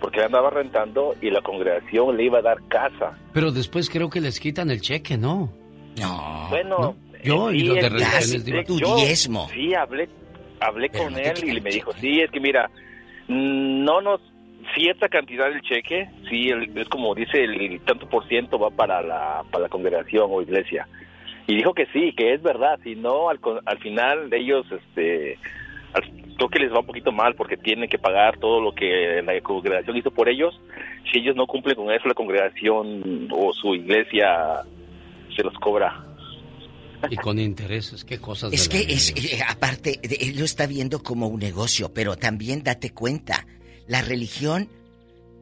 [0.00, 3.18] porque él andaba rentando y la congregación le iba a dar casa.
[3.32, 5.52] Pero después creo que les quitan el cheque, ¿no?
[6.00, 6.46] No.
[6.50, 6.94] Bueno,
[7.24, 9.48] Yo y los de el- religiones Tu diezmo.
[9.52, 10.08] Sí, hablé,
[10.60, 12.70] hablé con él y me dijo, sí, es que mira,
[13.30, 14.20] no nos
[14.74, 19.00] cierta cantidad del cheque, sí, el- es como dice el, tanto por ciento va para
[19.02, 20.86] la para la congregación o iglesia.
[21.46, 25.38] Y dijo que sí, que es verdad, si no al, al final ellos este
[26.36, 29.38] creo que les va un poquito mal porque tienen que pagar todo lo que la
[29.42, 30.58] congregación hizo por ellos.
[31.12, 34.62] Si ellos no cumplen con eso, la congregación o su iglesia
[35.36, 36.04] se los cobra.
[37.10, 38.52] Y con intereses, qué cosas.
[38.52, 42.62] Es que es, eh, aparte, de- él lo está viendo como un negocio, pero también
[42.62, 43.46] date cuenta,
[43.86, 44.68] la religión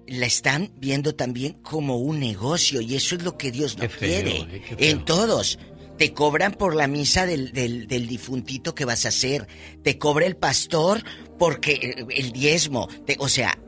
[0.07, 3.99] la están viendo también como un negocio y eso es lo que Dios no feo,
[3.99, 4.37] quiere.
[4.39, 5.59] eh, en todos.
[5.99, 9.49] Te cobran por la misa del, del, del difuntito que vas a hacer.
[9.83, 11.03] Te cobra el pastor
[11.39, 12.89] porque eh, el diezmo.
[13.05, 13.59] te- o sea,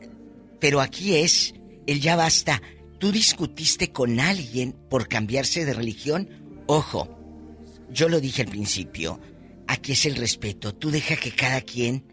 [0.59, 1.53] pero aquí es,
[1.87, 2.61] el ya basta.
[2.99, 6.29] ¿Tú discutiste con alguien por cambiarse de religión?
[6.67, 7.19] Ojo,
[7.91, 9.19] yo lo dije al principio,
[9.67, 10.73] aquí es el respeto.
[10.73, 12.05] Tú deja que cada quien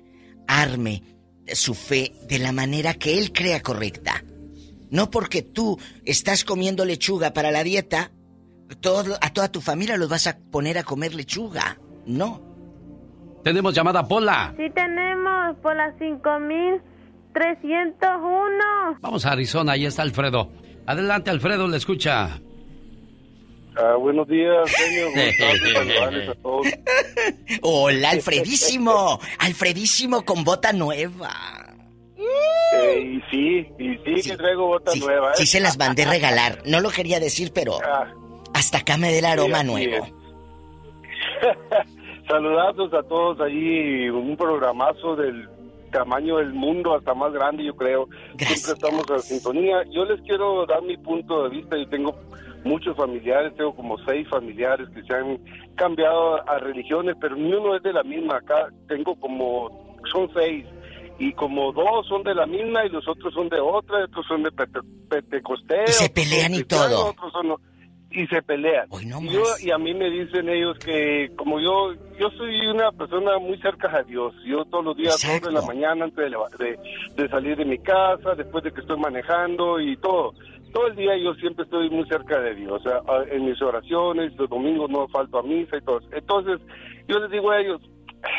[0.46, 1.02] arme
[1.46, 4.24] su fe de la manera que él crea correcta.
[4.90, 8.10] No porque tú estás comiendo lechuga para la dieta,
[8.80, 11.78] todo, a toda tu familia los vas a poner a comer lechuga.
[12.06, 12.42] No.
[13.44, 14.54] Tenemos llamada Pola.
[14.56, 18.98] Sí tenemos por las 5301.
[19.00, 20.50] Vamos a Arizona, ahí está Alfredo.
[20.86, 22.40] Adelante, Alfredo, le escucha.
[23.80, 24.56] Ah, buenos días,
[26.30, 26.66] a todos.
[27.62, 29.20] Hola, Alfredísimo.
[29.38, 31.30] Alfredísimo con bota nueva.
[32.74, 35.34] Eh, y sí, y sí, que traigo bota nueva, ¿eh?
[35.36, 36.62] Sí se las mandé regalar.
[36.66, 38.12] No lo quería decir, pero Ah,
[38.52, 40.06] hasta acá me dé el aroma nuevo.
[42.28, 45.48] Saludazos a todos allí, un programazo del
[45.92, 48.08] tamaño del mundo, hasta más grande, yo creo.
[48.36, 49.84] Siempre estamos en sintonía.
[49.90, 51.76] Yo les quiero dar mi punto de vista.
[51.78, 52.14] Yo tengo
[52.64, 55.38] muchos familiares, tengo como seis familiares que se han
[55.76, 58.36] cambiado a religiones, pero ni uno es de la misma.
[58.38, 60.66] Acá tengo como, son seis.
[61.20, 64.42] Y como dos son de la misma y los otros son de otra, otros son
[64.44, 65.90] de pente- pentecostés.
[65.90, 67.06] Y se pelean y todo.
[67.10, 67.54] otros son
[68.10, 68.88] y se pelean.
[69.20, 73.38] y, yo, y a mí me dicen ellos que como yo yo soy una persona
[73.38, 76.48] muy cerca a Dios, yo todos los días, dos de la mañana antes de, leva-
[76.58, 76.78] de,
[77.22, 80.32] de salir de mi casa, después de que estoy manejando y todo,
[80.72, 83.00] todo el día yo siempre estoy muy cerca de Dios, o sea,
[83.30, 86.00] en mis oraciones, los domingos no falto a misa y todo.
[86.12, 86.60] Entonces,
[87.06, 87.80] yo les digo a ellos,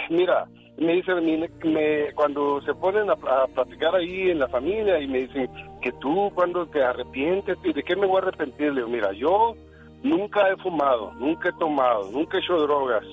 [0.09, 0.45] mira,
[0.77, 5.19] me dicen, me- me- cuando se ponen a, platicar ahí en la familia y me
[5.27, 5.49] dicen
[5.81, 8.67] que tú cuando te arrepientes, ¿y ¿de qué me voy a arrepentir?
[8.73, 9.55] Le digo, mira, yo
[10.03, 13.03] nunca he fumado, nunca he tomado, nunca he hecho drogas,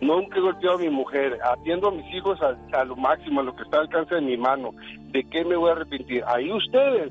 [0.00, 3.56] nunca he golpeado a mi mujer, atiendo a mis hijos a lo máximo, a lo
[3.56, 4.70] que está al alcance de mi mano.
[5.10, 6.22] ¿De qué me voy a arrepentir?
[6.26, 7.10] Ahí ustedes,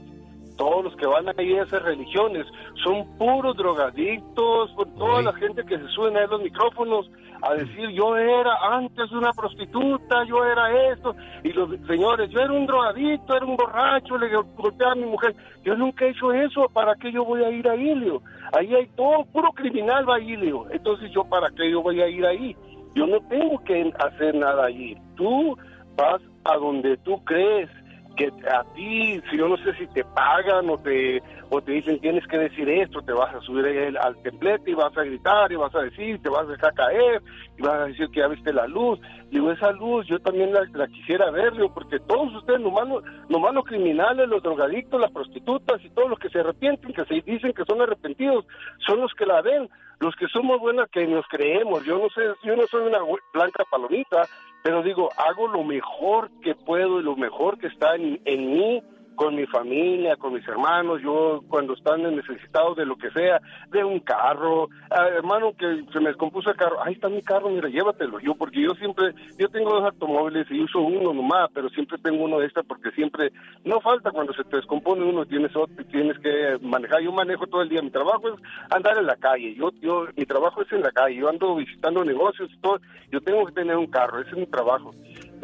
[0.55, 2.45] todos los que van ahí a esas religiones,
[2.83, 7.09] son puros drogadictos, por toda la gente que se suben a los micrófonos
[7.41, 12.53] a decir yo era antes una prostituta, yo era esto, y los señores, yo era
[12.53, 16.69] un drogadicto, era un borracho, le golpeaba a mi mujer, yo nunca he hecho eso,
[16.73, 18.21] ¿para qué yo voy a ir ahí, Leo?
[18.57, 20.67] Ahí hay todo, puro criminal va ahí, Leo.
[20.71, 22.55] Entonces yo, ¿para qué yo voy a ir ahí?
[22.95, 24.95] Yo no tengo que hacer nada allí.
[25.15, 25.57] Tú
[25.97, 27.69] vas a donde tú crees
[28.15, 31.99] que a ti, si yo no sé si te pagan o te, o te dicen
[31.99, 33.65] tienes que decir esto, te vas a subir
[33.97, 37.21] al, templete y vas a gritar y vas a decir, te vas a dejar caer
[37.57, 38.99] y vas a decir que ya viste la luz.
[39.29, 44.27] Digo, esa luz yo también la, quisiera ver, porque todos ustedes, los- nomás los criminales,
[44.29, 47.81] los drogadictos, las prostitutas y todos los que se arrepienten, que se dicen que son
[47.81, 48.45] arrepentidos,
[48.85, 49.69] son los que la ven.
[49.99, 51.85] Los que somos buenas que nos creemos.
[51.85, 52.99] Yo no sé, yo no soy una
[53.33, 54.23] blanca palomita,
[54.65, 58.81] pero digo, hago lo mejor que puedo y lo mejor que está en, en mí
[59.15, 63.39] con mi familia, con mis hermanos, yo cuando están necesitados de lo que sea,
[63.69, 67.49] de un carro, ah, hermano que se me descompuso el carro, ahí está mi carro,
[67.49, 71.69] mira, llévatelo, yo porque yo siempre, yo tengo dos automóviles y uso uno nomás, pero
[71.69, 73.31] siempre tengo uno de estas porque siempre,
[73.63, 77.61] no falta cuando se te descompone uno, tienes otro, tienes que manejar, yo manejo todo
[77.61, 78.35] el día, mi trabajo es
[78.69, 82.03] andar en la calle, yo, yo, mi trabajo es en la calle, yo ando visitando
[82.03, 82.79] negocios y todo,
[83.11, 84.93] yo tengo que tener un carro, ese es mi trabajo.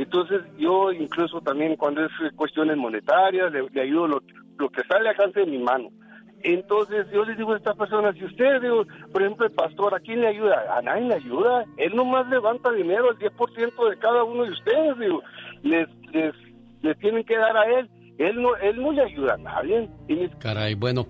[0.01, 5.45] Entonces yo incluso también cuando es cuestiones monetarias le, ayudo lo, que sale a de
[5.45, 5.89] mi mano.
[6.41, 8.63] Entonces yo les digo a estas personas, si usted,
[9.11, 10.75] por ejemplo, el pastor, ¿a quién le ayuda?
[10.75, 11.65] A nadie le ayuda.
[11.77, 15.21] Él nomás levanta dinero, el 10% de cada uno de ustedes, digo.
[15.61, 16.33] Les, les,
[16.81, 17.87] les tienen que dar a él.
[18.17, 19.87] Él no, él no le ayuda a nadie.
[20.39, 21.05] Caray, bueno.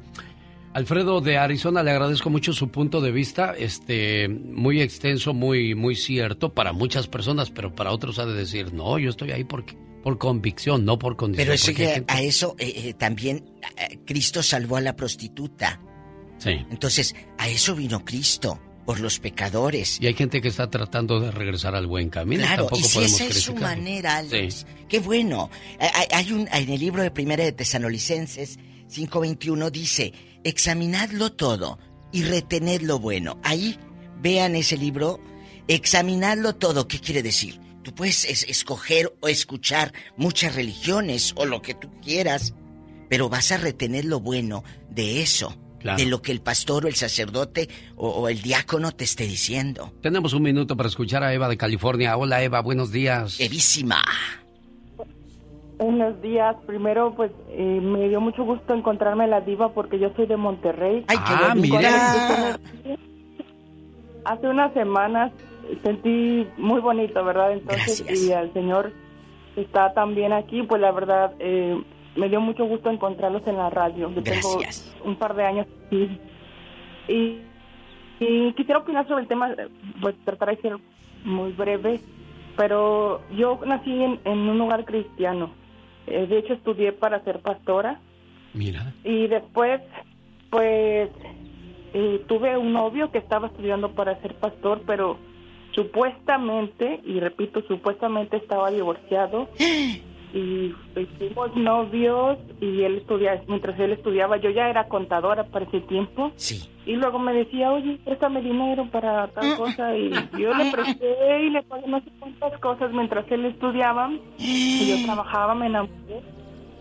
[0.73, 5.95] Alfredo de Arizona, le agradezco mucho su punto de vista, este, muy extenso, muy, muy
[5.95, 9.75] cierto para muchas personas, pero para otros ha de decir, no, yo estoy ahí porque,
[10.01, 11.45] por convicción, no por condición.
[11.45, 15.81] Pero es que a eso eh, eh, también eh, Cristo salvó a la prostituta.
[16.37, 16.51] Sí.
[16.71, 19.99] Entonces, a eso vino Cristo, por los pecadores.
[19.99, 22.43] Y hay gente que está tratando de regresar al buen camino.
[22.43, 25.49] Claro, y si esa es su manera, Alex, qué bueno.
[26.11, 28.57] Hay un, en el libro de Primera de Tesanolicenses
[28.91, 31.79] 5.21 dice, examinadlo todo
[32.11, 33.39] y retened lo bueno.
[33.43, 33.77] Ahí
[34.21, 35.19] vean ese libro,
[35.67, 36.87] examinadlo todo.
[36.87, 37.59] ¿Qué quiere decir?
[37.83, 42.53] Tú puedes escoger o escuchar muchas religiones o lo que tú quieras,
[43.09, 45.57] pero vas a retener lo bueno de eso.
[45.97, 49.91] De lo que el pastor o el sacerdote o, o, el diácono te esté diciendo.
[50.03, 52.15] Tenemos un minuto para escuchar a Eva de California.
[52.17, 53.39] Hola Eva, buenos días.
[53.39, 53.99] Evísima.
[55.81, 56.55] Buenos días.
[56.67, 61.03] Primero, pues eh, me dio mucho gusto encontrarme la diva porque yo soy de Monterrey.
[61.07, 62.59] ¡Ay, qué ah, mira!
[64.23, 65.31] Hace unas semanas
[65.81, 67.53] sentí muy bonito, ¿verdad?
[67.53, 68.93] Entonces, y el Señor
[69.55, 71.81] está también aquí, pues la verdad, eh,
[72.15, 74.11] me dio mucho gusto encontrarlos en la radio.
[74.11, 74.59] Yo tengo
[75.03, 76.19] un par de años aquí.
[77.07, 77.39] Y,
[78.19, 79.49] y quisiera opinar sobre el tema,
[79.99, 80.77] pues tratar de ser
[81.23, 82.01] muy breve,
[82.55, 85.59] pero yo nací en, en un lugar cristiano
[86.07, 87.99] eh, de hecho, estudié para ser pastora.
[88.53, 88.93] Mira.
[89.03, 89.81] Y después,
[90.49, 91.09] pues,
[91.93, 95.17] eh, tuve un novio que estaba estudiando para ser pastor, pero
[95.73, 99.49] supuestamente, y repito, supuestamente estaba divorciado.
[100.33, 100.73] y
[101.17, 106.31] fuimos novios y él estudiaba, mientras él estudiaba, yo ya era contadora para ese tiempo.
[106.35, 106.69] Sí.
[106.85, 109.95] Y luego me decía, oye, préstame dinero para tal cosa.
[109.95, 114.11] Y yo le presté y le pagué no sé cuántas cosas mientras él estudiaba.
[114.37, 116.21] Y yo trabajaba, me enamoré.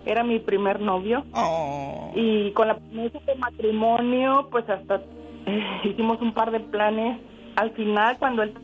[0.07, 1.25] Era mi primer novio.
[1.35, 2.13] Oh.
[2.15, 5.03] Y con la promesa de matrimonio, pues hasta
[5.47, 7.19] eh, hicimos un par de planes.
[7.57, 8.55] Al final, cuando él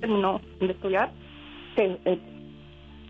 [0.00, 1.10] terminó de estudiar,
[1.76, 2.18] se, eh,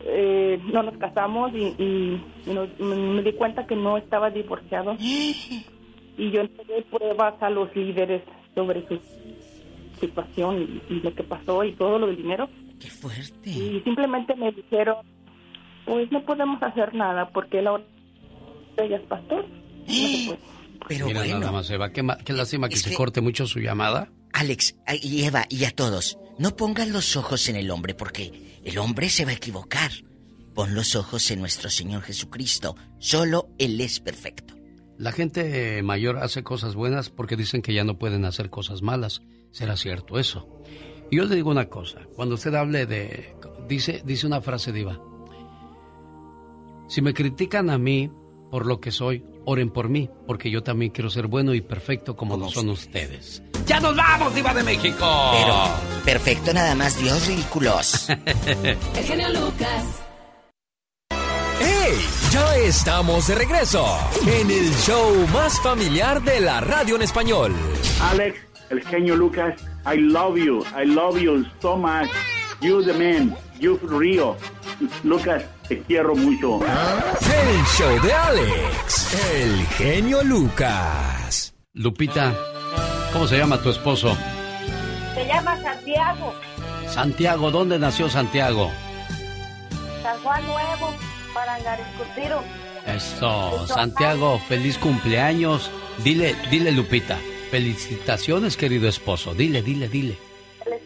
[0.00, 4.96] eh, no nos casamos y, me, di cuenta que no estaba divorciado.
[5.00, 8.22] y yo entregué pruebas a los líderes
[8.54, 9.00] sobre su
[10.00, 12.48] situación y, lo que pasó y todo lo del dinero.
[12.80, 13.50] ¡Qué fuerte!
[13.50, 14.96] Y simplemente me dijeron,
[15.84, 17.84] pues no podemos hacer nada porque él ahora
[18.76, 19.46] ella es pastor.
[20.86, 21.38] Pero Mira, bueno.
[21.38, 24.10] nada más, Eva, qué, qué lástima que, se corte mucho su llamada.
[24.34, 28.78] Alex y Eva y a todos, no pongan los ojos en el hombre porque el
[28.78, 29.90] hombre se va a equivocar.
[30.54, 32.76] Pon los ojos en nuestro Señor Jesucristo.
[32.98, 34.54] Solo Él es perfecto.
[34.98, 39.22] La gente mayor hace cosas buenas porque dicen que ya no pueden hacer cosas malas.
[39.50, 40.48] ¿Será cierto eso?
[41.10, 42.00] Y yo le digo una cosa.
[42.14, 43.34] Cuando usted hable de...
[43.68, 45.00] Dice, dice una frase diva.
[46.88, 48.10] Si me critican a mí
[48.54, 52.14] por lo que soy, oren por mí, porque yo también quiero ser bueno y perfecto
[52.14, 53.42] como lo son ustedes.
[53.66, 55.32] ¡Ya nos vamos, Diva de México!
[55.32, 55.56] Pero,
[56.04, 58.08] perfecto nada más, Dios ridículos.
[58.46, 60.02] El genio Lucas.
[61.10, 61.98] ¡Hey!
[62.30, 63.84] Ya estamos de regreso
[64.24, 67.52] en el show más familiar de la radio en español.
[68.02, 68.38] Alex,
[68.70, 70.64] el genio Lucas, I love you.
[70.80, 72.08] I love you so much.
[72.60, 73.36] You the man.
[73.58, 74.36] You Rio.
[75.02, 76.60] Lucas, te quiero mucho.
[76.62, 81.54] El show de Alex, el genio Lucas.
[81.72, 82.34] Lupita.
[83.12, 84.16] ¿Cómo se llama tu esposo?
[85.14, 86.34] Se llama Santiago.
[86.88, 88.70] Santiago, ¿dónde nació Santiago?
[90.02, 90.94] San Juan Nuevo,
[91.32, 92.42] Parangariscutiro.
[92.86, 95.70] Eso, Santiago, feliz cumpleaños.
[96.02, 97.18] Dile, dile Lupita,
[97.50, 99.34] felicitaciones querido esposo.
[99.34, 100.18] Dile, dile, dile.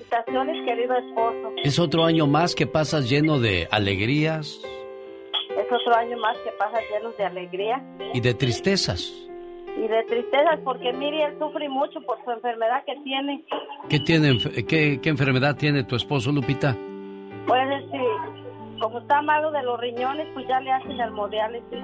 [0.09, 1.53] Felicitaciones querido esposo.
[1.63, 4.61] Es otro año más que pasas lleno de alegrías.
[5.51, 7.83] Es otro año más que pasas lleno de alegría.
[8.15, 9.29] Y de tristezas
[9.77, 13.45] y de tristezas porque Miriam sufre mucho por su enfermedad que tiene.
[13.89, 16.77] ¿Qué, tiene, qué, qué enfermedad tiene tu esposo, Lupita?
[17.47, 21.79] Pues sí, como está malo de los riñones, pues ya le hacen almodiálisis.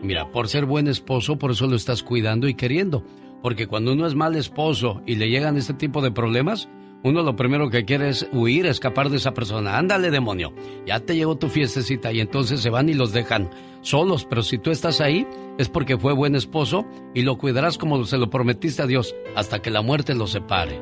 [0.00, 3.02] Mira, por ser buen esposo, por eso lo estás cuidando y queriendo.
[3.42, 6.68] Porque cuando uno es mal esposo y le llegan este tipo de problemas,
[7.04, 9.76] uno lo primero que quiere es huir, escapar de esa persona.
[9.76, 10.54] Ándale, demonio.
[10.86, 13.50] Ya te llegó tu fiestecita y entonces se van y los dejan
[13.82, 14.24] solos.
[14.24, 15.26] Pero si tú estás ahí,
[15.58, 19.60] es porque fue buen esposo y lo cuidarás como se lo prometiste a Dios hasta
[19.60, 20.80] que la muerte los separe.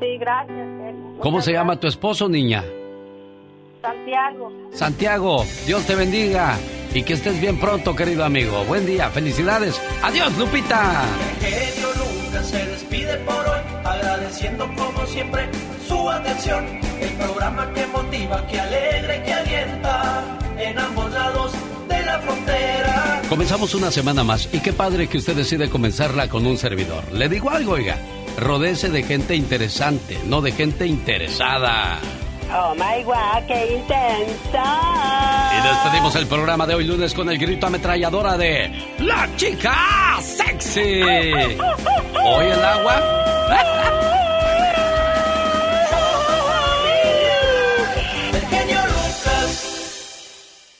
[0.00, 0.68] Sí, gracias.
[1.18, 2.62] ¿Cómo se llama tu esposo, niña?
[3.82, 4.52] Santiago.
[4.70, 6.56] Santiago, Dios te bendiga
[6.94, 8.64] y que estés bien pronto, querido amigo.
[8.64, 9.80] Buen día, felicidades.
[10.02, 11.04] Adiós, Lupita.
[12.42, 15.48] Se despide por hoy, agradeciendo como siempre
[15.86, 16.66] su atención.
[17.00, 21.52] El programa que motiva, que alegra y que alienta en ambos lados
[21.88, 23.22] de la frontera.
[23.28, 27.04] Comenzamos una semana más y qué padre que usted decide comenzarla con un servidor.
[27.12, 27.98] Le digo algo, oiga,
[28.38, 32.00] rodece de gente interesante, no de gente interesada.
[32.52, 35.50] Oh my god, qué intensa.
[35.58, 41.02] Y despedimos el programa de hoy lunes con el grito ametralladora de La chica sexy.
[41.02, 44.20] ¿Hoy el agua?